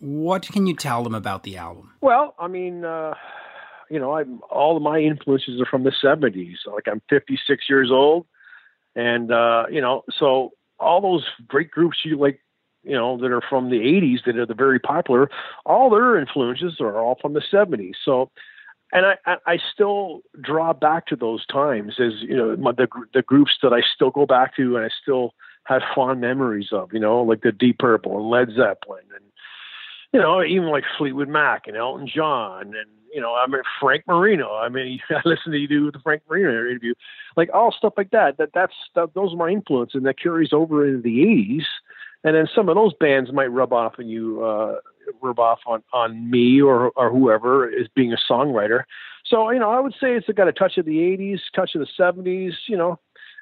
what 0.00 0.46
can 0.46 0.66
you 0.66 0.76
tell 0.76 1.02
them 1.02 1.14
about 1.14 1.42
the 1.42 1.56
album? 1.56 1.92
Well, 2.00 2.34
I 2.38 2.46
mean, 2.46 2.84
uh, 2.84 3.14
you 3.90 3.98
know, 3.98 4.16
I'm, 4.16 4.40
all 4.50 4.76
of 4.76 4.82
my 4.82 4.98
influences 4.98 5.60
are 5.60 5.66
from 5.66 5.84
the 5.84 5.92
70s. 6.02 6.56
Like 6.66 6.86
I'm 6.86 7.02
56 7.08 7.64
years 7.68 7.90
old. 7.90 8.26
And, 8.94 9.32
uh, 9.32 9.64
you 9.70 9.80
know, 9.80 10.04
so 10.18 10.52
all 10.78 11.00
those 11.00 11.24
great 11.46 11.70
groups 11.70 11.98
you 12.04 12.18
like, 12.18 12.40
you 12.84 12.94
know, 12.94 13.18
that 13.18 13.32
are 13.32 13.42
from 13.48 13.70
the 13.70 13.80
80s 13.80 14.24
that 14.26 14.36
are 14.36 14.46
the 14.46 14.54
very 14.54 14.78
popular, 14.78 15.30
all 15.66 15.90
their 15.90 16.18
influences 16.18 16.80
are 16.80 16.98
all 16.98 17.18
from 17.20 17.32
the 17.32 17.42
70s. 17.52 17.94
So, 18.04 18.30
and 18.92 19.06
I, 19.06 19.36
I 19.46 19.58
still 19.72 20.22
draw 20.40 20.72
back 20.72 21.06
to 21.08 21.16
those 21.16 21.44
times 21.46 21.94
as 21.98 22.22
you 22.22 22.36
know 22.36 22.56
my, 22.56 22.72
the 22.72 22.88
the 23.12 23.22
groups 23.22 23.52
that 23.62 23.72
I 23.72 23.82
still 23.94 24.10
go 24.10 24.26
back 24.26 24.56
to 24.56 24.76
and 24.76 24.84
I 24.84 24.88
still 25.02 25.34
have 25.64 25.82
fond 25.94 26.20
memories 26.20 26.68
of 26.72 26.92
you 26.92 27.00
know 27.00 27.22
like 27.22 27.42
the 27.42 27.52
Deep 27.52 27.78
Purple 27.78 28.18
and 28.18 28.30
Led 28.30 28.48
Zeppelin 28.48 29.04
and 29.14 29.24
you 30.12 30.20
know 30.20 30.42
even 30.42 30.68
like 30.68 30.84
Fleetwood 30.96 31.28
Mac 31.28 31.66
and 31.66 31.76
Elton 31.76 32.08
John 32.12 32.68
and 32.68 32.90
you 33.12 33.20
know 33.20 33.34
I 33.34 33.46
mean 33.46 33.62
Frank 33.80 34.04
Marino. 34.06 34.54
I 34.54 34.68
mean 34.68 35.00
I 35.10 35.20
listened 35.24 35.52
to 35.52 35.58
you 35.58 35.68
do 35.68 35.90
the 35.90 36.00
Frank 36.00 36.22
Marino 36.28 36.50
interview. 36.50 36.94
Like 37.36 37.50
all 37.52 37.72
stuff 37.72 37.94
like 37.96 38.10
that 38.10 38.38
that 38.38 38.50
that's 38.54 38.74
that, 38.94 39.12
those 39.14 39.34
are 39.34 39.36
my 39.36 39.50
influence 39.50 39.90
and 39.94 40.06
that 40.06 40.18
carries 40.20 40.52
over 40.52 40.86
into 40.86 41.02
the 41.02 41.18
80s 41.18 41.64
and 42.24 42.34
then 42.34 42.48
some 42.52 42.68
of 42.68 42.74
those 42.74 42.94
bands 42.94 43.32
might 43.32 43.46
rub 43.46 43.72
off 43.72 43.94
on 43.98 44.08
you 44.08 44.42
uh 44.42 44.76
rub 45.20 45.38
off 45.38 45.60
on 45.66 45.82
on 45.92 46.30
me 46.30 46.60
or 46.60 46.90
or 46.96 47.10
whoever 47.10 47.68
is 47.68 47.88
being 47.94 48.12
a 48.12 48.32
songwriter. 48.32 48.82
So 49.24 49.50
you 49.50 49.58
know, 49.58 49.70
I 49.70 49.80
would 49.80 49.94
say 49.94 50.14
it's 50.14 50.28
got 50.28 50.48
a 50.48 50.52
touch 50.52 50.78
of 50.78 50.86
the 50.86 50.98
'80s, 50.98 51.40
touch 51.54 51.74
of 51.74 51.80
the 51.80 52.02
'70s. 52.02 52.52
You 52.66 52.76
know, 52.76 52.98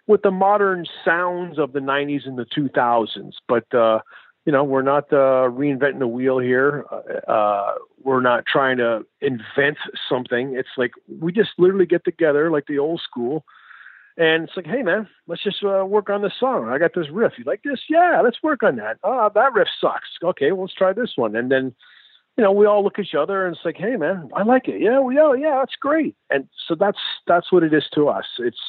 with 0.07 0.23
the 0.23 0.31
modern 0.31 0.87
sounds 1.05 1.59
of 1.59 1.73
the 1.73 1.81
'90s 1.81 2.27
and 2.27 2.39
the 2.39 2.47
2000s. 2.47 3.33
But 3.49 3.73
uh, 3.75 4.01
you 4.45 4.53
know, 4.53 4.63
we're 4.63 4.83
not 4.83 5.13
uh, 5.13 5.51
reinventing 5.51 5.99
the 5.99 6.07
wheel 6.07 6.39
here. 6.39 6.85
Uh, 6.91 7.31
uh, 7.31 7.75
we're 8.03 8.21
not 8.21 8.45
trying 8.47 8.77
to 8.79 9.05
invent 9.21 9.79
something. 10.09 10.55
It's 10.57 10.69
like 10.77 10.93
we 11.21 11.33
just 11.33 11.51
literally 11.59 11.87
get 11.87 12.05
together, 12.05 12.51
like 12.51 12.67
the 12.67 12.79
old 12.79 13.01
school, 13.01 13.45
and 14.17 14.45
it's 14.45 14.57
like, 14.57 14.67
hey 14.67 14.83
man, 14.83 15.09
let's 15.27 15.43
just 15.43 15.63
uh, 15.63 15.85
work 15.85 16.09
on 16.09 16.23
this 16.23 16.33
song. 16.39 16.69
I 16.69 16.79
got 16.79 16.95
this 16.95 17.11
riff. 17.11 17.35
You 17.37 17.45
like 17.45 17.63
this? 17.63 17.81
Yeah, 17.89 18.21
let's 18.25 18.43
work 18.43 18.63
on 18.63 18.77
that. 18.77 18.99
Oh, 19.05 19.31
that 19.35 19.53
riff 19.53 19.69
sucks. 19.81 20.09
Okay, 20.23 20.53
well, 20.53 20.63
let's 20.63 20.75
try 20.75 20.93
this 20.93 21.13
one. 21.17 21.37
And 21.37 21.51
then, 21.51 21.75
you 22.37 22.45
know, 22.45 22.53
we 22.53 22.67
all 22.67 22.83
look 22.83 22.99
at 22.99 23.05
each 23.05 23.15
other 23.15 23.47
and 23.47 23.55
it's 23.55 23.65
like, 23.65 23.77
hey 23.77 23.97
man, 23.97 24.31
I 24.35 24.43
like 24.43 24.69
it. 24.69 24.81
Yeah, 24.81 24.99
well, 25.01 25.13
yeah, 25.13 25.35
yeah, 25.35 25.59
that's 25.59 25.77
great. 25.81 26.17
And 26.31 26.49
so 26.67 26.75
that's 26.75 26.99
that's 27.27 27.53
what 27.53 27.63
it 27.63 27.75
is 27.75 27.85
to 27.95 28.09
us. 28.09 28.27
It's 28.39 28.61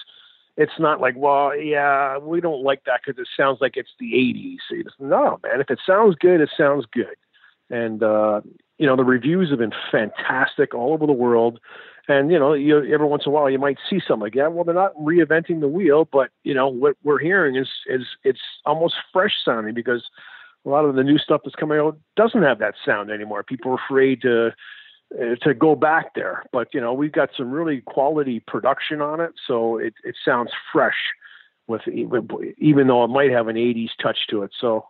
it's 0.57 0.79
not 0.79 0.99
like, 0.99 1.13
well, 1.15 1.55
yeah, 1.55 2.17
we 2.17 2.41
don't 2.41 2.63
like 2.63 2.83
that 2.85 3.01
because 3.05 3.19
it 3.21 3.27
sounds 3.37 3.59
like 3.61 3.77
it's 3.77 3.93
the 3.99 4.13
'80s. 4.13 4.83
no, 4.99 5.39
man, 5.43 5.61
if 5.61 5.69
it 5.69 5.79
sounds 5.85 6.15
good, 6.19 6.41
it 6.41 6.49
sounds 6.57 6.85
good. 6.91 7.15
And 7.69 8.03
uh, 8.03 8.41
you 8.77 8.85
know, 8.85 8.95
the 8.95 9.03
reviews 9.03 9.49
have 9.49 9.59
been 9.59 9.73
fantastic 9.91 10.73
all 10.73 10.93
over 10.93 11.05
the 11.05 11.13
world 11.13 11.59
and 12.07 12.31
you 12.31 12.39
know, 12.39 12.53
you, 12.53 12.77
every 12.93 13.05
once 13.07 13.23
in 13.25 13.31
a 13.31 13.33
while 13.33 13.49
you 13.49 13.59
might 13.59 13.77
see 13.89 13.99
something 13.99 14.21
like 14.21 14.33
that. 14.35 14.53
Well, 14.53 14.63
they're 14.63 14.73
not 14.73 14.95
reinventing 14.95 15.59
the 15.59 15.67
wheel, 15.67 16.07
but 16.11 16.29
you 16.43 16.53
know 16.53 16.67
what 16.67 16.95
we're 17.03 17.19
hearing 17.19 17.55
is 17.55 17.67
is 17.87 18.03
it's 18.23 18.39
almost 18.65 18.95
fresh 19.11 19.33
sounding 19.43 19.73
because 19.73 20.03
a 20.65 20.69
lot 20.69 20.85
of 20.85 20.95
the 20.95 21.03
new 21.03 21.17
stuff 21.17 21.41
that's 21.43 21.55
coming 21.55 21.79
out 21.79 21.97
doesn't 22.15 22.43
have 22.43 22.59
that 22.59 22.75
sound 22.85 23.11
anymore. 23.11 23.43
People 23.43 23.71
are 23.71 23.79
afraid 23.85 24.21
to 24.21 24.51
uh, 25.19 25.35
to 25.41 25.53
go 25.53 25.75
back 25.75 26.13
there, 26.15 26.43
but 26.51 26.73
you 26.73 26.81
know 26.81 26.93
we've 26.93 27.11
got 27.11 27.29
some 27.37 27.51
really 27.51 27.81
quality 27.81 28.39
production 28.39 29.01
on 29.01 29.19
it, 29.19 29.33
so 29.45 29.77
it 29.77 29.93
it 30.03 30.15
sounds 30.23 30.51
fresh 30.71 30.97
with 31.67 31.81
even 31.87 32.87
though 32.87 33.03
it 33.03 33.09
might 33.09 33.31
have 33.31 33.49
an 33.49 33.57
80s 33.57 33.89
touch 34.01 34.27
to 34.29 34.43
it. 34.43 34.51
So 34.59 34.85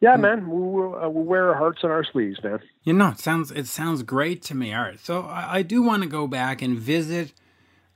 yeah, 0.00 0.16
hmm. 0.16 0.22
man, 0.22 0.50
we'll, 0.50 0.94
uh, 0.94 1.08
we'll, 1.08 1.24
wear 1.24 1.48
our 1.50 1.54
hearts 1.54 1.80
on 1.84 1.90
our 1.90 2.04
sleeves, 2.04 2.42
man. 2.42 2.60
You 2.84 2.94
know, 2.94 3.08
it 3.08 3.18
sounds 3.18 3.50
it 3.50 3.66
sounds 3.66 4.02
great 4.02 4.42
to 4.44 4.54
me. 4.54 4.74
All 4.74 4.82
right, 4.82 4.98
so 4.98 5.22
I, 5.22 5.58
I 5.58 5.62
do 5.62 5.82
want 5.82 6.02
to 6.02 6.08
go 6.08 6.26
back 6.26 6.62
and 6.62 6.78
visit 6.78 7.32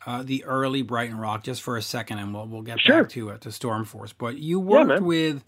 uh, 0.07 0.23
the 0.23 0.45
early 0.45 0.83
Brighton 0.83 1.19
Rock 1.19 1.45
just 1.45 1.63
for 1.63 1.77
a 1.77 1.83
second, 1.83 2.19
and 2.19 2.35
we'll 2.35 2.47
we'll 2.47 2.63
get 2.63 2.81
sure. 2.81 3.03
back 3.03 3.13
to 3.13 3.31
uh, 3.33 3.39
to 3.39 3.51
Storm 3.51 3.85
Force. 3.85 4.13
But 4.13 4.39
you 4.39 4.61
worked 4.61 4.91
yeah, 4.91 4.99
with 4.99 5.45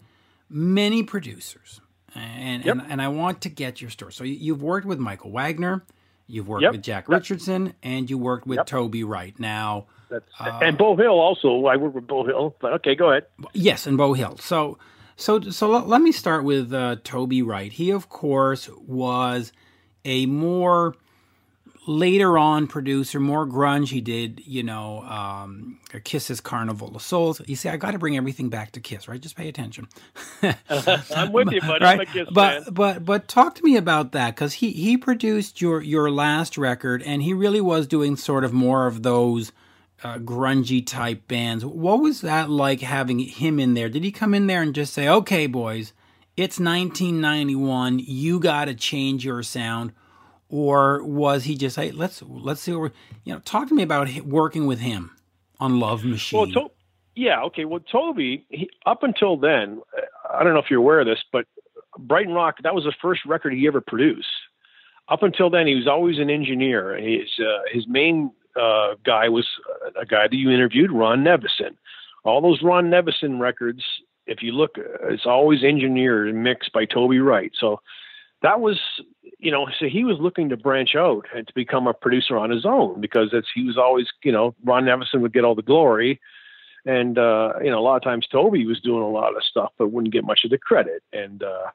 many 0.49 1.03
producers, 1.03 1.79
and, 2.15 2.65
yep. 2.65 2.77
and 2.77 2.91
and 2.91 3.01
I 3.01 3.09
want 3.09 3.41
to 3.41 3.49
get 3.49 3.79
your 3.79 3.91
story. 3.91 4.11
So 4.13 4.23
you, 4.23 4.53
have 4.53 4.61
worked 4.63 4.87
with 4.87 4.99
Michael 4.99 5.31
Wagner, 5.31 5.83
you've 6.25 6.47
worked 6.47 6.63
yep. 6.63 6.71
with 6.71 6.81
Jack 6.81 7.07
Richardson, 7.07 7.75
and 7.83 8.09
you 8.09 8.17
worked 8.17 8.47
with 8.47 8.57
yep. 8.57 8.65
Toby 8.65 9.03
Wright. 9.03 9.39
Now. 9.39 9.85
Uh, 10.09 10.59
and 10.61 10.77
Beau 10.77 10.95
Hill 10.95 11.19
also. 11.19 11.65
I 11.65 11.75
worked 11.75 11.95
with 11.95 12.07
Beau 12.07 12.23
Hill, 12.23 12.55
but 12.61 12.71
okay, 12.75 12.95
go 12.95 13.11
ahead. 13.11 13.25
Yes, 13.53 13.85
and 13.85 13.97
Beau 13.97 14.13
Hill. 14.13 14.37
So 14.37 14.77
so, 15.17 15.41
so 15.41 15.69
let, 15.69 15.87
let 15.87 16.01
me 16.01 16.11
start 16.11 16.43
with 16.43 16.71
uh, 16.71 16.97
Toby 17.03 17.41
Wright. 17.41 17.71
He, 17.71 17.89
of 17.89 18.07
course, 18.07 18.69
was 18.87 19.51
a 20.05 20.27
more 20.27 20.95
later 21.87 22.37
on 22.37 22.67
producer, 22.67 23.19
more 23.19 23.47
grunge. 23.47 23.89
He 23.89 23.99
did, 23.99 24.45
you 24.45 24.61
know, 24.61 25.01
um, 25.01 25.79
Kiss's 26.03 26.39
Carnival 26.39 26.95
of 26.95 27.01
Souls. 27.01 27.41
You 27.47 27.55
see, 27.55 27.67
I 27.67 27.77
got 27.77 27.91
to 27.91 27.99
bring 27.99 28.15
everything 28.15 28.49
back 28.49 28.73
to 28.73 28.79
Kiss, 28.79 29.07
right? 29.07 29.19
Just 29.19 29.35
pay 29.35 29.47
attention. 29.47 29.87
I'm 30.43 31.31
with 31.31 31.51
you, 31.51 31.61
buddy. 31.61 31.83
Right? 31.83 32.07
but 32.31 32.65
fan. 32.65 32.73
but 32.73 33.05
but 33.05 33.27
talk 33.27 33.55
to 33.55 33.63
me 33.63 33.75
about 33.75 34.11
that 34.11 34.35
because 34.35 34.53
he 34.53 34.71
he 34.71 34.97
produced 34.97 35.61
your 35.61 35.81
your 35.81 36.11
last 36.11 36.57
record, 36.57 37.01
and 37.01 37.23
he 37.23 37.33
really 37.33 37.61
was 37.61 37.87
doing 37.87 38.17
sort 38.17 38.43
of 38.43 38.53
more 38.53 38.85
of 38.85 39.01
those 39.01 39.51
uh, 40.03 40.17
grungy 40.19 40.85
type 40.85 41.27
bands. 41.27 41.65
What 41.65 42.01
was 42.01 42.21
that 42.21 42.49
like 42.49 42.81
having 42.81 43.19
him 43.19 43.59
in 43.59 43.73
there? 43.73 43.89
Did 43.89 44.03
he 44.03 44.11
come 44.11 44.33
in 44.33 44.47
there 44.47 44.61
and 44.61 44.75
just 44.75 44.93
say, 44.93 45.07
"Okay, 45.07 45.47
boys, 45.47 45.93
it's 46.35 46.59
1991. 46.59 47.99
You 47.99 48.39
got 48.39 48.65
to 48.65 48.75
change 48.75 49.25
your 49.25 49.43
sound," 49.43 49.93
or 50.49 51.03
was 51.03 51.45
he 51.45 51.55
just, 51.55 51.75
"Hey, 51.75 51.91
let's 51.91 52.21
let's 52.21 52.61
see 52.61 52.73
what 52.73 52.91
you 53.23 53.33
know? 53.33 53.39
Talk 53.39 53.67
to 53.69 53.75
me 53.75 53.83
about 53.83 54.09
working 54.21 54.67
with 54.67 54.79
him 54.79 55.11
on 55.59 55.79
Love 55.79 56.03
Machine. 56.03 56.39
Well, 56.39 56.51
to- 56.51 56.71
yeah, 57.15 57.41
okay. 57.45 57.65
Well, 57.65 57.79
Toby, 57.79 58.45
he, 58.49 58.69
up 58.85 59.01
until 59.01 59.37
then, 59.37 59.81
I 60.31 60.43
don't 60.43 60.53
know 60.53 60.59
if 60.59 60.69
you're 60.69 60.79
aware 60.79 60.99
of 60.99 61.07
this, 61.07 61.23
but 61.31 61.45
Brighton 61.97 62.33
Rock 62.33 62.57
that 62.63 62.75
was 62.75 62.83
the 62.83 62.93
first 63.01 63.25
record 63.25 63.53
he 63.53 63.65
ever 63.67 63.81
produced. 63.81 64.27
Up 65.09 65.23
until 65.23 65.49
then, 65.49 65.67
he 65.67 65.73
was 65.73 65.87
always 65.87 66.19
an 66.19 66.29
engineer. 66.29 66.95
His 66.95 67.29
uh, 67.39 67.61
his 67.71 67.87
main 67.87 68.31
uh, 68.59 68.95
guy 69.03 69.29
was 69.29 69.47
a 69.99 70.05
guy 70.05 70.27
that 70.27 70.35
you 70.35 70.51
interviewed, 70.51 70.91
Ron 70.91 71.23
Nevison. 71.23 71.75
All 72.23 72.41
those 72.41 72.61
Ron 72.61 72.89
Nevison 72.89 73.39
records, 73.39 73.83
if 74.25 74.41
you 74.41 74.51
look, 74.51 74.75
it's 74.77 75.25
always 75.25 75.63
engineered 75.63 76.29
and 76.29 76.43
mixed 76.43 76.73
by 76.73 76.85
Toby 76.85 77.19
Wright. 77.19 77.51
So 77.57 77.81
that 78.41 78.59
was, 78.59 78.79
you 79.39 79.51
know, 79.51 79.67
so 79.79 79.87
he 79.87 80.03
was 80.03 80.17
looking 80.19 80.49
to 80.49 80.57
branch 80.57 80.95
out 80.95 81.25
and 81.33 81.47
to 81.47 81.53
become 81.53 81.87
a 81.87 81.93
producer 81.93 82.37
on 82.37 82.49
his 82.49 82.65
own 82.65 82.99
because 83.01 83.29
it's 83.33 83.47
he 83.53 83.63
was 83.63 83.77
always, 83.77 84.07
you 84.23 84.31
know, 84.31 84.55
Ron 84.63 84.83
Nevison 84.85 85.21
would 85.21 85.33
get 85.33 85.45
all 85.45 85.55
the 85.55 85.61
glory. 85.61 86.19
And 86.85 87.17
uh, 87.17 87.53
you 87.61 87.69
know, 87.69 87.79
a 87.79 87.81
lot 87.81 87.97
of 87.97 88.03
times 88.03 88.27
Toby 88.27 88.65
was 88.65 88.79
doing 88.79 89.03
a 89.03 89.09
lot 89.09 89.35
of 89.35 89.43
stuff 89.43 89.71
but 89.77 89.91
wouldn't 89.91 90.13
get 90.13 90.23
much 90.23 90.41
of 90.43 90.51
the 90.51 90.57
credit. 90.57 91.03
And 91.11 91.43
uh 91.43 91.67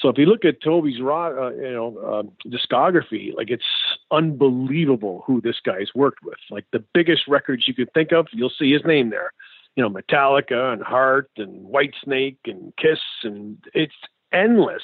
so 0.00 0.08
if 0.08 0.16
you 0.16 0.26
look 0.26 0.44
at 0.44 0.62
Toby's 0.62 0.98
uh, 1.00 1.50
you 1.50 1.72
know 1.72 1.98
uh, 1.98 2.48
discography, 2.48 3.34
like 3.34 3.50
it's 3.50 3.64
unbelievable 4.10 5.22
who 5.26 5.40
this 5.40 5.56
guy's 5.64 5.94
worked 5.94 6.24
with. 6.24 6.38
Like 6.50 6.64
the 6.72 6.82
biggest 6.94 7.28
records 7.28 7.68
you 7.68 7.74
could 7.74 7.92
think 7.92 8.12
of, 8.12 8.26
you'll 8.32 8.52
see 8.58 8.72
his 8.72 8.82
name 8.84 9.10
there. 9.10 9.32
You 9.76 9.82
know, 9.82 9.90
Metallica 9.90 10.72
and 10.72 10.82
Heart 10.82 11.30
and 11.36 11.66
Whitesnake 11.66 12.38
and 12.46 12.72
Kiss, 12.76 12.98
and 13.22 13.58
it's 13.74 13.94
endless. 14.32 14.82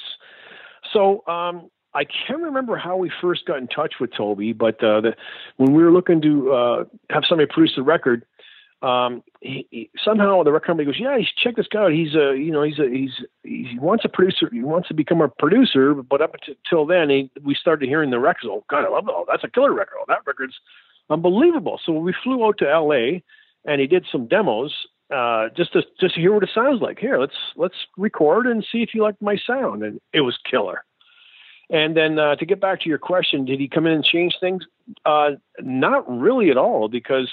So 0.93 1.23
um, 1.27 1.69
I 1.93 2.05
can't 2.05 2.43
remember 2.43 2.77
how 2.77 2.95
we 2.95 3.11
first 3.21 3.45
got 3.45 3.57
in 3.57 3.67
touch 3.67 3.95
with 3.99 4.13
Toby, 4.15 4.53
but 4.53 4.81
uh, 4.83 5.01
the, 5.01 5.15
when 5.57 5.73
we 5.73 5.83
were 5.83 5.91
looking 5.91 6.21
to 6.21 6.51
uh, 6.53 6.83
have 7.09 7.23
somebody 7.27 7.49
produce 7.51 7.73
the 7.75 7.81
record, 7.81 8.23
um, 8.81 9.23
he, 9.41 9.67
he, 9.71 9.89
somehow 10.03 10.43
the 10.43 10.51
record 10.51 10.67
company 10.67 10.85
goes, 10.85 10.99
yeah, 10.99 11.17
check 11.35 11.55
this 11.55 11.67
guy 11.67 11.83
out. 11.83 11.91
He's 11.91 12.13
a, 12.13 12.37
you 12.37 12.51
know, 12.51 12.61
he's 12.61 12.77
a, 12.77 12.87
he's, 12.87 13.11
he 13.43 13.77
wants 13.79 14.05
a 14.05 14.09
producer. 14.09 14.49
He 14.51 14.61
wants 14.61 14.87
to 14.89 14.93
become 14.93 15.21
a 15.21 15.29
producer, 15.29 15.95
but 15.95 16.21
up 16.21 16.35
until 16.47 16.85
then, 16.85 17.09
he, 17.09 17.31
we 17.43 17.55
started 17.55 17.89
hearing 17.89 18.11
the 18.11 18.19
records. 18.19 18.47
Oh 18.49 18.63
God, 18.69 18.85
I 18.85 18.89
love 18.89 19.07
it. 19.07 19.13
Oh, 19.15 19.25
that's 19.27 19.43
a 19.43 19.49
killer 19.49 19.73
record. 19.73 19.97
Oh, 19.99 20.05
that 20.07 20.19
record's 20.27 20.55
unbelievable. 21.09 21.79
So 21.83 21.93
we 21.93 22.13
flew 22.23 22.45
out 22.45 22.59
to 22.59 22.69
L.A. 22.69 23.23
and 23.65 23.81
he 23.81 23.87
did 23.87 24.05
some 24.11 24.27
demos, 24.27 24.73
uh, 25.13 25.49
just 25.55 25.73
to 25.73 25.81
just 25.99 26.15
to 26.15 26.21
hear 26.21 26.33
what 26.33 26.43
it 26.43 26.49
sounds 26.53 26.81
like. 26.81 26.99
Here, 26.99 27.17
let's 27.17 27.37
let's 27.55 27.75
record 27.97 28.45
and 28.45 28.65
see 28.71 28.83
if 28.83 28.93
you 28.93 29.01
like 29.01 29.15
my 29.21 29.37
sound. 29.37 29.83
And 29.83 29.99
it 30.13 30.21
was 30.21 30.37
killer. 30.49 30.83
And 31.69 31.97
then 31.97 32.17
uh, 32.17 32.35
to 32.35 32.45
get 32.45 32.61
back 32.61 32.81
to 32.81 32.89
your 32.89 32.97
question, 32.97 33.45
did 33.45 33.59
he 33.59 33.67
come 33.67 33.87
in 33.87 33.93
and 33.93 34.03
change 34.03 34.35
things? 34.39 34.63
Uh, 35.05 35.31
not 35.59 36.09
really 36.09 36.49
at 36.49 36.57
all, 36.57 36.87
because 36.87 37.29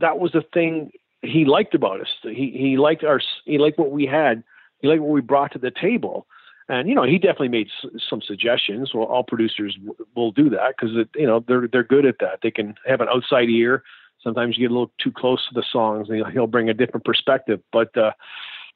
that 0.00 0.18
was 0.18 0.32
the 0.32 0.42
thing 0.54 0.90
he 1.22 1.44
liked 1.44 1.74
about 1.74 2.00
us. 2.00 2.08
He 2.22 2.54
he 2.56 2.76
liked 2.76 3.04
our 3.04 3.20
he 3.44 3.58
liked 3.58 3.78
what 3.78 3.90
we 3.90 4.06
had. 4.06 4.42
He 4.80 4.88
liked 4.88 5.02
what 5.02 5.10
we 5.10 5.20
brought 5.20 5.52
to 5.52 5.58
the 5.58 5.70
table. 5.70 6.26
And 6.68 6.88
you 6.88 6.94
know, 6.94 7.02
he 7.02 7.18
definitely 7.18 7.48
made 7.48 7.68
s- 7.82 7.90
some 8.08 8.20
suggestions. 8.20 8.92
Well, 8.94 9.04
all 9.06 9.24
producers 9.24 9.74
w- 9.76 10.06
will 10.14 10.32
do 10.32 10.50
that 10.50 10.74
because 10.76 10.94
you 11.16 11.26
know 11.26 11.44
they're 11.46 11.66
they're 11.66 11.82
good 11.82 12.06
at 12.06 12.18
that. 12.20 12.40
They 12.42 12.50
can 12.50 12.74
have 12.86 13.00
an 13.00 13.08
outside 13.08 13.48
ear. 13.48 13.82
Sometimes 14.22 14.56
you 14.56 14.64
get 14.64 14.72
a 14.72 14.74
little 14.74 14.92
too 14.98 15.12
close 15.12 15.46
to 15.48 15.54
the 15.54 15.64
songs, 15.70 16.08
and 16.10 16.26
he'll, 16.32 16.48
bring 16.48 16.68
a 16.68 16.74
different 16.74 17.04
perspective. 17.04 17.60
But 17.72 17.96
uh, 17.96 18.10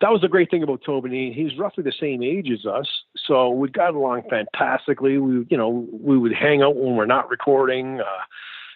that 0.01 0.11
was 0.11 0.21
the 0.21 0.29
great 0.29 0.51
thing 0.51 0.63
about 0.63 0.83
Toby. 0.85 1.33
He's 1.33 1.59
roughly 1.59 1.83
the 1.83 1.93
same 1.93 2.23
age 2.23 2.49
as 2.51 2.65
us, 2.65 2.89
so 3.17 3.51
we 3.51 3.69
got 3.69 3.95
along 3.95 4.23
fantastically. 4.31 5.19
We, 5.19 5.45
you 5.51 5.57
know, 5.57 5.87
we 5.93 6.17
would 6.17 6.33
hang 6.33 6.63
out 6.63 6.77
when 6.77 6.97
we're 6.97 7.07
not 7.07 7.29
recording. 7.29 8.01
Uh, 8.01 8.23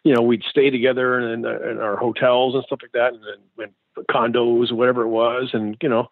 you 0.06 0.14
know, 0.14 0.22
we'd 0.22 0.44
stay 0.48 0.70
together 0.70 1.18
in, 1.18 1.44
in 1.44 1.78
our 1.80 1.96
hotels 1.96 2.54
and 2.54 2.62
stuff 2.64 2.78
like 2.80 2.92
that, 2.92 3.12
and, 3.12 3.24
and 3.58 4.06
condos, 4.08 4.70
whatever 4.70 5.02
it 5.02 5.08
was, 5.08 5.50
and 5.52 5.76
you 5.82 5.88
know, 5.88 6.06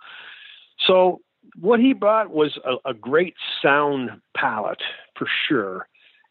so 0.85 1.21
what 1.61 1.79
he 1.79 1.93
brought 1.93 2.31
was 2.31 2.59
a, 2.65 2.91
a 2.91 2.95
great 2.95 3.35
sound 3.63 4.11
palette 4.37 4.83
for 5.17 5.29
sure. 5.49 5.87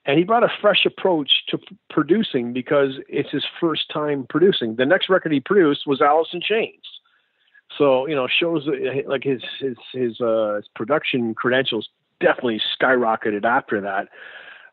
And 0.06 0.18
he 0.18 0.26
brought 0.26 0.44
a 0.44 0.52
fresh 0.60 0.86
approach 0.86 1.32
to 1.48 1.58
p- 1.58 1.78
producing 1.90 2.52
because 2.52 3.00
it's 3.08 3.30
his 3.32 3.46
first 3.62 3.90
time 3.90 4.26
producing. 4.28 4.76
The 4.76 4.86
next 4.86 5.08
record 5.08 5.32
he 5.32 5.40
produced 5.40 5.88
was 5.88 6.02
Alice 6.02 6.28
in 6.34 6.42
Chains. 6.42 6.84
So, 7.78 8.06
you 8.08 8.16
know, 8.16 8.28
shows 8.28 8.68
like 9.08 9.24
his 9.24 9.42
his 9.62 9.78
his 9.94 10.20
uh 10.20 10.56
his 10.58 10.68
production 10.76 11.34
credentials 11.34 11.88
definitely 12.20 12.62
skyrocketed 12.78 13.46
after 13.46 13.80
that. 13.80 14.10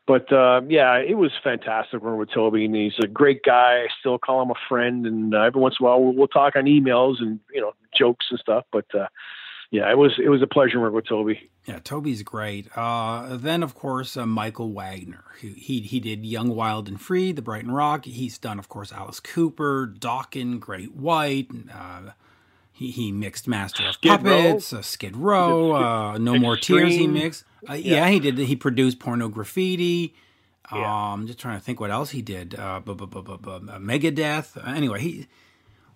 But 0.07 0.31
uh, 0.33 0.61
yeah, 0.67 0.97
it 0.97 1.15
was 1.15 1.31
fantastic 1.43 2.01
working 2.01 2.19
with 2.19 2.31
Toby, 2.33 2.65
and 2.65 2.75
he's 2.75 2.97
a 3.03 3.07
great 3.07 3.43
guy. 3.43 3.83
I 3.83 3.87
still 3.99 4.17
call 4.17 4.41
him 4.41 4.49
a 4.49 4.59
friend, 4.67 5.05
and 5.05 5.33
uh, 5.33 5.41
every 5.41 5.61
once 5.61 5.75
in 5.79 5.85
a 5.85 5.89
while 5.89 6.03
we'll, 6.03 6.13
we'll 6.13 6.27
talk 6.27 6.55
on 6.55 6.65
emails 6.65 7.15
and 7.19 7.39
you 7.53 7.61
know 7.61 7.73
jokes 7.97 8.25
and 8.31 8.39
stuff. 8.39 8.65
But 8.71 8.85
uh, 8.95 9.07
yeah, 9.69 9.89
it 9.89 9.97
was 9.97 10.13
it 10.23 10.29
was 10.29 10.41
a 10.41 10.47
pleasure 10.47 10.79
working 10.79 10.95
with 10.95 11.07
Toby. 11.07 11.49
Yeah, 11.65 11.79
Toby's 11.79 12.23
great. 12.23 12.67
Uh, 12.75 13.37
then, 13.37 13.61
of 13.61 13.75
course, 13.75 14.17
uh, 14.17 14.25
Michael 14.25 14.73
Wagner. 14.73 15.23
He, 15.39 15.49
he 15.49 15.79
he 15.81 15.99
did 15.99 16.25
Young, 16.25 16.55
Wild, 16.55 16.87
and 16.87 16.99
Free, 16.99 17.31
The 17.31 17.43
Brighton 17.43 17.71
Rock. 17.71 18.05
He's 18.05 18.37
done, 18.39 18.57
of 18.57 18.67
course, 18.67 18.91
Alice 18.91 19.19
Cooper, 19.19 19.87
Dokken, 19.87 20.59
Great 20.59 20.95
White. 20.95 21.47
Uh, 21.71 22.11
he 22.81 22.91
he 22.91 23.11
mixed 23.11 23.47
Master 23.47 23.83
of 23.87 23.93
Skid. 23.95 24.09
Puppets, 24.09 24.73
uh, 24.73 24.81
Skid 24.81 25.15
Row, 25.15 25.71
uh, 25.75 26.17
No 26.17 26.37
More 26.37 26.57
Tears. 26.57 26.93
He 26.93 27.07
mixed. 27.07 27.43
Uh, 27.69 27.73
yeah. 27.73 28.09
he 28.09 28.19
did. 28.19 28.37
He 28.37 28.55
produced 28.55 28.99
Pornograffitti. 28.99 30.13
Yeah. 30.73 31.11
Um, 31.13 31.27
just 31.27 31.37
trying 31.39 31.59
to 31.59 31.63
think 31.63 31.79
what 31.79 31.91
else 31.91 32.11
he 32.11 32.21
did. 32.21 32.55
Uh, 32.57 32.79
bu- 32.79 32.95
bu- 32.95 33.05
bu- 33.07 33.21
bu- 33.23 33.37
bu- 33.37 33.51
uh, 33.51 33.77
Megadeth. 33.79 34.55
Uh, 34.57 34.71
anyway, 34.71 35.01
he. 35.01 35.27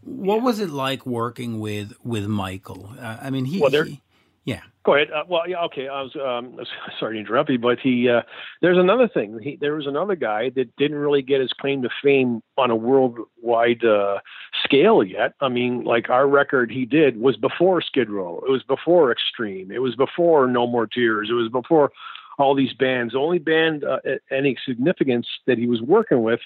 What 0.01 0.41
was 0.43 0.59
it 0.59 0.69
like 0.69 1.05
working 1.05 1.59
with 1.59 1.93
with 2.03 2.27
Michael? 2.27 2.93
Uh, 2.99 3.17
I 3.21 3.29
mean, 3.29 3.45
he. 3.45 3.59
Well, 3.59 3.69
there- 3.71 3.85
he- 3.85 4.01
yeah. 4.43 4.61
Go 4.85 4.93
ahead. 4.93 5.07
Uh, 5.11 5.23
well, 5.27 5.49
yeah, 5.49 5.63
okay. 5.63 5.87
I 5.87 6.01
was 6.03 6.15
um, 6.15 6.59
sorry 6.99 7.15
to 7.15 7.19
interrupt 7.19 7.49
you, 7.49 7.57
but 7.57 7.79
he 7.79 8.07
uh, 8.07 8.21
there's 8.61 8.77
another 8.77 9.07
thing. 9.07 9.39
He, 9.41 9.57
there 9.59 9.73
was 9.73 9.87
another 9.87 10.15
guy 10.15 10.51
that 10.55 10.75
didn't 10.75 10.97
really 10.97 11.23
get 11.23 11.41
his 11.41 11.51
claim 11.59 11.81
to 11.81 11.89
fame 12.03 12.43
on 12.55 12.69
a 12.69 12.75
worldwide 12.75 13.83
uh, 13.83 14.19
scale 14.63 15.03
yet. 15.03 15.33
I 15.41 15.49
mean, 15.49 15.83
like 15.83 16.09
our 16.09 16.27
record 16.27 16.69
he 16.71 16.85
did 16.85 17.19
was 17.19 17.35
before 17.35 17.81
Skid 17.81 18.11
Row. 18.11 18.43
It 18.47 18.51
was 18.51 18.61
before 18.61 19.11
Extreme. 19.11 19.71
It 19.71 19.79
was 19.79 19.95
before 19.95 20.47
No 20.47 20.67
More 20.67 20.85
Tears. 20.85 21.29
It 21.31 21.33
was 21.33 21.49
before 21.49 21.91
all 22.37 22.53
these 22.53 22.73
bands. 22.73 23.13
The 23.13 23.19
only 23.19 23.39
band 23.39 23.83
uh, 23.83 23.97
any 24.29 24.55
significance 24.67 25.27
that 25.47 25.57
he 25.57 25.65
was 25.65 25.81
working 25.81 26.21
with 26.21 26.41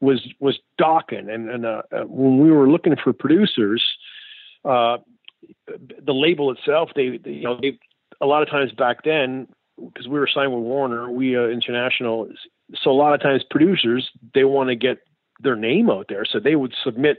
was 0.00 0.26
was 0.40 0.58
Dokken. 0.80 1.32
And, 1.32 1.50
and 1.50 1.66
uh, 1.66 1.82
uh, 1.92 2.04
when 2.04 2.38
we 2.38 2.50
were 2.50 2.70
looking 2.70 2.96
for 2.96 3.12
producers. 3.12 3.82
Uh, 4.64 4.98
the 5.66 6.12
label 6.12 6.50
itself, 6.50 6.90
they, 6.94 7.18
they 7.18 7.30
you 7.30 7.42
know, 7.42 7.58
they 7.60 7.78
a 8.20 8.26
lot 8.26 8.42
of 8.42 8.48
times 8.48 8.72
back 8.72 9.04
then, 9.04 9.48
because 9.76 10.06
we 10.06 10.18
were 10.18 10.28
signed 10.32 10.52
with 10.52 10.62
Warner, 10.62 11.10
we 11.10 11.36
uh, 11.36 11.48
international. 11.48 12.28
So 12.74 12.90
a 12.90 12.92
lot 12.92 13.14
of 13.14 13.20
times 13.20 13.42
producers 13.50 14.10
they 14.34 14.44
want 14.44 14.68
to 14.68 14.76
get 14.76 14.98
their 15.40 15.56
name 15.56 15.90
out 15.90 16.06
there, 16.08 16.24
so 16.24 16.38
they 16.38 16.56
would 16.56 16.74
submit 16.84 17.18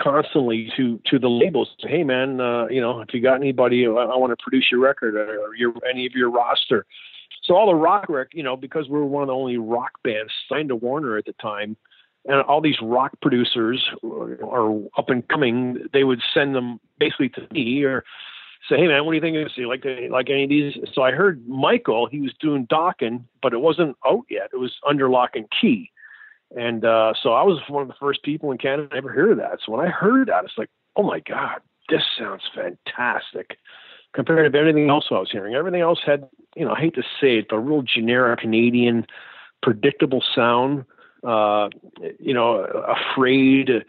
constantly 0.00 0.72
to 0.76 1.00
to 1.06 1.18
the 1.18 1.28
labels. 1.28 1.74
Hey 1.80 2.04
man, 2.04 2.40
uh, 2.40 2.66
you 2.68 2.80
know, 2.80 3.00
if 3.00 3.12
you 3.12 3.20
got 3.20 3.34
anybody, 3.34 3.86
I, 3.86 3.90
I 3.90 4.16
want 4.16 4.30
to 4.30 4.42
produce 4.42 4.68
your 4.70 4.80
record 4.80 5.16
or, 5.16 5.54
your 5.56 5.74
any 5.88 6.06
of 6.06 6.12
your 6.12 6.30
roster. 6.30 6.86
So 7.42 7.54
all 7.54 7.66
the 7.66 7.74
rock 7.74 8.06
rec, 8.08 8.28
you 8.32 8.42
know, 8.42 8.56
because 8.56 8.88
we 8.88 8.98
were 8.98 9.06
one 9.06 9.22
of 9.22 9.28
the 9.28 9.34
only 9.34 9.58
rock 9.58 9.92
bands 10.04 10.32
signed 10.48 10.68
to 10.68 10.76
Warner 10.76 11.16
at 11.16 11.24
the 11.24 11.32
time, 11.34 11.76
and 12.28 12.42
all 12.42 12.60
these 12.60 12.80
rock 12.80 13.12
producers 13.22 13.90
are 14.04 14.78
up 14.98 15.08
and 15.08 15.26
coming, 15.28 15.78
they 15.92 16.04
would 16.04 16.20
send 16.32 16.54
them 16.54 16.78
basically 16.98 17.30
to 17.30 17.48
me 17.50 17.82
or 17.82 18.04
say, 18.68 18.76
"Hey 18.76 18.86
man, 18.86 19.04
what 19.04 19.12
do 19.12 19.16
you 19.16 19.20
think 19.22 19.36
of 19.36 19.44
this? 19.44 19.66
Like 19.66 19.84
like 20.10 20.30
any 20.30 20.44
of 20.44 20.50
these?" 20.50 20.76
So 20.92 21.02
I 21.02 21.10
heard 21.10 21.48
Michael, 21.48 22.06
he 22.06 22.20
was 22.20 22.34
doing 22.38 22.66
Dokken, 22.66 23.24
but 23.42 23.54
it 23.54 23.60
wasn't 23.60 23.96
out 24.06 24.24
yet. 24.28 24.50
It 24.52 24.58
was 24.58 24.76
under 24.86 25.08
lock 25.08 25.30
and 25.34 25.46
key, 25.50 25.90
and 26.54 26.84
uh, 26.84 27.14
so 27.20 27.32
I 27.32 27.42
was 27.42 27.60
one 27.68 27.82
of 27.82 27.88
the 27.88 27.94
first 27.98 28.22
people 28.22 28.52
in 28.52 28.58
Canada 28.58 28.88
to 28.88 28.96
ever 28.96 29.12
hear 29.12 29.34
that. 29.34 29.60
So 29.64 29.72
when 29.72 29.84
I 29.84 29.90
heard 29.90 30.28
that, 30.28 30.44
it's 30.44 30.58
like, 30.58 30.70
"Oh 30.96 31.02
my 31.02 31.20
god, 31.20 31.60
this 31.88 32.02
sounds 32.18 32.42
fantastic." 32.54 33.58
Compared 34.14 34.50
to 34.50 34.58
everything 34.58 34.88
else 34.88 35.06
I 35.10 35.18
was 35.18 35.30
hearing, 35.30 35.54
everything 35.54 35.82
else 35.82 36.00
had, 36.04 36.26
you 36.56 36.64
know, 36.64 36.72
I 36.72 36.80
hate 36.80 36.94
to 36.94 37.02
say 37.20 37.38
it, 37.38 37.46
but 37.50 37.56
a 37.56 37.60
real 37.60 37.82
generic 37.82 38.40
Canadian, 38.40 39.06
predictable 39.62 40.24
sound 40.34 40.86
uh, 41.24 41.68
you 42.18 42.34
know, 42.34 42.58
afraid 42.58 43.68
to, 43.68 43.80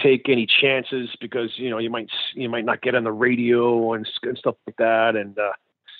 take 0.00 0.30
any 0.30 0.46
chances 0.46 1.10
because 1.20 1.50
you 1.56 1.68
know 1.68 1.76
you 1.76 1.90
might 1.90 2.08
you 2.34 2.48
might 2.48 2.64
not 2.64 2.80
get 2.80 2.94
on 2.94 3.04
the 3.04 3.12
radio 3.12 3.92
and, 3.92 4.08
and 4.22 4.38
stuff 4.38 4.54
like 4.66 4.76
that. 4.78 5.14
And 5.14 5.38
uh, 5.38 5.52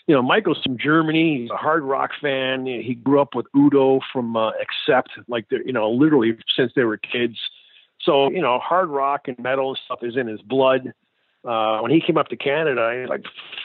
you 0.06 0.14
know, 0.14 0.22
Michael's 0.22 0.62
from 0.62 0.78
Germany. 0.78 1.42
He's 1.42 1.50
a 1.50 1.56
hard 1.56 1.82
rock 1.82 2.12
fan. 2.20 2.64
He 2.66 2.94
grew 2.94 3.20
up 3.20 3.34
with 3.34 3.44
Udo 3.54 4.00
from 4.12 4.36
uh, 4.36 4.52
Accept, 4.52 5.10
like 5.28 5.46
you 5.50 5.72
know, 5.72 5.90
literally 5.90 6.36
since 6.56 6.72
they 6.74 6.84
were 6.84 6.96
kids. 6.96 7.36
So 8.00 8.30
you 8.30 8.40
know, 8.40 8.58
hard 8.58 8.88
rock 8.88 9.28
and 9.28 9.38
metal 9.38 9.70
and 9.70 9.78
stuff 9.84 10.00
is 10.02 10.16
in 10.16 10.26
his 10.28 10.40
blood. 10.42 10.92
Uh, 11.44 11.80
when 11.80 11.90
he 11.90 12.00
came 12.00 12.16
up 12.16 12.28
to 12.28 12.36
Canada, 12.36 12.90
he 12.94 13.00
was 13.00 13.10
like, 13.10 13.24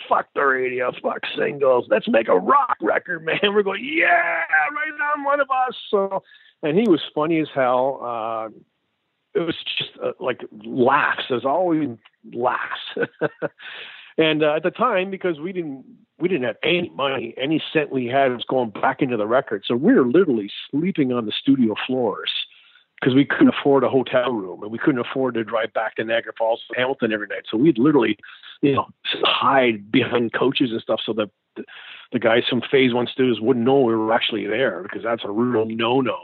"Fuck 0.09 0.27
the 0.35 0.41
radio, 0.41 0.91
fuck 1.01 1.21
singles. 1.37 1.87
Let's 1.89 2.09
make 2.09 2.27
a 2.27 2.37
rock 2.37 2.75
record, 2.81 3.23
man." 3.23 3.39
We're 3.43 3.63
going, 3.63 3.83
"Yeah, 3.83 4.09
right 4.09 5.15
on 5.15 5.23
one 5.23 5.39
of 5.39 5.49
us." 5.49 5.75
So 5.89 6.23
and 6.63 6.77
he 6.77 6.87
was 6.87 7.01
funny 7.13 7.39
as 7.39 7.47
hell. 7.53 7.99
Uh, 8.03 8.49
it 9.33 9.39
was 9.39 9.55
just 9.77 9.91
uh, 10.03 10.11
like 10.19 10.41
laughs. 10.65 11.23
There's 11.29 11.45
always 11.45 11.89
laughs. 12.33 12.79
and 14.17 14.43
uh, 14.43 14.55
at 14.55 14.63
the 14.63 14.71
time, 14.71 15.11
because 15.11 15.39
we 15.39 15.53
didn't 15.53 15.85
we 16.19 16.27
didn't 16.27 16.43
have 16.43 16.57
any 16.63 16.89
money, 16.89 17.33
any 17.41 17.63
cent 17.71 17.91
we 17.91 18.07
had 18.07 18.31
was 18.31 18.43
going 18.47 18.71
back 18.71 19.01
into 19.01 19.17
the 19.17 19.27
record. 19.27 19.63
So 19.65 19.75
we 19.75 19.93
were 19.93 20.05
literally 20.05 20.49
sleeping 20.69 21.13
on 21.13 21.25
the 21.25 21.31
studio 21.31 21.75
floors 21.87 22.31
because 22.99 23.15
we 23.15 23.25
couldn't 23.25 23.53
afford 23.59 23.83
a 23.83 23.89
hotel 23.89 24.31
room 24.31 24.61
and 24.61 24.71
we 24.71 24.77
couldn't 24.77 24.99
afford 24.99 25.35
to 25.35 25.43
drive 25.43 25.73
back 25.73 25.95
to 25.95 26.03
Niagara 26.03 26.33
Falls, 26.37 26.61
Hamilton 26.75 27.13
every 27.13 27.27
night. 27.27 27.43
So 27.49 27.57
we'd 27.57 27.77
literally, 27.77 28.17
you 28.61 28.73
know, 28.73 28.87
hide 29.23 29.89
behind 29.91 30.33
coaches 30.33 30.71
and 30.71 30.81
stuff 30.81 30.99
so 31.05 31.13
that 31.13 31.29
the, 31.55 31.63
the 32.11 32.19
guys 32.19 32.43
from 32.49 32.61
Phase 32.69 32.93
One 32.93 33.07
Studios 33.07 33.39
wouldn't 33.39 33.65
know 33.65 33.79
we 33.79 33.95
were 33.95 34.11
actually 34.11 34.45
there 34.47 34.83
because 34.83 35.03
that's 35.03 35.23
a 35.23 35.31
real 35.31 35.65
no-no. 35.65 36.17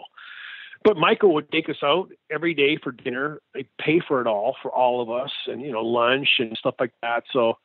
But 0.85 0.97
Michael 0.97 1.33
would 1.33 1.51
take 1.51 1.67
us 1.67 1.81
out 1.83 2.11
every 2.31 2.53
day 2.53 2.77
for 2.77 2.91
dinner. 2.91 3.41
They'd 3.55 3.67
pay 3.81 3.99
for 4.07 4.21
it 4.21 4.27
all 4.27 4.55
for 4.61 4.71
all 4.71 5.01
of 5.01 5.09
us, 5.09 5.31
and 5.47 5.61
you 5.61 5.71
know, 5.71 5.81
lunch 5.81 6.27
and 6.37 6.55
stuff 6.55 6.75
like 6.79 6.93
that. 7.01 7.23
So 7.33 7.57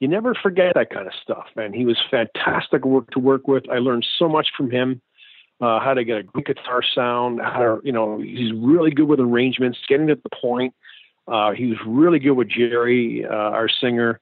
you 0.00 0.06
never 0.06 0.34
forget 0.34 0.74
that 0.74 0.90
kind 0.90 1.06
of 1.06 1.14
stuff. 1.22 1.46
And 1.56 1.74
he 1.74 1.86
was 1.86 1.96
fantastic 2.10 2.84
work 2.84 3.10
to 3.12 3.18
work 3.18 3.48
with. 3.48 3.64
I 3.70 3.78
learned 3.78 4.06
so 4.18 4.28
much 4.28 4.48
from 4.54 4.70
him. 4.70 5.00
Uh, 5.60 5.80
how 5.80 5.94
to 5.94 6.04
get 6.04 6.18
a 6.18 6.22
good 6.22 6.44
guitar 6.44 6.82
sound. 6.94 7.40
How 7.40 7.58
to, 7.58 7.80
you 7.82 7.90
know, 7.90 8.20
he's 8.20 8.52
really 8.52 8.90
good 8.90 9.08
with 9.08 9.18
arrangements, 9.18 9.78
getting 9.88 10.06
to 10.08 10.14
the 10.14 10.36
point. 10.40 10.74
Uh, 11.26 11.52
he 11.52 11.66
was 11.66 11.78
really 11.86 12.18
good 12.18 12.32
with 12.32 12.48
Jerry, 12.48 13.24
uh, 13.24 13.32
our 13.32 13.68
singer 13.68 14.20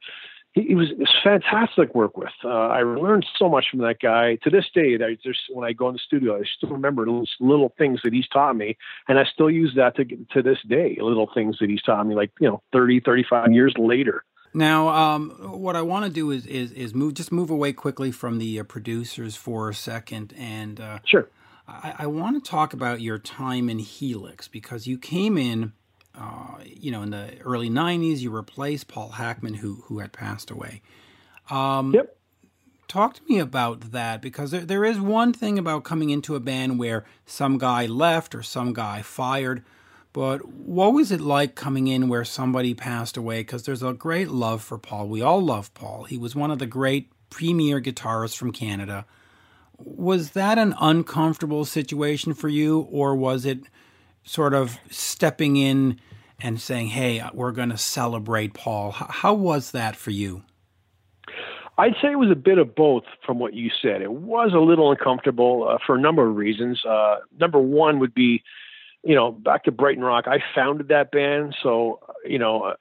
he, 0.57 0.75
was, 0.75 0.91
it 0.91 0.99
was 0.99 1.15
fantastic 1.23 1.95
work 1.95 2.17
with. 2.17 2.33
Uh, 2.43 2.49
I 2.49 2.83
learned 2.83 3.27
so 3.39 3.49
much 3.49 3.67
from 3.71 3.81
that 3.81 4.01
guy. 4.01 4.37
To 4.37 4.51
this 4.51 4.65
day, 4.75 4.95
I 4.95 5.17
just 5.23 5.41
when 5.51 5.69
I 5.69 5.73
go 5.73 5.89
in 5.89 5.95
the 5.95 5.99
studio, 5.99 6.37
I 6.37 6.43
still 6.57 6.71
remember 6.71 7.05
those 7.05 7.31
little 7.41 7.73
things 7.77 8.01
that 8.05 8.13
he's 8.13 8.29
taught 8.29 8.57
me, 8.57 8.77
and 9.07 9.19
I 9.19 9.25
still 9.25 9.51
use 9.51 9.75
that 9.77 9.97
to 9.97 10.05
to 10.05 10.43
this 10.43 10.59
day. 10.67 10.97
Little 11.01 11.29
things 11.33 11.59
that 11.61 11.69
he's 11.69 11.83
taught 11.83 12.07
me, 12.07 12.15
like 12.15 12.31
you 12.41 12.49
know, 12.49 12.63
30, 12.73 13.01
35 13.01 13.53
years 13.53 13.75
later. 13.77 14.25
Now, 14.55 14.89
um, 14.89 15.31
what 15.43 15.77
I 15.77 15.83
want 15.83 16.07
to 16.07 16.11
do 16.11 16.31
is, 16.31 16.47
is 16.47 16.73
is 16.73 16.95
move 16.95 17.15
just 17.15 17.31
move 17.31 17.51
away 17.51 17.75
quickly 17.75 18.11
from 18.11 18.39
the 18.39 18.61
uh, 18.61 18.65
producers 18.65 19.37
for 19.37 19.69
a 19.69 19.75
second, 19.75 20.33
and 20.39 20.81
uh, 20.81 21.01
Sure. 21.05 21.29
I, 21.69 21.95
I 22.01 22.07
want 22.07 22.43
to 22.43 22.51
talk 22.51 22.73
about 22.73 23.01
your 23.01 23.19
time 23.19 23.69
in 23.69 23.81
Helix 23.81 24.49
because 24.49 24.87
you 24.87 24.99
came 24.99 25.37
in 25.37 25.73
uh, 26.19 26.59
you 26.65 26.91
know, 26.91 27.03
in 27.03 27.11
the 27.11 27.39
early 27.41 27.71
'90s, 27.71 28.19
you 28.19 28.31
replaced 28.31 28.89
Paul 28.89 29.11
Hackman, 29.11 29.55
who 29.55 29.83
who 29.87 29.99
had 29.99 30.13
passed 30.13 30.51
away. 30.51 30.83
Um, 31.51 31.93
yep. 31.95 32.17
Talk 32.89 33.15
to 33.15 33.23
me 33.29 33.41
about 33.41 33.93
that 33.93 34.23
because 34.23 34.53
there, 34.53 34.61
there 34.61 34.85
is 34.85 35.01
one 35.01 35.33
thing 35.33 35.59
about 35.59 35.83
coming 35.83 36.11
into 36.11 36.37
a 36.37 36.41
band 36.41 36.79
where 36.79 37.05
some 37.25 37.59
guy 37.59 37.87
left 37.87 38.33
or 38.35 38.45
some 38.45 38.73
guy 38.73 39.03
fired, 39.03 39.65
but 40.13 40.49
what 40.49 40.95
was 40.95 41.11
it 41.11 41.21
like 41.21 41.57
coming 41.57 41.89
in 41.89 42.09
where 42.09 42.25
somebody 42.25 42.75
passed 42.75 43.17
away? 43.17 43.41
Because 43.41 43.65
there's 43.65 43.83
a 43.83 43.93
great 43.93 44.29
love 44.29 44.63
for 44.63 44.79
Paul. 44.79 45.09
We 45.09 45.21
all 45.21 45.43
love 45.43 45.75
Paul. 45.75 46.05
He 46.05 46.17
was 46.17 46.37
one 46.37 46.51
of 46.51 46.61
the 46.61 46.67
great 46.67 47.11
premier 47.29 47.81
guitarists 47.81 48.37
from 48.37 48.53
Canada. 48.53 49.05
Was 49.79 50.31
that 50.31 50.57
an 50.57 50.75
uncomfortable 50.81 51.65
situation 51.65 52.35
for 52.35 52.49
you, 52.49 52.89
or 52.91 53.15
was 53.15 53.45
it 53.45 53.65
sort 54.27 54.53
of 54.53 54.79
stepping 54.91 55.57
in 55.57 55.99
and 56.41 56.61
saying, 56.61 56.89
"Hey, 56.89 57.23
we're 57.33 57.53
going 57.53 57.71
to 57.71 57.79
celebrate 57.79 58.53
Paul"? 58.53 58.93
How 58.93 59.33
was 59.33 59.71
that 59.71 59.97
for 59.97 60.11
you? 60.11 60.43
I'd 61.79 61.95
say 62.01 62.11
it 62.11 62.19
was 62.19 62.31
a 62.31 62.37
bit 62.37 62.59
of 62.59 62.75
both 62.75 63.05
from 63.25 63.39
what 63.39 63.55
you 63.55 63.71
said. 63.83 64.01
It 64.01 64.13
was 64.13 64.53
a 64.55 64.59
little 64.59 64.91
uncomfortable 64.91 65.69
uh, 65.69 65.79
for 65.85 65.97
a 65.97 66.01
number 66.01 66.27
of 66.27 66.37
reasons. 66.37 66.83
Uh, 66.85 67.17
number 67.39 67.59
one 67.59 67.99
would 67.99 68.15
be, 68.15 68.43
you 69.05 69.15
know, 69.15 69.31
back 69.31 69.65
to 69.65 69.73
Brighton 69.73 70.03
Rock. 70.03 70.25
I 70.27 70.39
founded 70.55 70.89
that 70.89 71.11
band, 71.11 71.55
so 71.63 72.01
you 72.25 72.39
know, 72.39 72.63
uh, 72.63 72.75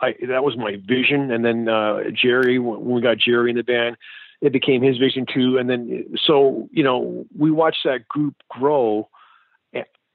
I 0.00 0.14
that 0.28 0.42
was 0.42 0.56
my 0.56 0.76
vision. 0.86 1.30
And 1.30 1.44
then 1.44 1.68
uh, 1.68 2.04
Jerry, 2.14 2.58
when 2.58 2.84
we 2.84 3.02
got 3.02 3.18
Jerry 3.18 3.50
in 3.50 3.56
the 3.56 3.62
band, 3.62 3.96
it 4.40 4.52
became 4.52 4.82
his 4.82 4.96
vision 4.96 5.26
too. 5.32 5.58
And 5.58 5.68
then 5.68 6.16
so 6.26 6.68
you 6.72 6.82
know, 6.82 7.26
we 7.36 7.50
watched 7.50 7.84
that 7.84 8.08
group 8.08 8.36
grow 8.48 9.08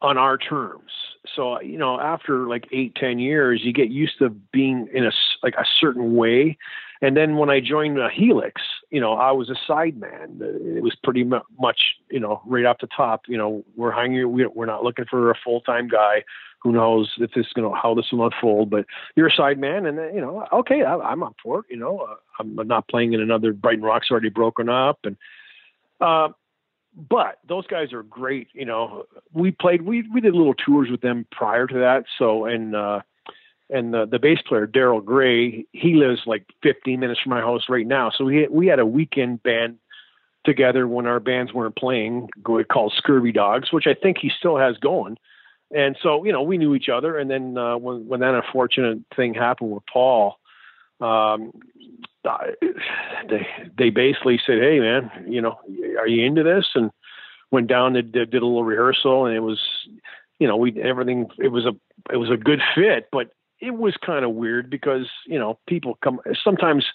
on 0.01 0.17
our 0.17 0.37
terms. 0.37 0.91
So 1.35 1.59
you 1.61 1.77
know, 1.77 1.99
after 1.99 2.47
like 2.47 2.67
eight, 2.71 2.95
ten 2.95 3.19
years, 3.19 3.61
you 3.63 3.73
get 3.73 3.89
used 3.89 4.17
to 4.19 4.29
being 4.29 4.87
in 4.93 5.05
a 5.05 5.11
like 5.43 5.55
a 5.55 5.65
certain 5.79 6.15
way. 6.15 6.57
And 7.01 7.15
then 7.15 7.37
when 7.37 7.49
I 7.49 7.61
joined 7.61 7.97
uh, 7.97 8.09
Helix, 8.09 8.61
you 8.89 8.99
know, 8.99 9.13
I 9.13 9.31
was 9.31 9.49
a 9.49 9.71
sideman. 9.71 10.41
It 10.41 10.83
was 10.83 10.95
pretty 11.01 11.23
much, 11.23 11.79
you 12.11 12.19
know, 12.19 12.41
right 12.45 12.65
off 12.65 12.77
the 12.81 12.87
top. 12.87 13.23
You 13.27 13.37
know, 13.37 13.63
we're 13.75 13.91
hanging. 13.91 14.31
We're 14.31 14.65
not 14.65 14.83
looking 14.83 15.05
for 15.05 15.31
a 15.31 15.35
full 15.43 15.61
time 15.61 15.87
guy. 15.87 16.23
Who 16.61 16.73
knows 16.73 17.13
if 17.17 17.31
this, 17.31 17.47
you 17.55 17.61
know, 17.61 17.73
how 17.73 17.93
this 17.93 18.11
will 18.11 18.25
unfold? 18.25 18.69
But 18.69 18.85
you're 19.15 19.27
a 19.27 19.31
sideman, 19.31 19.87
and 19.87 20.13
you 20.13 20.19
know, 20.19 20.45
okay, 20.51 20.83
I, 20.83 21.11
am 21.11 21.23
up 21.23 21.35
for 21.41 21.59
it. 21.59 21.65
You 21.69 21.77
know, 21.77 21.99
uh, 21.99 22.15
I'm 22.37 22.67
not 22.67 22.89
playing 22.89 23.13
in 23.13 23.21
another 23.21 23.53
Brighton 23.53 23.83
Rock's 23.83 24.11
already 24.11 24.27
broken 24.27 24.67
up, 24.67 24.99
and 25.05 25.15
uh, 26.01 26.29
but 27.07 27.39
those 27.47 27.65
guys 27.67 27.93
are 27.93 28.03
great. 28.03 28.47
You 28.53 28.65
know, 28.65 29.05
we 29.33 29.51
played, 29.51 29.83
we 29.83 30.03
we 30.13 30.21
did 30.21 30.33
little 30.33 30.53
tours 30.53 30.89
with 30.89 31.01
them 31.01 31.25
prior 31.31 31.67
to 31.67 31.75
that. 31.75 32.05
So 32.17 32.45
and 32.45 32.75
uh, 32.75 33.01
and 33.69 33.93
the, 33.93 34.05
the 34.05 34.19
bass 34.19 34.39
player 34.47 34.67
Daryl 34.67 35.03
Gray, 35.03 35.65
he 35.71 35.93
lives 35.93 36.21
like 36.25 36.45
15 36.63 36.99
minutes 36.99 37.21
from 37.21 37.29
my 37.29 37.41
house 37.41 37.63
right 37.69 37.87
now. 37.87 38.11
So 38.15 38.25
we 38.25 38.47
we 38.49 38.67
had 38.67 38.79
a 38.79 38.85
weekend 38.85 39.43
band 39.43 39.77
together 40.45 40.87
when 40.87 41.05
our 41.05 41.19
bands 41.19 41.53
weren't 41.53 41.75
playing, 41.75 42.29
called 42.71 42.93
Scurvy 42.97 43.31
Dogs, 43.31 43.71
which 43.71 43.87
I 43.87 43.93
think 43.93 44.17
he 44.19 44.31
still 44.37 44.57
has 44.57 44.77
going. 44.77 45.17
And 45.71 45.95
so 46.01 46.25
you 46.25 46.31
know 46.31 46.41
we 46.41 46.57
knew 46.57 46.75
each 46.75 46.89
other. 46.89 47.17
And 47.17 47.29
then 47.29 47.57
uh, 47.57 47.77
when 47.77 48.07
when 48.07 48.19
that 48.21 48.33
unfortunate 48.33 48.99
thing 49.15 49.33
happened 49.33 49.71
with 49.71 49.83
Paul. 49.91 50.38
Um, 50.99 51.51
they 53.29 53.47
they 53.77 53.89
basically 53.89 54.39
said, 54.45 54.59
"Hey, 54.59 54.79
man, 54.79 55.09
you 55.27 55.41
know, 55.41 55.59
are 55.99 56.07
you 56.07 56.25
into 56.25 56.43
this?" 56.43 56.65
And 56.75 56.91
went 57.51 57.67
down 57.67 57.95
and 57.95 58.11
did, 58.11 58.31
did 58.31 58.41
a 58.41 58.45
little 58.45 58.63
rehearsal, 58.63 59.25
and 59.25 59.35
it 59.35 59.39
was, 59.39 59.59
you 60.39 60.47
know, 60.47 60.57
we 60.57 60.79
everything. 60.81 61.29
It 61.37 61.49
was 61.49 61.65
a 61.65 61.73
it 62.11 62.17
was 62.17 62.29
a 62.29 62.37
good 62.37 62.61
fit, 62.75 63.07
but 63.11 63.31
it 63.59 63.71
was 63.71 63.95
kind 64.05 64.25
of 64.25 64.31
weird 64.31 64.69
because 64.69 65.07
you 65.25 65.39
know 65.39 65.57
people 65.67 65.97
come 66.03 66.19
sometimes, 66.43 66.85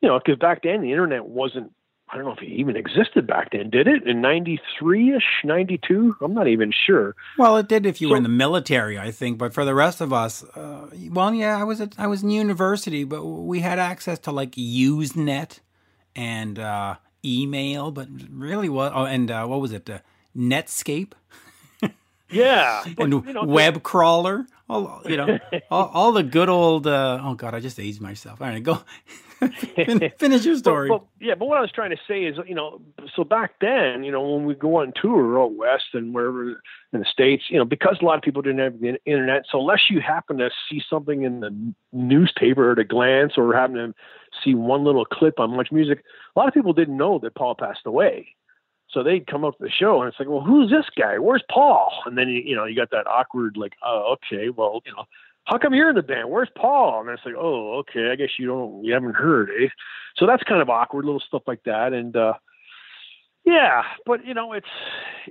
you 0.00 0.08
know, 0.08 0.18
because 0.18 0.38
back 0.38 0.62
then 0.62 0.82
the 0.82 0.90
internet 0.90 1.26
wasn't 1.26 1.72
I 2.12 2.16
don't 2.16 2.26
know 2.26 2.32
if 2.32 2.42
it 2.42 2.48
even 2.48 2.76
existed 2.76 3.26
back 3.26 3.52
then. 3.52 3.70
Did 3.70 3.88
it 3.88 4.06
in 4.06 4.20
'93 4.20 5.16
ish, 5.16 5.22
'92? 5.44 6.16
I'm 6.20 6.34
not 6.34 6.46
even 6.46 6.70
sure. 6.70 7.16
Well, 7.38 7.56
it 7.56 7.68
did 7.68 7.86
if 7.86 8.02
you 8.02 8.08
so, 8.08 8.10
were 8.10 8.16
in 8.18 8.22
the 8.22 8.28
military, 8.28 8.98
I 8.98 9.10
think. 9.10 9.38
But 9.38 9.54
for 9.54 9.64
the 9.64 9.74
rest 9.74 10.02
of 10.02 10.12
us, 10.12 10.44
uh, 10.44 10.90
well, 11.10 11.32
yeah, 11.32 11.58
I 11.58 11.64
was 11.64 11.80
at, 11.80 11.94
I 11.96 12.06
was 12.08 12.22
in 12.22 12.28
university, 12.28 13.04
but 13.04 13.24
we 13.24 13.60
had 13.60 13.78
access 13.78 14.18
to 14.20 14.30
like 14.30 14.52
Usenet 14.52 15.60
and 16.14 16.58
uh, 16.58 16.96
email. 17.24 17.90
But 17.90 18.08
really, 18.30 18.68
what? 18.68 18.92
Oh, 18.94 19.06
and 19.06 19.30
uh, 19.30 19.46
what 19.46 19.62
was 19.62 19.72
it? 19.72 19.88
Uh, 19.88 20.00
Netscape. 20.36 21.12
yeah, 22.30 22.84
but, 22.94 23.04
and 23.04 23.26
you 23.26 23.32
know, 23.32 23.44
web 23.44 23.82
crawler. 23.82 24.46
All 24.68 25.00
you 25.06 25.16
know, 25.16 25.38
all, 25.70 25.90
all 25.94 26.12
the 26.12 26.22
good 26.22 26.50
old. 26.50 26.86
Uh, 26.86 27.20
oh 27.22 27.34
God, 27.34 27.54
I 27.54 27.60
just 27.60 27.80
aged 27.80 28.02
myself. 28.02 28.42
All 28.42 28.48
right, 28.48 28.62
go. 28.62 28.82
Finish 30.18 30.44
your 30.44 30.56
story. 30.56 30.88
But, 30.88 30.98
but, 30.98 31.26
yeah, 31.26 31.34
but 31.34 31.46
what 31.46 31.58
I 31.58 31.60
was 31.60 31.72
trying 31.72 31.90
to 31.90 31.96
say 32.08 32.24
is, 32.24 32.36
you 32.46 32.54
know, 32.54 32.80
so 33.14 33.24
back 33.24 33.54
then, 33.60 34.04
you 34.04 34.12
know, 34.12 34.22
when 34.22 34.44
we 34.44 34.54
go 34.54 34.76
on 34.76 34.92
tour 35.00 35.40
out 35.40 35.54
west 35.54 35.86
and 35.94 36.14
wherever 36.14 36.50
in 36.92 37.00
the 37.00 37.04
states, 37.04 37.44
you 37.48 37.58
know, 37.58 37.64
because 37.64 37.98
a 38.00 38.04
lot 38.04 38.16
of 38.16 38.22
people 38.22 38.42
didn't 38.42 38.60
have 38.60 38.80
the 38.80 38.98
internet, 39.04 39.44
so 39.50 39.60
unless 39.60 39.90
you 39.90 40.00
happen 40.00 40.38
to 40.38 40.50
see 40.68 40.82
something 40.88 41.22
in 41.22 41.40
the 41.40 41.74
newspaper 41.92 42.72
at 42.72 42.78
a 42.78 42.84
glance 42.84 43.34
or 43.36 43.52
happen 43.54 43.76
to 43.76 43.94
see 44.44 44.54
one 44.54 44.84
little 44.84 45.04
clip 45.04 45.40
on 45.40 45.56
Much 45.56 45.72
Music, 45.72 46.04
a 46.34 46.38
lot 46.38 46.48
of 46.48 46.54
people 46.54 46.72
didn't 46.72 46.96
know 46.96 47.18
that 47.18 47.34
Paul 47.34 47.54
passed 47.54 47.86
away. 47.86 48.28
So 48.90 49.02
they'd 49.02 49.26
come 49.26 49.44
up 49.44 49.56
to 49.56 49.64
the 49.64 49.70
show 49.70 50.02
and 50.02 50.08
it's 50.08 50.18
like, 50.18 50.28
well, 50.28 50.42
who's 50.42 50.70
this 50.70 50.84
guy? 50.96 51.18
Where's 51.18 51.42
Paul? 51.50 51.90
And 52.04 52.18
then 52.18 52.28
you 52.28 52.54
know 52.54 52.66
you 52.66 52.76
got 52.76 52.90
that 52.90 53.06
awkward 53.06 53.56
like, 53.56 53.72
oh, 53.82 54.16
okay, 54.16 54.50
well, 54.50 54.82
you 54.84 54.92
know, 54.92 55.04
how 55.44 55.58
come 55.58 55.74
you're 55.74 55.90
in 55.90 55.96
the 55.96 56.02
band? 56.02 56.30
Where's 56.30 56.50
Paul? 56.56 57.00
And 57.00 57.10
it's 57.10 57.22
like, 57.24 57.34
oh, 57.36 57.78
okay, 57.80 58.10
I 58.10 58.16
guess 58.16 58.30
you 58.38 58.46
don't, 58.46 58.84
you 58.84 58.92
haven't 58.92 59.16
heard, 59.16 59.50
eh? 59.50 59.68
So 60.16 60.26
that's 60.26 60.42
kind 60.44 60.62
of 60.62 60.70
awkward, 60.70 61.04
little 61.04 61.20
stuff 61.20 61.42
like 61.46 61.62
that. 61.64 61.92
And, 61.92 62.16
uh, 62.16 62.34
yeah, 63.44 63.82
but 64.06 64.24
you 64.24 64.34
know, 64.34 64.52
it's, 64.52 64.66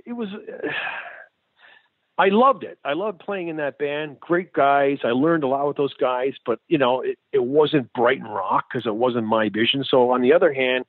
it 0.04 0.12
was, 0.12 0.28
I 2.18 2.28
loved 2.28 2.62
it. 2.62 2.78
I 2.84 2.92
loved 2.92 3.20
playing 3.20 3.48
in 3.48 3.56
that 3.56 3.78
band. 3.78 4.20
Great 4.20 4.52
guys. 4.52 4.98
I 5.02 5.08
learned 5.08 5.44
a 5.44 5.48
lot 5.48 5.66
with 5.66 5.78
those 5.78 5.94
guys, 5.94 6.34
but 6.44 6.58
you 6.68 6.76
know, 6.76 7.00
it, 7.00 7.18
it 7.32 7.42
wasn't 7.42 7.92
Brighton 7.94 8.26
Rock 8.26 8.66
because 8.70 8.86
it 8.86 8.94
wasn't 8.94 9.26
my 9.26 9.48
vision. 9.48 9.82
So 9.88 10.10
on 10.10 10.20
the 10.20 10.34
other 10.34 10.52
hand, 10.52 10.84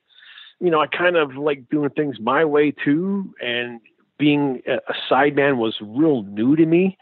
you 0.60 0.70
know, 0.70 0.80
I 0.80 0.86
kind 0.86 1.16
of 1.16 1.34
like 1.34 1.68
doing 1.70 1.90
things 1.90 2.20
my 2.20 2.44
way 2.44 2.72
too. 2.72 3.34
And 3.40 3.80
being 4.18 4.60
a 4.66 4.92
sideman 5.10 5.56
was 5.56 5.76
real 5.80 6.22
new 6.24 6.56
to 6.56 6.66
me 6.66 6.98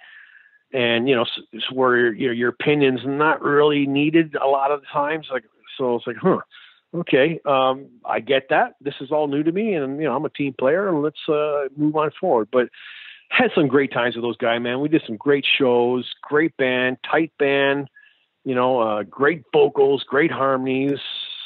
and 0.72 1.08
you 1.08 1.14
know 1.14 1.24
it's 1.52 1.70
where 1.70 2.12
your 2.12 2.32
your 2.32 2.50
opinion's 2.50 3.00
not 3.04 3.42
really 3.42 3.86
needed 3.86 4.34
a 4.34 4.46
lot 4.46 4.70
of 4.70 4.80
the 4.80 4.86
times 4.92 5.28
like 5.30 5.44
so 5.78 5.96
it's 5.96 6.06
like 6.06 6.16
huh 6.16 6.38
okay 6.94 7.40
um 7.46 7.86
i 8.04 8.20
get 8.20 8.48
that. 8.50 8.74
This 8.80 8.94
is 9.00 9.10
all 9.10 9.28
new 9.28 9.42
to 9.42 9.52
me 9.52 9.74
and 9.74 9.98
you 10.00 10.04
know 10.04 10.16
i'm 10.16 10.24
a 10.24 10.30
team 10.30 10.54
player 10.58 10.88
and 10.88 11.02
let's 11.02 11.28
uh 11.28 11.64
move 11.76 11.96
on 11.96 12.10
forward. 12.20 12.48
But 12.52 12.68
had 13.28 13.50
some 13.54 13.66
great 13.66 13.92
times 13.92 14.14
with 14.14 14.24
those 14.24 14.36
guys 14.36 14.60
man. 14.60 14.80
We 14.80 14.88
did 14.88 15.02
some 15.06 15.16
great 15.16 15.46
shows 15.46 16.10
great 16.22 16.56
band 16.56 16.98
tight 17.10 17.32
band 17.38 17.88
you 18.44 18.54
know 18.54 18.80
uh 18.80 19.02
great 19.04 19.42
vocals 19.52 20.04
great 20.04 20.30
harmonies 20.30 20.98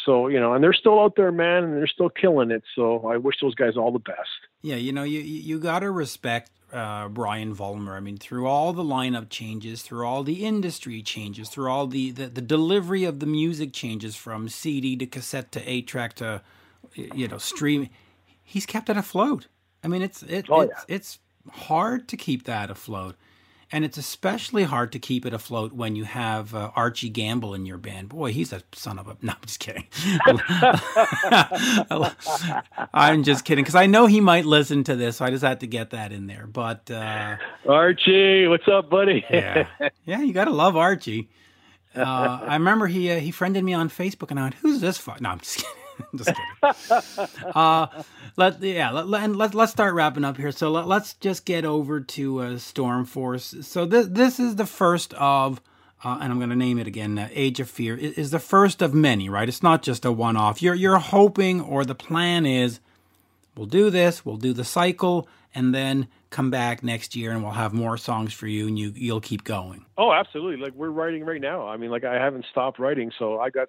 so 0.06 0.28
you 0.28 0.40
know, 0.40 0.54
and 0.54 0.64
they're 0.64 0.72
still 0.72 1.00
out 1.00 1.16
there, 1.16 1.32
man, 1.32 1.64
and 1.64 1.76
they're 1.76 1.86
still 1.86 2.08
killing 2.08 2.50
it. 2.50 2.62
So 2.74 3.06
I 3.06 3.18
wish 3.18 3.36
those 3.42 3.54
guys 3.54 3.76
all 3.76 3.92
the 3.92 3.98
best. 3.98 4.30
Yeah, 4.62 4.76
you 4.76 4.92
know, 4.92 5.02
you 5.02 5.20
you 5.20 5.58
got 5.58 5.80
to 5.80 5.90
respect 5.90 6.50
uh, 6.72 7.08
Brian 7.08 7.54
Vollmer. 7.54 7.96
I 7.96 8.00
mean, 8.00 8.16
through 8.16 8.46
all 8.46 8.72
the 8.72 8.82
lineup 8.82 9.28
changes, 9.28 9.82
through 9.82 10.06
all 10.06 10.22
the 10.22 10.44
industry 10.44 11.02
changes, 11.02 11.48
through 11.48 11.70
all 11.70 11.86
the, 11.86 12.10
the, 12.10 12.26
the 12.26 12.40
delivery 12.40 13.04
of 13.04 13.20
the 13.20 13.26
music 13.26 13.72
changes 13.72 14.16
from 14.16 14.48
CD 14.48 14.96
to 14.96 15.06
cassette 15.06 15.52
to 15.52 15.70
eight 15.70 15.86
track 15.86 16.14
to 16.14 16.42
you 16.94 17.28
know 17.28 17.38
stream, 17.38 17.88
he's 18.42 18.64
kept 18.66 18.88
it 18.88 18.96
afloat. 18.96 19.48
I 19.82 19.88
mean, 19.88 20.02
it's 20.02 20.22
it, 20.22 20.46
oh, 20.48 20.62
it's 20.62 20.72
yeah. 20.88 20.94
it's 20.96 21.18
hard 21.50 22.08
to 22.08 22.16
keep 22.16 22.44
that 22.44 22.70
afloat. 22.70 23.16
And 23.72 23.84
it's 23.84 23.98
especially 23.98 24.62
hard 24.62 24.92
to 24.92 25.00
keep 25.00 25.26
it 25.26 25.34
afloat 25.34 25.72
when 25.72 25.96
you 25.96 26.04
have 26.04 26.54
uh, 26.54 26.70
Archie 26.76 27.08
Gamble 27.08 27.52
in 27.52 27.66
your 27.66 27.78
band. 27.78 28.10
Boy, 28.10 28.32
he's 28.32 28.52
a 28.52 28.62
son 28.72 28.96
of 28.98 29.08
a. 29.08 29.16
No, 29.22 29.32
I'm 29.32 29.38
just 29.44 29.58
kidding. 29.58 29.86
I'm 32.94 33.24
just 33.24 33.44
kidding 33.44 33.64
because 33.64 33.74
I 33.74 33.86
know 33.86 34.06
he 34.06 34.20
might 34.20 34.44
listen 34.44 34.84
to 34.84 34.94
this, 34.94 35.16
so 35.16 35.24
I 35.24 35.30
just 35.30 35.42
had 35.42 35.60
to 35.60 35.66
get 35.66 35.90
that 35.90 36.12
in 36.12 36.28
there. 36.28 36.46
But 36.46 36.88
uh, 36.90 37.36
Archie, 37.68 38.46
what's 38.46 38.68
up, 38.68 38.88
buddy? 38.88 39.24
yeah, 39.30 39.66
yeah, 40.04 40.22
you 40.22 40.32
gotta 40.32 40.52
love 40.52 40.76
Archie. 40.76 41.28
Uh, 41.94 42.40
I 42.46 42.54
remember 42.54 42.86
he 42.86 43.10
uh, 43.10 43.18
he 43.18 43.30
friended 43.30 43.64
me 43.64 43.72
on 43.74 43.88
Facebook, 43.88 44.30
and 44.30 44.38
I 44.38 44.44
went, 44.44 44.54
"Who's 44.54 44.80
this?" 44.80 44.96
For? 44.98 45.16
No, 45.20 45.30
I'm 45.30 45.40
just 45.40 45.56
kidding. 45.58 45.72
just 46.16 46.30
kidding. 46.30 47.52
uh, 47.54 48.02
let 48.36 48.62
yeah, 48.62 48.90
let, 48.90 49.08
let, 49.08 49.30
let, 49.30 49.54
let's 49.54 49.72
start 49.72 49.94
wrapping 49.94 50.24
up 50.24 50.36
here. 50.36 50.52
So 50.52 50.70
let, 50.70 50.86
us 50.88 51.14
just 51.14 51.44
get 51.44 51.64
over 51.64 52.00
to 52.00 52.40
uh, 52.40 52.58
Storm 52.58 53.04
Force. 53.04 53.54
So 53.62 53.84
this 53.84 54.06
this 54.08 54.40
is 54.40 54.56
the 54.56 54.66
first 54.66 55.14
of. 55.14 55.60
Uh, 56.04 56.18
and 56.20 56.30
I'm 56.30 56.38
going 56.38 56.50
to 56.50 56.56
name 56.56 56.78
it 56.78 56.86
again. 56.86 57.18
Uh, 57.18 57.26
Age 57.32 57.58
of 57.58 57.70
Fear 57.70 57.96
is, 57.96 58.12
is 58.12 58.30
the 58.30 58.38
first 58.38 58.82
of 58.82 58.92
many, 58.92 59.30
right? 59.30 59.48
It's 59.48 59.62
not 59.62 59.82
just 59.82 60.04
a 60.04 60.12
one-off. 60.12 60.60
You're 60.60 60.74
you're 60.74 60.98
hoping, 60.98 61.62
or 61.62 61.86
the 61.86 61.94
plan 61.94 62.44
is, 62.44 62.80
we'll 63.56 63.66
do 63.66 63.88
this, 63.88 64.24
we'll 64.24 64.36
do 64.36 64.52
the 64.52 64.62
cycle, 64.62 65.26
and 65.54 65.74
then 65.74 66.06
come 66.30 66.50
back 66.50 66.82
next 66.82 67.16
year 67.16 67.30
and 67.30 67.42
we'll 67.42 67.52
have 67.52 67.72
more 67.72 67.96
songs 67.96 68.32
for 68.32 68.46
you 68.46 68.66
and 68.66 68.78
you 68.78 68.92
you'll 68.94 69.22
keep 69.22 69.42
going. 69.42 69.86
Oh, 69.96 70.12
absolutely. 70.12 70.62
Like 70.62 70.74
we're 70.74 70.90
writing 70.90 71.24
right 71.24 71.40
now. 71.40 71.66
I 71.66 71.78
mean, 71.78 71.90
like 71.90 72.04
I 72.04 72.14
haven't 72.14 72.44
stopped 72.50 72.78
writing, 72.78 73.10
so 73.18 73.40
I 73.40 73.48
got 73.48 73.68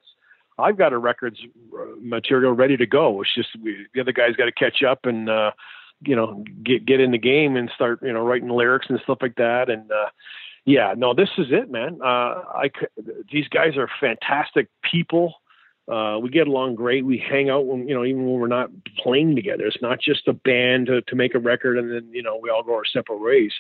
I've 0.60 0.78
got 0.78 0.94
a 0.94 0.98
records 0.98 1.40
uh, 1.74 1.86
material 2.02 2.54
ready 2.54 2.78
to 2.78 2.86
go. 2.86 3.22
It's 3.22 3.34
just 3.34 3.50
we, 3.62 3.88
the 3.94 4.02
other 4.02 4.12
guys 4.12 4.36
got 4.36 4.46
to 4.46 4.52
catch 4.52 4.84
up 4.84 5.06
and 5.06 5.30
uh, 5.30 5.52
you 6.02 6.16
know 6.16 6.44
get 6.64 6.86
get 6.86 7.00
in 7.00 7.12
the 7.12 7.18
game 7.18 7.56
and 7.56 7.70
start 7.76 8.00
you 8.02 8.14
know 8.14 8.24
writing 8.24 8.50
lyrics 8.50 8.88
and 8.90 9.00
stuff 9.04 9.20
like 9.22 9.36
that. 9.36 9.70
And 9.70 9.92
uh, 9.92 10.10
yeah, 10.66 10.94
no, 10.98 11.14
this 11.14 11.30
is 11.38 11.48
it, 11.52 11.72
man. 11.72 12.00
Uh, 12.04 12.44
I 12.54 12.72
these 13.32 13.48
guys 13.48 13.78
are 13.78 13.90
fantastic 14.00 14.68
people. 14.82 15.36
Uh, 15.88 16.20
we 16.22 16.30
get 16.30 16.48
along 16.48 16.76
great. 16.76 17.06
We 17.06 17.18
hang 17.18 17.50
out 17.50 17.66
when 17.66 17.88
you 17.88 17.96
know, 17.96 18.04
even 18.04 18.26
when 18.26 18.40
we're 18.40 18.48
not 18.48 18.70
playing 18.98 19.36
together. 19.36 19.66
It's 19.66 19.82
not 19.82 20.02
just 20.02 20.28
a 20.28 20.34
band 20.34 20.88
to, 20.88 21.02
to 21.04 21.16
make 21.16 21.34
a 21.34 21.40
record 21.40 21.78
and 21.78 21.92
then 21.92 22.10
you 22.12 22.22
know 22.24 22.38
we 22.42 22.50
all 22.50 22.64
go 22.64 22.74
our 22.74 22.86
separate 22.86 23.22
ways. 23.22 23.54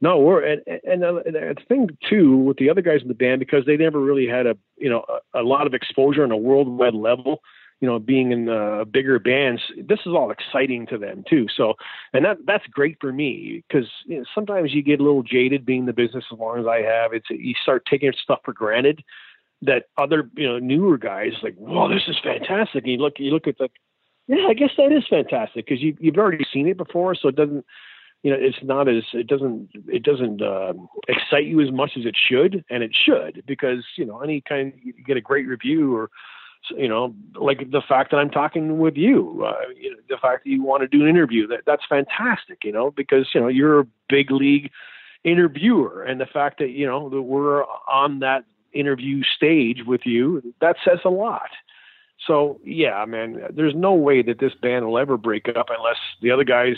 No, 0.00 0.18
we're 0.18 0.42
and 0.42 0.62
and, 0.84 1.04
uh, 1.04 1.20
the 1.24 1.56
thing 1.68 1.90
too 2.08 2.36
with 2.36 2.56
the 2.56 2.70
other 2.70 2.80
guys 2.80 3.02
in 3.02 3.08
the 3.08 3.14
band 3.14 3.38
because 3.38 3.66
they 3.66 3.76
never 3.76 4.00
really 4.00 4.26
had 4.26 4.46
a 4.46 4.56
you 4.76 4.88
know 4.88 5.04
a, 5.34 5.40
a 5.40 5.42
lot 5.42 5.66
of 5.66 5.74
exposure 5.74 6.22
on 6.22 6.32
a 6.32 6.36
worldwide 6.36 6.94
level. 6.94 7.42
You 7.80 7.88
know, 7.88 7.98
being 7.98 8.30
in 8.30 8.50
uh, 8.50 8.84
bigger 8.84 9.18
bands, 9.18 9.62
this 9.78 10.00
is 10.00 10.08
all 10.08 10.30
exciting 10.30 10.86
to 10.88 10.98
them 10.98 11.24
too. 11.28 11.46
So, 11.54 11.74
and 12.12 12.26
that 12.26 12.38
that's 12.46 12.66
great 12.66 12.98
for 13.00 13.10
me 13.10 13.64
because 13.66 13.88
you 14.04 14.18
know, 14.18 14.24
sometimes 14.34 14.74
you 14.74 14.82
get 14.82 15.00
a 15.00 15.02
little 15.02 15.22
jaded 15.22 15.64
being 15.64 15.80
in 15.80 15.86
the 15.86 15.94
business 15.94 16.24
as 16.30 16.38
long 16.38 16.58
as 16.58 16.66
I 16.66 16.82
have. 16.82 17.14
It's 17.14 17.30
you 17.30 17.54
start 17.62 17.84
taking 17.88 18.12
stuff 18.22 18.40
for 18.44 18.52
granted 18.52 19.02
that 19.62 19.84
other 19.98 20.30
you 20.36 20.46
know 20.46 20.58
newer 20.58 20.98
guys 20.98 21.32
like, 21.42 21.54
whoa, 21.56 21.88
this 21.88 22.02
is 22.08 22.16
fantastic. 22.22 22.84
And 22.84 22.92
you 22.92 22.98
look 22.98 23.14
you 23.18 23.30
look 23.30 23.46
at 23.46 23.58
the, 23.58 23.68
yeah, 24.26 24.46
I 24.48 24.54
guess 24.54 24.70
that 24.76 24.92
is 24.92 25.04
fantastic 25.08 25.66
because 25.66 25.82
you 25.82 25.96
you've 26.00 26.16
already 26.16 26.44
seen 26.52 26.68
it 26.68 26.76
before, 26.76 27.14
so 27.14 27.28
it 27.28 27.36
doesn't 27.36 27.64
you 28.22 28.30
know 28.30 28.36
it's 28.38 28.58
not 28.62 28.88
as 28.88 29.02
it 29.12 29.26
doesn't 29.26 29.68
it 29.88 30.02
doesn't 30.02 30.42
uh, 30.42 30.72
excite 31.08 31.46
you 31.46 31.60
as 31.60 31.70
much 31.70 31.92
as 31.96 32.04
it 32.04 32.16
should, 32.16 32.64
and 32.70 32.82
it 32.82 32.92
should 32.94 33.42
because 33.46 33.84
you 33.96 34.04
know 34.04 34.20
any 34.20 34.40
kind 34.40 34.72
you 34.82 34.92
get 34.92 35.16
a 35.16 35.20
great 35.20 35.46
review 35.46 35.96
or 35.96 36.10
you 36.76 36.88
know 36.88 37.14
like 37.34 37.70
the 37.70 37.82
fact 37.86 38.10
that 38.10 38.18
I'm 38.18 38.30
talking 38.30 38.78
with 38.78 38.96
you, 38.96 39.44
uh, 39.46 39.68
you 39.78 39.90
know, 39.90 39.96
the 40.08 40.18
fact 40.20 40.44
that 40.44 40.50
you 40.50 40.62
want 40.62 40.82
to 40.82 40.88
do 40.88 41.02
an 41.02 41.08
interview 41.08 41.46
that 41.48 41.60
that's 41.66 41.84
fantastic, 41.88 42.64
you 42.64 42.72
know 42.72 42.90
because 42.90 43.28
you 43.34 43.40
know 43.40 43.48
you're 43.48 43.80
a 43.80 43.86
big 44.08 44.30
league 44.30 44.70
interviewer 45.24 46.02
and 46.02 46.20
the 46.20 46.26
fact 46.26 46.58
that 46.58 46.70
you 46.70 46.86
know 46.86 47.08
that 47.08 47.22
we're 47.22 47.64
on 47.88 48.20
that 48.20 48.44
interview 48.72 49.22
stage 49.24 49.82
with 49.86 50.02
you, 50.04 50.54
that 50.60 50.76
says 50.84 50.98
a 51.04 51.10
lot. 51.10 51.50
So 52.26 52.60
yeah, 52.64 53.04
man, 53.06 53.40
there's 53.52 53.74
no 53.74 53.94
way 53.94 54.22
that 54.22 54.38
this 54.38 54.52
band 54.54 54.86
will 54.86 54.98
ever 54.98 55.16
break 55.16 55.48
up 55.48 55.68
unless 55.70 55.96
the 56.20 56.30
other 56.30 56.44
guys, 56.44 56.76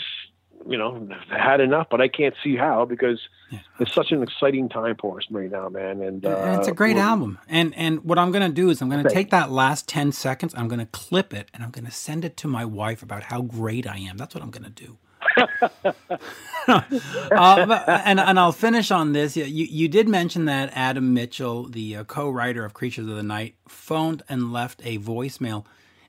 you 0.67 0.77
know, 0.77 1.07
had 1.29 1.59
enough. 1.59 1.87
But 1.89 2.01
I 2.01 2.07
can't 2.07 2.35
see 2.43 2.55
how 2.55 2.85
because 2.85 3.19
yeah. 3.51 3.59
it's 3.79 3.93
such 3.93 4.11
an 4.11 4.23
exciting 4.23 4.69
time 4.69 4.95
for 4.99 5.17
us 5.17 5.25
right 5.29 5.51
now, 5.51 5.69
man. 5.69 6.01
And, 6.01 6.25
uh, 6.25 6.57
it's 6.59 6.67
a 6.67 6.73
great 6.73 6.97
album. 6.97 7.39
And 7.47 7.73
and 7.75 8.03
what 8.03 8.17
I'm 8.17 8.31
gonna 8.31 8.49
do 8.49 8.69
is 8.69 8.81
I'm 8.81 8.89
gonna 8.89 9.09
take 9.09 9.29
that 9.31 9.51
last 9.51 9.87
ten 9.87 10.11
seconds, 10.11 10.53
I'm 10.55 10.67
gonna 10.67 10.87
clip 10.87 11.33
it, 11.33 11.49
and 11.53 11.63
I'm 11.63 11.71
gonna 11.71 11.91
send 11.91 12.25
it 12.25 12.37
to 12.37 12.47
my 12.47 12.65
wife 12.65 13.03
about 13.03 13.23
how 13.23 13.41
great 13.41 13.87
I 13.87 13.97
am. 13.97 14.17
That's 14.17 14.33
what 14.33 14.43
I'm 14.43 14.51
gonna 14.51 14.69
do. 14.69 14.97
uh, 16.67 16.81
and 18.05 18.19
and 18.19 18.39
I'll 18.39 18.51
finish 18.51 18.91
on 18.91 19.13
this. 19.13 19.35
You 19.35 19.45
you 19.45 19.87
did 19.87 20.07
mention 20.07 20.45
that 20.45 20.71
Adam 20.73 21.13
Mitchell, 21.13 21.67
the 21.67 21.97
uh, 21.97 22.03
co-writer 22.03 22.65
of 22.65 22.73
Creatures 22.73 23.07
of 23.07 23.15
the 23.15 23.23
Night, 23.23 23.55
phoned 23.67 24.23
and 24.29 24.53
left 24.53 24.81
a 24.83 24.99
voicemail. 24.99 25.65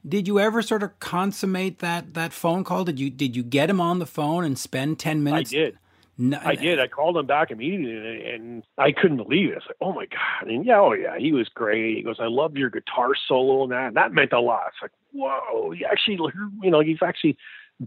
Did 0.07 0.29
you 0.29 0.39
ever 0.39 0.61
sort 0.61 0.83
of 0.83 0.99
consummate 1.01 1.79
that 1.79 2.15
that 2.15 2.33
phone 2.33 2.63
call? 2.65 2.85
Did 2.85 3.01
you 3.01 3.11
did 3.11 3.35
you 3.35 3.43
get 3.43 3.71
him 3.71 3.81
on 3.81 3.99
the 3.99 4.07
phone 4.07 4.45
and 4.45 4.59
spend 4.59 4.99
ten 4.99 5.23
minutes? 5.23 5.51
I 5.53 5.57
did. 5.57 5.79
No, 6.17 6.39
I 6.45 6.55
did. 6.55 6.79
I 6.79 6.87
called 6.87 7.17
him 7.17 7.27
back 7.27 7.51
immediately, 7.51 8.25
and, 8.31 8.63
I 8.79 8.93
couldn't 8.93 9.17
believe 9.17 9.51
it. 9.51 9.55
I 9.55 9.57
was 9.57 9.65
like, 9.67 9.77
"Oh 9.81 9.93
my 9.93 10.07
god!" 10.07 10.49
And 10.49 10.65
yeah, 10.65 10.79
oh 10.79 10.93
yeah, 10.93 11.19
he 11.19 11.33
was 11.33 11.49
great. 11.49 11.97
He 11.97 12.03
goes, 12.03 12.19
"I 12.21 12.27
love 12.27 12.57
your 12.57 12.71
guitar 12.71 13.15
solo," 13.27 13.65
and 13.65 13.73
that 13.73 13.89
and 13.89 13.97
that 13.97 14.13
meant 14.13 14.33
a 14.33 14.41
lot. 14.41 14.69
It's 14.69 14.77
like, 14.81 14.93
whoa, 15.13 15.73
he 15.73 15.85
actually, 15.85 16.19
you 16.63 16.71
know, 16.71 16.81
he's 16.81 17.03
actually 17.03 17.37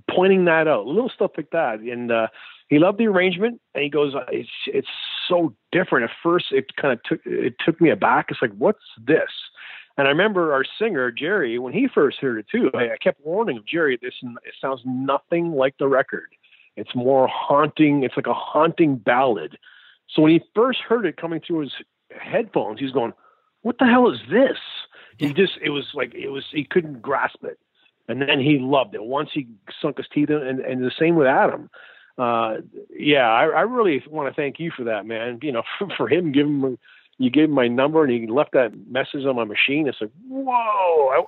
pointing 0.10 0.44
that 0.46 0.68
out, 0.68 0.86
little 0.86 1.10
stuff 1.10 1.32
like 1.38 1.52
that. 1.52 1.80
And 1.80 2.12
uh, 2.12 2.28
he 2.68 2.80
loved 2.80 2.98
the 2.98 3.08
arrangement, 3.08 3.62
and 3.74 3.84
he 3.84 3.90
goes, 3.90 4.14
"It's 4.30 4.50
it's 4.66 4.90
so 5.30 5.56
different." 5.72 6.10
At 6.10 6.18
first, 6.22 6.48
it 6.52 6.76
kind 6.76 6.94
of 6.94 7.04
took 7.04 7.22
it 7.26 7.56
took 7.64 7.80
me 7.80 7.92
aback. 7.92 8.26
It's 8.30 8.42
like, 8.42 8.56
"What's 8.58 8.84
this?" 9.02 9.32
And 9.98 10.08
I 10.08 10.12
remember 10.12 10.54
our 10.54 10.64
singer 10.80 11.12
Jerry 11.12 11.58
when 11.58 11.74
he 11.74 11.88
first 11.88 12.20
heard 12.20 12.40
it 12.40 12.46
too. 12.52 12.70
I, 12.74 12.94
I 12.94 12.98
kept 13.02 13.26
warning 13.26 13.58
him, 13.58 13.64
Jerry, 13.68 13.98
this 14.02 14.14
it 14.22 14.54
sounds 14.62 14.82
nothing 14.86 15.54
like 15.54 15.78
the 15.80 15.88
record. 15.88 16.30
It's 16.76 16.96
more 16.96 17.28
haunting. 17.28 18.04
It's 18.04 18.16
like 18.16 18.28
a 18.28 18.34
haunting 18.34 18.98
ballad. 18.98 19.58
So 20.10 20.22
when 20.22 20.32
he 20.32 20.42
first 20.54 20.80
heard 20.80 21.06
it 21.06 21.18
coming 21.18 21.42
through 21.46 21.62
his 21.62 21.74
headphones, 22.12 22.80
he's 22.80 22.92
going, 22.92 23.14
"What 23.64 23.80
the 23.80 23.86
hell 23.86 24.12
is 24.12 24.20
this?" 24.30 24.58
He 25.18 25.34
just 25.34 25.54
it 25.62 25.72
was 25.72 25.88
like 25.96 26.14
it 26.14 26.30
was 26.30 26.46
he 26.52 26.64
couldn't 26.64 27.02
grasp 27.02 27.44
it 27.44 27.58
and 28.08 28.22
then 28.22 28.40
he 28.40 28.58
loved 28.60 28.96
it 28.96 29.04
once 29.04 29.30
he 29.34 29.48
sunk 29.82 29.98
his 29.98 30.08
teeth 30.14 30.30
in. 30.30 30.38
And, 30.38 30.60
and 30.60 30.84
the 30.84 30.92
same 30.98 31.16
with 31.16 31.28
Adam. 31.28 31.70
Uh, 32.18 32.58
yeah, 32.90 33.28
I, 33.30 33.44
I 33.46 33.62
really 33.62 34.04
want 34.10 34.34
to 34.34 34.40
thank 34.40 34.60
you 34.60 34.72
for 34.76 34.86
that, 34.86 35.06
man. 35.06 35.40
You 35.42 35.52
know, 35.52 35.64
for, 35.78 35.88
for 35.98 36.10
him 36.10 36.32
giving 36.32 36.62
me, 36.62 36.78
you 37.18 37.30
gave 37.30 37.46
him 37.46 37.52
my 37.52 37.68
number 37.68 38.04
and 38.04 38.12
he 38.12 38.28
left 38.28 38.52
that 38.54 38.72
message 38.90 39.26
on 39.26 39.36
my 39.36 39.44
machine. 39.44 39.88
It's 39.88 40.00
like, 40.00 40.12
whoa. 40.28 41.10
I, 41.10 41.24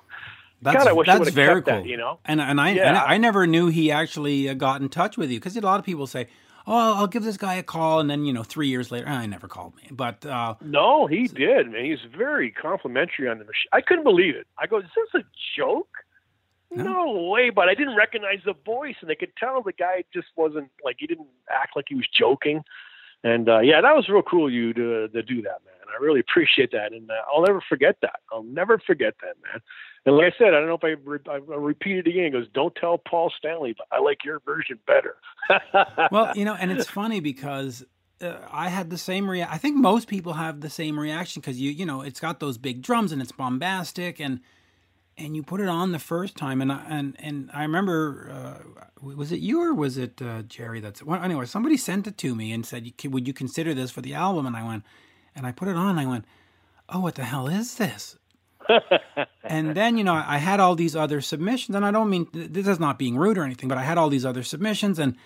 that's, 0.62 0.76
God, 0.76 0.88
I 0.88 0.92
wish 0.92 1.06
that's 1.06 1.30
very 1.30 1.62
cool. 1.62 1.74
That, 1.74 1.86
you 1.86 1.96
know, 1.96 2.18
and 2.26 2.40
and 2.40 2.60
I, 2.60 2.72
yeah. 2.72 2.88
and 2.88 2.98
I 2.98 3.16
never 3.16 3.46
knew 3.46 3.68
he 3.68 3.90
actually 3.90 4.48
uh, 4.48 4.54
got 4.54 4.82
in 4.82 4.90
touch 4.90 5.16
with 5.16 5.30
you 5.30 5.38
because 5.38 5.56
a 5.56 5.60
lot 5.62 5.78
of 5.78 5.86
people 5.86 6.06
say, 6.06 6.26
"Oh, 6.66 6.96
I'll 6.96 7.06
give 7.06 7.24
this 7.24 7.38
guy 7.38 7.54
a 7.54 7.62
call," 7.62 7.98
and 7.98 8.10
then 8.10 8.26
you 8.26 8.32
know, 8.34 8.42
three 8.42 8.68
years 8.68 8.90
later, 8.90 9.08
I 9.08 9.24
never 9.24 9.48
called 9.48 9.74
me. 9.76 9.88
But 9.90 10.26
uh, 10.26 10.56
no, 10.60 11.06
he 11.06 11.28
did, 11.28 11.70
man. 11.70 11.86
He's 11.86 12.00
very 12.14 12.50
complimentary 12.50 13.26
on 13.26 13.38
the 13.38 13.44
machine. 13.44 13.70
I 13.72 13.80
couldn't 13.80 14.04
believe 14.04 14.36
it. 14.36 14.46
I 14.58 14.66
go, 14.66 14.80
"Is 14.80 14.84
this 14.94 15.22
a 15.22 15.24
joke?" 15.56 15.88
No 16.72 17.30
way, 17.32 17.50
but 17.50 17.68
I 17.68 17.74
didn't 17.74 17.96
recognize 17.96 18.40
the 18.44 18.54
voice, 18.64 18.96
and 19.00 19.10
I 19.10 19.14
could 19.14 19.34
tell 19.36 19.62
the 19.62 19.72
guy 19.72 20.04
just 20.14 20.28
wasn't 20.36 20.70
like 20.84 20.96
he 21.00 21.06
didn't 21.06 21.26
act 21.50 21.74
like 21.74 21.86
he 21.88 21.94
was 21.94 22.06
joking. 22.06 22.62
And 23.24 23.48
uh, 23.48 23.60
yeah, 23.60 23.80
that 23.80 23.96
was 23.96 24.08
real 24.08 24.22
cool 24.22 24.46
of 24.46 24.52
you 24.52 24.72
to 24.74 25.08
to 25.08 25.22
do 25.22 25.42
that, 25.42 25.58
man. 25.64 25.79
Really 26.00 26.20
appreciate 26.20 26.72
that, 26.72 26.92
and 26.92 27.10
uh, 27.10 27.14
I'll 27.32 27.42
never 27.42 27.62
forget 27.68 27.96
that. 28.02 28.20
I'll 28.32 28.42
never 28.42 28.78
forget 28.78 29.14
that, 29.20 29.36
man. 29.42 29.60
And 30.06 30.16
like 30.16 30.32
I 30.34 30.38
said, 30.38 30.48
I 30.48 30.60
don't 30.60 30.66
know 30.66 30.78
if 30.82 30.84
I, 30.84 30.96
re- 31.04 31.18
I 31.30 31.54
repeat 31.54 31.98
it 31.98 32.06
again. 32.06 32.24
He 32.24 32.30
goes, 32.30 32.46
"Don't 32.54 32.74
tell 32.74 32.98
Paul 32.98 33.32
Stanley, 33.36 33.74
but 33.76 33.86
I 33.92 34.00
like 34.00 34.24
your 34.24 34.40
version 34.40 34.78
better." 34.86 35.16
well, 36.10 36.36
you 36.36 36.44
know, 36.44 36.54
and 36.54 36.72
it's 36.72 36.88
funny 36.88 37.20
because 37.20 37.84
uh, 38.20 38.36
I 38.50 38.68
had 38.68 38.90
the 38.90 38.98
same 38.98 39.28
reaction. 39.28 39.54
I 39.54 39.58
think 39.58 39.76
most 39.76 40.08
people 40.08 40.32
have 40.34 40.60
the 40.60 40.70
same 40.70 40.98
reaction 40.98 41.40
because 41.40 41.60
you, 41.60 41.70
you 41.70 41.84
know, 41.84 42.00
it's 42.00 42.20
got 42.20 42.40
those 42.40 42.56
big 42.56 42.82
drums 42.82 43.12
and 43.12 43.20
it's 43.20 43.32
bombastic 43.32 44.20
and 44.20 44.40
and 45.20 45.36
you 45.36 45.42
put 45.42 45.60
it 45.60 45.68
on 45.68 45.92
the 45.92 45.98
first 45.98 46.36
time, 46.36 46.62
and 46.62 46.72
I, 46.72 46.84
and 46.88 47.16
and 47.18 47.50
I 47.52 47.62
remember, 47.62 48.30
uh, 48.32 48.82
was 49.02 49.32
it 49.32 49.40
you 49.40 49.60
or 49.60 49.74
was 49.74 49.98
it 49.98 50.20
uh, 50.22 50.42
Jerry? 50.42 50.80
That's 50.80 51.02
well, 51.02 51.22
anyway. 51.22 51.44
Somebody 51.44 51.76
sent 51.76 52.06
it 52.06 52.16
to 52.18 52.34
me 52.34 52.52
and 52.52 52.64
said, 52.64 52.90
"Would 53.04 53.26
you 53.26 53.34
consider 53.34 53.74
this 53.74 53.90
for 53.90 54.00
the 54.00 54.14
album?" 54.14 54.46
And 54.46 54.56
I 54.56 54.66
went, 54.66 54.84
and 55.34 55.46
I 55.46 55.52
put 55.52 55.68
it 55.68 55.76
on. 55.76 55.90
And 55.90 56.00
I 56.00 56.06
went, 56.06 56.24
"Oh, 56.88 57.00
what 57.00 57.14
the 57.14 57.24
hell 57.24 57.48
is 57.48 57.76
this?" 57.76 58.16
and 59.44 59.74
then 59.74 59.96
you 59.96 60.04
know 60.04 60.14
I 60.14 60.38
had 60.38 60.60
all 60.60 60.74
these 60.74 60.94
other 60.94 61.20
submissions, 61.20 61.74
and 61.74 61.84
I 61.84 61.90
don't 61.90 62.10
mean 62.10 62.28
this 62.32 62.68
is 62.68 62.78
not 62.78 62.98
being 62.98 63.16
rude 63.16 63.38
or 63.38 63.44
anything, 63.44 63.68
but 63.68 63.78
I 63.78 63.82
had 63.82 63.98
all 63.98 64.08
these 64.08 64.26
other 64.26 64.42
submissions, 64.42 64.98
and 64.98 65.16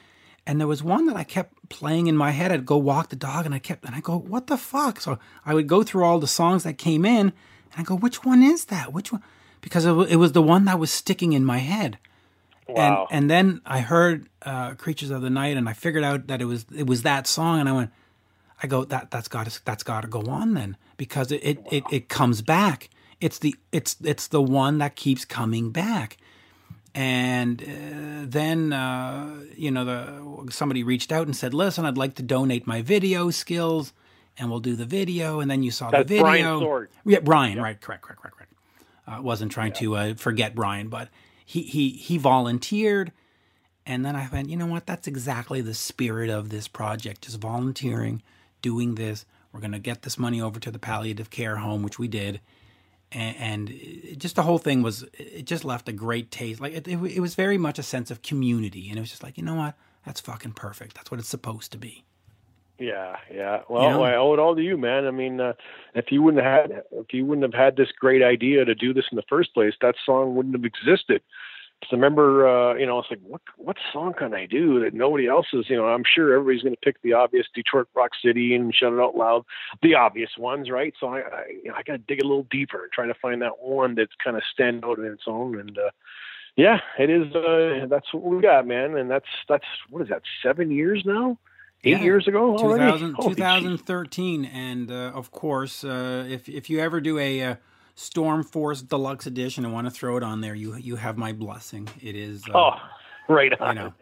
and 0.46 0.60
there 0.60 0.68
was 0.68 0.82
one 0.82 1.06
that 1.06 1.16
I 1.16 1.24
kept 1.24 1.68
playing 1.68 2.06
in 2.06 2.16
my 2.16 2.30
head. 2.30 2.52
I'd 2.52 2.66
go 2.66 2.76
walk 2.76 3.08
the 3.08 3.16
dog, 3.16 3.46
and 3.46 3.54
I 3.54 3.58
kept 3.58 3.84
and 3.84 3.94
I 3.94 4.00
go, 4.00 4.16
"What 4.18 4.46
the 4.46 4.56
fuck?" 4.56 5.00
So 5.00 5.18
I 5.44 5.54
would 5.54 5.66
go 5.66 5.82
through 5.82 6.04
all 6.04 6.18
the 6.18 6.26
songs 6.26 6.62
that 6.64 6.78
came 6.78 7.04
in, 7.04 7.32
and 7.72 7.78
I 7.78 7.82
go, 7.82 7.96
"Which 7.96 8.24
one 8.24 8.42
is 8.42 8.66
that? 8.66 8.92
Which 8.92 9.12
one?" 9.12 9.22
because 9.64 9.86
it 9.86 10.16
was 10.16 10.32
the 10.32 10.42
one 10.42 10.66
that 10.66 10.78
was 10.78 10.90
sticking 10.90 11.32
in 11.32 11.42
my 11.42 11.56
head. 11.56 11.96
Wow. 12.68 13.06
And, 13.10 13.16
and 13.22 13.30
then 13.30 13.60
I 13.64 13.80
heard 13.80 14.28
uh, 14.42 14.74
"Creatures 14.74 15.10
of 15.10 15.22
the 15.22 15.30
Night" 15.30 15.56
and 15.56 15.68
I 15.68 15.72
figured 15.72 16.04
out 16.04 16.26
that 16.26 16.42
it 16.42 16.44
was 16.44 16.66
it 16.76 16.86
was 16.86 17.02
that 17.02 17.26
song, 17.26 17.60
and 17.60 17.68
I 17.68 17.72
went, 17.72 17.90
I 18.64 18.66
go 18.66 18.84
that 18.84 19.10
that's 19.10 19.28
got 19.28 19.46
to 19.46 19.64
that's 19.64 19.82
got 19.82 20.00
to 20.00 20.08
go 20.08 20.22
on 20.22 20.54
then 20.54 20.76
because 20.96 21.30
it 21.30 21.42
it, 21.42 21.58
it 21.70 21.84
it 21.90 22.08
comes 22.08 22.40
back. 22.40 22.88
It's 23.20 23.38
the 23.38 23.54
it's 23.72 23.96
it's 24.02 24.26
the 24.28 24.40
one 24.40 24.78
that 24.78 24.96
keeps 24.96 25.24
coming 25.24 25.70
back. 25.70 26.16
And 26.94 27.62
uh, 27.62 28.24
then 28.26 28.72
uh, 28.72 29.42
you 29.54 29.70
know 29.70 29.84
the 29.84 30.50
somebody 30.50 30.82
reached 30.82 31.12
out 31.12 31.26
and 31.26 31.36
said, 31.36 31.52
"Listen, 31.52 31.84
I'd 31.84 31.98
like 31.98 32.14
to 32.14 32.22
donate 32.22 32.66
my 32.66 32.82
video 32.82 33.30
skills." 33.30 33.92
and 34.36 34.50
we'll 34.50 34.58
do 34.58 34.74
the 34.74 34.84
video. 34.84 35.38
And 35.38 35.48
then 35.48 35.62
you 35.62 35.70
saw 35.70 35.90
That's 35.90 36.08
the 36.08 36.16
video. 36.16 36.24
Brian 36.24 36.58
Sword. 36.58 36.90
Yeah, 37.04 37.20
Brian, 37.20 37.60
right, 37.60 37.80
correct, 37.80 38.02
correct, 38.02 38.20
correct, 38.20 38.36
correct. 38.36 38.52
I 39.06 39.18
uh, 39.18 39.22
wasn't 39.22 39.52
trying 39.52 39.72
yeah. 39.72 39.80
to 39.80 39.96
uh, 39.96 40.14
forget 40.14 40.56
Brian, 40.56 40.88
but 40.88 41.08
he 41.44 41.62
he 41.62 41.90
he 41.90 42.18
volunteered, 42.18 43.12
and 43.86 44.04
then 44.04 44.16
I 44.16 44.28
went, 44.32 44.48
you 44.48 44.56
know 44.56 44.66
what? 44.66 44.86
That's 44.86 45.06
exactly 45.06 45.60
the 45.60 45.74
spirit 45.74 46.30
of 46.30 46.48
this 46.48 46.66
project: 46.66 47.22
just 47.22 47.38
volunteering, 47.38 48.22
doing 48.64 48.94
this. 48.94 49.26
We're 49.52 49.60
going 49.60 49.72
to 49.72 49.78
get 49.78 50.02
this 50.02 50.18
money 50.18 50.40
over 50.40 50.58
to 50.58 50.70
the 50.70 50.78
palliative 50.78 51.28
care 51.28 51.56
home, 51.56 51.82
which 51.82 51.98
we 51.98 52.08
did, 52.08 52.40
and, 53.12 53.36
and 53.36 53.70
it, 53.70 54.18
just 54.18 54.36
the 54.36 54.42
whole 54.42 54.58
thing 54.58 54.82
was 54.82 55.04
it 55.12 55.44
just 55.44 55.64
left 55.64 55.88
a 55.88 55.92
great 55.92 56.30
taste. 56.30 56.60
Like 56.60 56.72
it, 56.72 56.88
it, 56.88 56.96
it 56.96 57.20
was 57.20 57.34
very 57.34 57.58
much 57.58 57.78
a 57.78 57.82
sense 57.82 58.10
of 58.10 58.22
community, 58.22 58.88
and 58.88 58.96
it 58.96 59.00
was 59.00 59.10
just 59.10 59.22
like 59.22 59.36
you 59.36 59.44
know 59.44 59.54
what, 59.54 59.74
that's 60.06 60.20
fucking 60.20 60.52
perfect. 60.52 60.94
That's 60.94 61.10
what 61.10 61.20
it's 61.20 61.28
supposed 61.28 61.72
to 61.72 61.78
be. 61.78 62.04
Yeah, 62.78 63.16
yeah. 63.32 63.60
Well, 63.68 63.82
you 63.82 63.90
know? 63.90 64.02
I 64.02 64.16
owe 64.16 64.32
it 64.32 64.40
all 64.40 64.56
to 64.56 64.62
you, 64.62 64.76
man. 64.76 65.06
I 65.06 65.12
mean, 65.12 65.40
uh, 65.40 65.52
if 65.94 66.06
you 66.10 66.22
wouldn't 66.22 66.42
have 66.42 66.70
had, 66.70 66.82
if 66.92 67.12
you 67.12 67.24
wouldn't 67.26 67.44
have 67.44 67.60
had 67.60 67.76
this 67.76 67.92
great 67.92 68.22
idea 68.22 68.64
to 68.64 68.74
do 68.74 68.92
this 68.92 69.04
in 69.12 69.16
the 69.16 69.22
first 69.28 69.54
place, 69.54 69.74
that 69.82 69.94
song 70.04 70.34
wouldn't 70.34 70.56
have 70.56 70.64
existed. 70.64 71.22
I 71.92 71.96
remember, 71.96 72.46
uh, 72.46 72.74
you 72.74 72.86
know, 72.86 72.98
it's 72.98 73.10
like, 73.10 73.20
what 73.26 73.40
what 73.56 73.76
song 73.92 74.14
can 74.16 74.34
I 74.34 74.46
do 74.46 74.80
that 74.80 74.94
nobody 74.94 75.26
else 75.26 75.46
is? 75.52 75.68
You 75.68 75.76
know, 75.76 75.86
I'm 75.86 76.04
sure 76.04 76.34
everybody's 76.34 76.62
going 76.62 76.74
to 76.74 76.80
pick 76.80 77.00
the 77.02 77.12
obvious 77.12 77.46
Detroit 77.54 77.88
Rock 77.94 78.10
City 78.22 78.54
and 78.54 78.74
Shout 78.74 78.92
It 78.92 79.00
Out 79.00 79.16
Loud, 79.16 79.44
the 79.82 79.94
obvious 79.94 80.30
ones, 80.38 80.70
right? 80.70 80.94
So 80.98 81.08
I, 81.08 81.20
I, 81.20 81.44
you 81.62 81.70
know, 81.70 81.74
I 81.76 81.82
got 81.82 81.92
to 81.92 81.98
dig 81.98 82.20
a 82.20 82.26
little 82.26 82.46
deeper 82.50 82.82
and 82.84 82.92
try 82.92 83.06
to 83.06 83.14
find 83.14 83.42
that 83.42 83.60
one 83.60 83.94
that's 83.94 84.12
kind 84.22 84.36
of 84.36 84.42
stand 84.52 84.84
out 84.84 84.98
in 84.98 85.04
its 85.06 85.24
own. 85.26 85.58
And 85.58 85.76
uh, 85.78 85.90
yeah, 86.56 86.78
it 86.98 87.10
is. 87.10 87.34
Uh, 87.34 87.86
that's 87.88 88.12
what 88.12 88.22
we 88.24 88.40
got, 88.40 88.66
man. 88.66 88.96
And 88.96 89.10
that's 89.10 89.28
that's 89.48 89.66
what 89.90 90.02
is 90.02 90.08
that? 90.08 90.22
Seven 90.42 90.70
years 90.70 91.02
now 91.04 91.38
eight 91.84 91.98
yeah, 91.98 92.02
years 92.02 92.26
ago 92.26 92.56
2000, 92.56 93.16
2013 93.22 94.44
and 94.46 94.90
uh, 94.90 95.12
of 95.14 95.30
course 95.30 95.84
uh, 95.84 96.24
if, 96.26 96.48
if 96.48 96.70
you 96.70 96.80
ever 96.80 96.98
do 96.98 97.18
a 97.18 97.42
uh, 97.42 97.54
storm 97.94 98.42
force 98.42 98.82
deluxe 98.82 99.26
edition 99.26 99.64
I 99.64 99.70
want 99.70 99.86
to 99.86 99.90
throw 99.90 100.16
it 100.16 100.22
on 100.22 100.40
there 100.40 100.54
you 100.54 100.76
you 100.76 100.96
have 100.96 101.16
my 101.16 101.32
blessing 101.32 101.88
it 102.02 102.16
is 102.16 102.42
uh, 102.48 102.58
oh 102.58 102.74
right 103.28 103.52
on. 103.60 103.76
you 103.76 103.82
know 103.82 103.92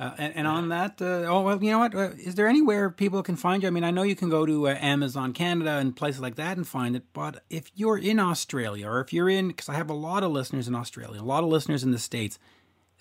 uh, 0.00 0.10
and, 0.18 0.36
and, 0.36 0.46
on 0.46 0.68
that 0.68 1.00
uh, 1.00 1.24
oh 1.26 1.42
well 1.42 1.62
you 1.62 1.70
know 1.70 1.78
what 1.78 1.94
is 1.94 2.34
there 2.34 2.48
anywhere 2.48 2.90
people 2.90 3.22
can 3.22 3.36
find 3.36 3.62
you 3.62 3.68
i 3.68 3.70
mean 3.70 3.84
i 3.84 3.90
know 3.90 4.02
you 4.02 4.16
can 4.16 4.28
go 4.28 4.44
to 4.44 4.68
amazon 4.68 5.32
canada 5.32 5.72
and 5.78 5.96
places 5.96 6.20
like 6.20 6.34
that 6.34 6.56
and 6.56 6.66
find 6.66 6.94
it 6.94 7.04
but 7.12 7.42
if 7.48 7.70
you're 7.74 7.98
in 7.98 8.20
australia 8.20 8.86
or 8.88 9.00
if 9.00 9.12
you're 9.12 9.28
in 9.28 9.48
because 9.48 9.68
i 9.68 9.74
have 9.74 9.88
a 9.88 9.94
lot 9.94 10.22
of 10.22 10.30
listeners 10.30 10.68
in 10.68 10.74
australia 10.74 11.20
a 11.20 11.22
lot 11.22 11.42
of 11.42 11.48
listeners 11.48 11.82
in 11.82 11.90
the 11.90 11.98
states 11.98 12.38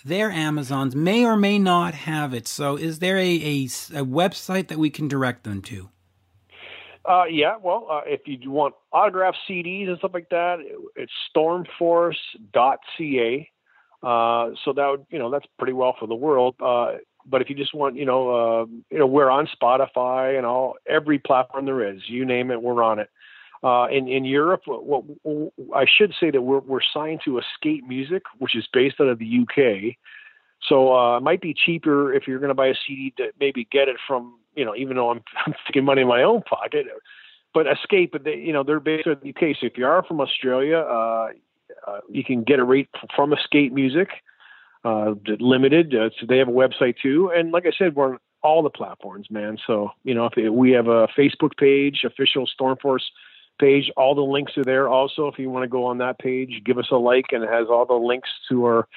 their 0.06 0.32
Amazons 0.32 0.96
may 0.96 1.26
or 1.26 1.36
may 1.36 1.60
not 1.60 1.94
have 1.94 2.34
it. 2.34 2.48
So, 2.48 2.76
is 2.76 3.00
there 3.00 3.18
a, 3.18 3.22
a, 3.22 3.64
a 3.64 4.06
website 4.06 4.68
that 4.68 4.78
we 4.78 4.90
can 4.90 5.08
direct 5.08 5.44
them 5.44 5.62
to? 5.64 5.90
Uh, 7.08 7.26
yeah, 7.26 7.56
well, 7.62 7.88
uh, 7.90 8.02
if 8.06 8.22
you 8.26 8.52
want 8.52 8.76
autographed 8.92 9.38
CDs 9.50 9.88
and 9.88 9.98
stuff 10.00 10.12
like 10.14 10.30
that, 10.30 10.58
it's 10.96 11.12
stormforce.ca. 11.36 13.50
Uh, 14.04 14.50
so 14.64 14.74
that 14.74 14.88
would, 14.88 15.06
you 15.10 15.18
know, 15.18 15.32
that's 15.32 15.46
pretty 15.58 15.74
well 15.74 15.96
for 15.98 16.08
the 16.08 16.16
world. 16.16 16.56
Uh, 16.60 16.98
but 17.26 17.42
if 17.42 17.50
you 17.50 17.56
just 17.56 17.74
want, 17.74 17.96
you 17.96 18.06
know, 18.06 18.30
uh, 18.30 18.66
you 18.92 19.00
know, 19.00 19.08
we're 19.08 19.30
on 19.30 19.48
Spotify 19.48 20.38
and 20.38 20.46
all 20.46 20.76
every 20.88 21.18
platform 21.18 21.66
there 21.66 21.94
is. 21.94 22.02
You 22.08 22.26
name 22.26 22.52
it, 22.52 22.62
we're 22.62 22.84
on 22.84 23.00
it. 23.00 23.10
Uh, 23.64 23.88
in 23.88 24.08
in 24.08 24.24
Europe, 24.24 24.62
what, 24.66 25.04
what, 25.24 25.52
I 25.76 25.88
should 25.88 26.14
say 26.20 26.30
that 26.30 26.42
we're 26.42 26.60
we're 26.60 26.80
signed 26.94 27.22
to 27.26 27.40
Escape 27.40 27.88
Music, 27.88 28.22
which 28.38 28.56
is 28.56 28.68
based 28.72 29.02
out 29.02 29.08
of 29.08 29.18
the 29.18 29.40
UK. 29.42 29.96
So 30.68 30.96
uh, 30.96 31.18
it 31.18 31.24
might 31.24 31.42
be 31.42 31.54
cheaper 31.54 32.14
if 32.14 32.28
you're 32.28 32.40
going 32.40 32.50
to 32.50 32.56
buy 32.56 32.68
a 32.68 32.76
CD 32.86 33.14
to 33.18 33.32
maybe 33.40 33.68
get 33.72 33.88
it 33.88 33.98
from 34.08 34.40
you 34.58 34.66
know, 34.66 34.76
even 34.76 34.98
though 34.98 35.12
I'm 35.12 35.22
I'm 35.46 35.54
taking 35.68 35.86
money 35.86 36.02
in 36.02 36.08
my 36.08 36.24
own 36.24 36.42
pocket. 36.42 36.88
But 37.54 37.68
Escape, 37.68 38.14
they, 38.24 38.36
you 38.36 38.52
know, 38.52 38.64
they're 38.64 38.82
based 38.82 39.08
of 39.08 39.22
the 39.22 39.30
UK. 39.30 39.56
So 39.60 39.68
if 39.68 39.78
you 39.78 39.86
are 39.86 40.04
from 40.04 40.20
Australia, 40.20 40.80
uh, 40.80 41.30
uh, 41.88 42.00
you 42.10 42.24
can 42.24 42.44
get 42.44 42.60
a 42.60 42.64
rate 42.64 42.90
from 43.16 43.34
Escape 43.34 43.72
Music, 43.72 44.10
uh, 44.84 45.14
limited. 45.40 45.96
Uh, 45.96 46.10
so 46.20 46.26
they 46.28 46.38
have 46.40 46.50
a 46.50 46.52
website 46.52 46.96
too, 47.02 47.32
and 47.34 47.52
like 47.52 47.66
I 47.66 47.72
said, 47.78 47.96
we're 47.96 48.14
on 48.14 48.20
all 48.44 48.62
the 48.62 48.70
platforms, 48.70 49.28
man. 49.30 49.58
So 49.66 49.92
you 50.04 50.14
know, 50.14 50.30
if 50.36 50.52
we 50.52 50.72
have 50.72 50.88
a 50.88 51.08
Facebook 51.18 51.56
page, 51.58 52.02
official 52.04 52.46
Stormforce 52.60 53.06
page. 53.60 53.92
All 53.98 54.14
the 54.14 54.22
links 54.22 54.56
are 54.58 54.64
there. 54.64 54.88
Also, 54.88 55.28
if 55.28 55.40
you 55.40 55.50
want 55.50 55.64
to 55.64 55.68
go 55.68 55.86
on 55.86 55.98
that 55.98 56.20
page, 56.20 56.62
give 56.64 56.78
us 56.78 56.90
a 56.92 56.96
like, 56.96 57.26
and 57.32 57.44
it 57.44 57.50
has 57.50 57.68
all 57.70 57.88
the 57.88 57.94
links 57.94 58.30
to 58.50 58.66
our 58.66 58.88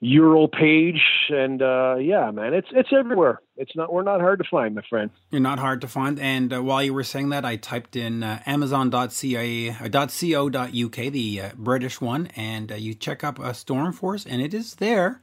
Ural 0.00 0.48
page. 0.48 1.02
And 1.28 1.60
uh, 1.60 1.96
yeah, 2.00 2.30
man, 2.30 2.54
it's 2.54 2.68
it's 2.70 2.90
everywhere. 2.92 3.40
It's 3.56 3.74
not 3.74 3.92
we're 3.92 4.02
not 4.02 4.20
hard 4.20 4.38
to 4.38 4.44
find, 4.48 4.74
my 4.74 4.82
friend. 4.88 5.10
You're 5.30 5.40
not 5.40 5.58
hard 5.58 5.80
to 5.80 5.88
find. 5.88 6.20
And 6.20 6.52
uh, 6.52 6.62
while 6.62 6.82
you 6.82 6.94
were 6.94 7.04
saying 7.04 7.30
that, 7.30 7.44
I 7.44 7.56
typed 7.56 7.96
in 7.96 8.22
uh, 8.22 8.42
Amazon.ca 8.46 9.70
uh, 9.70 9.88
.co.uk, 9.88 10.92
the 10.92 11.40
uh, 11.40 11.50
British 11.56 12.00
one, 12.00 12.28
and 12.36 12.70
uh, 12.70 12.76
you 12.76 12.94
check 12.94 13.24
up 13.24 13.38
a 13.38 13.54
Storm 13.54 13.92
Force, 13.92 14.24
and 14.24 14.40
it 14.40 14.54
is 14.54 14.76
there 14.76 15.20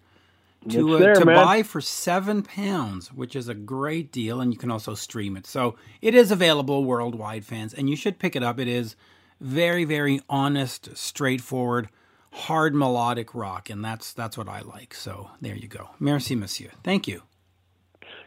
to, 0.69 0.95
uh, 0.95 0.99
there, 0.99 1.15
to 1.15 1.25
buy 1.25 1.63
for 1.63 1.81
seven 1.81 2.41
pounds, 2.41 3.13
which 3.13 3.35
is 3.35 3.47
a 3.47 3.53
great 3.53 4.11
deal, 4.11 4.41
and 4.41 4.53
you 4.53 4.59
can 4.59 4.71
also 4.71 4.95
stream 4.95 5.37
it. 5.37 5.45
So 5.45 5.75
it 6.01 6.15
is 6.15 6.31
available 6.31 6.83
worldwide, 6.83 7.45
fans, 7.45 7.73
and 7.73 7.89
you 7.89 7.95
should 7.95 8.19
pick 8.19 8.35
it 8.35 8.43
up. 8.43 8.59
It 8.59 8.67
is 8.67 8.95
very, 9.39 9.85
very 9.85 10.21
honest, 10.29 10.95
straightforward, 10.97 11.89
hard 12.35 12.75
melodic 12.75 13.33
rock, 13.33 13.69
and 13.69 13.83
that's 13.83 14.13
that's 14.13 14.37
what 14.37 14.47
I 14.47 14.61
like. 14.61 14.93
So 14.93 15.31
there 15.41 15.55
you 15.55 15.67
go. 15.67 15.89
Merci, 15.99 16.35
monsieur. 16.35 16.71
Thank 16.83 17.07
you. 17.07 17.23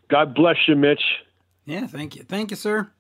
God 0.09 0.35
bless 0.35 0.57
you, 0.67 0.75
Mitch. 0.75 1.03
Yeah, 1.67 1.87
thank 1.87 2.17
you. 2.17 2.23
Thank 2.23 2.51
you, 2.51 2.57
sir. 2.57 2.91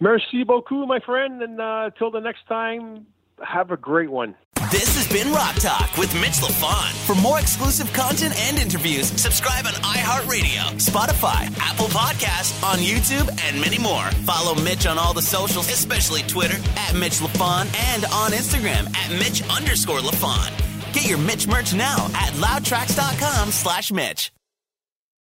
Merci 0.00 0.44
beaucoup, 0.44 0.86
my 0.86 1.00
friend, 1.00 1.42
and 1.42 1.60
uh, 1.60 1.90
until 1.92 2.10
the 2.10 2.20
next 2.20 2.46
time, 2.48 3.06
have 3.44 3.70
a 3.70 3.76
great 3.76 4.10
one. 4.10 4.34
This 4.70 4.96
has 4.96 5.08
been 5.08 5.32
Rock 5.32 5.56
Talk 5.56 5.96
with 5.98 6.14
Mitch 6.20 6.40
LaFon. 6.40 6.92
For 7.06 7.14
more 7.20 7.38
exclusive 7.40 7.92
content 7.92 8.34
and 8.38 8.58
interviews, 8.58 9.08
subscribe 9.20 9.66
on 9.66 9.72
iHeartRadio, 9.72 10.62
Spotify, 10.80 11.52
Apple 11.58 11.88
Podcasts, 11.88 12.62
on 12.62 12.78
YouTube, 12.78 13.28
and 13.44 13.60
many 13.60 13.78
more. 13.78 14.10
Follow 14.24 14.54
Mitch 14.62 14.86
on 14.86 14.98
all 14.98 15.12
the 15.12 15.22
socials, 15.22 15.68
especially 15.68 16.22
Twitter 16.22 16.56
at 16.76 16.94
Mitch 16.94 17.18
LaFon 17.18 17.66
and 17.92 18.04
on 18.06 18.30
Instagram 18.32 18.94
at 18.96 19.10
Mitch 19.18 19.42
underscore 19.50 19.98
LaFon. 19.98 20.50
Get 20.92 21.08
your 21.08 21.18
Mitch 21.18 21.46
merch 21.46 21.74
now 21.74 22.06
at 22.14 22.32
loudtracks.com 22.34 23.50
slash 23.50 23.90
Mitch. 23.92 24.32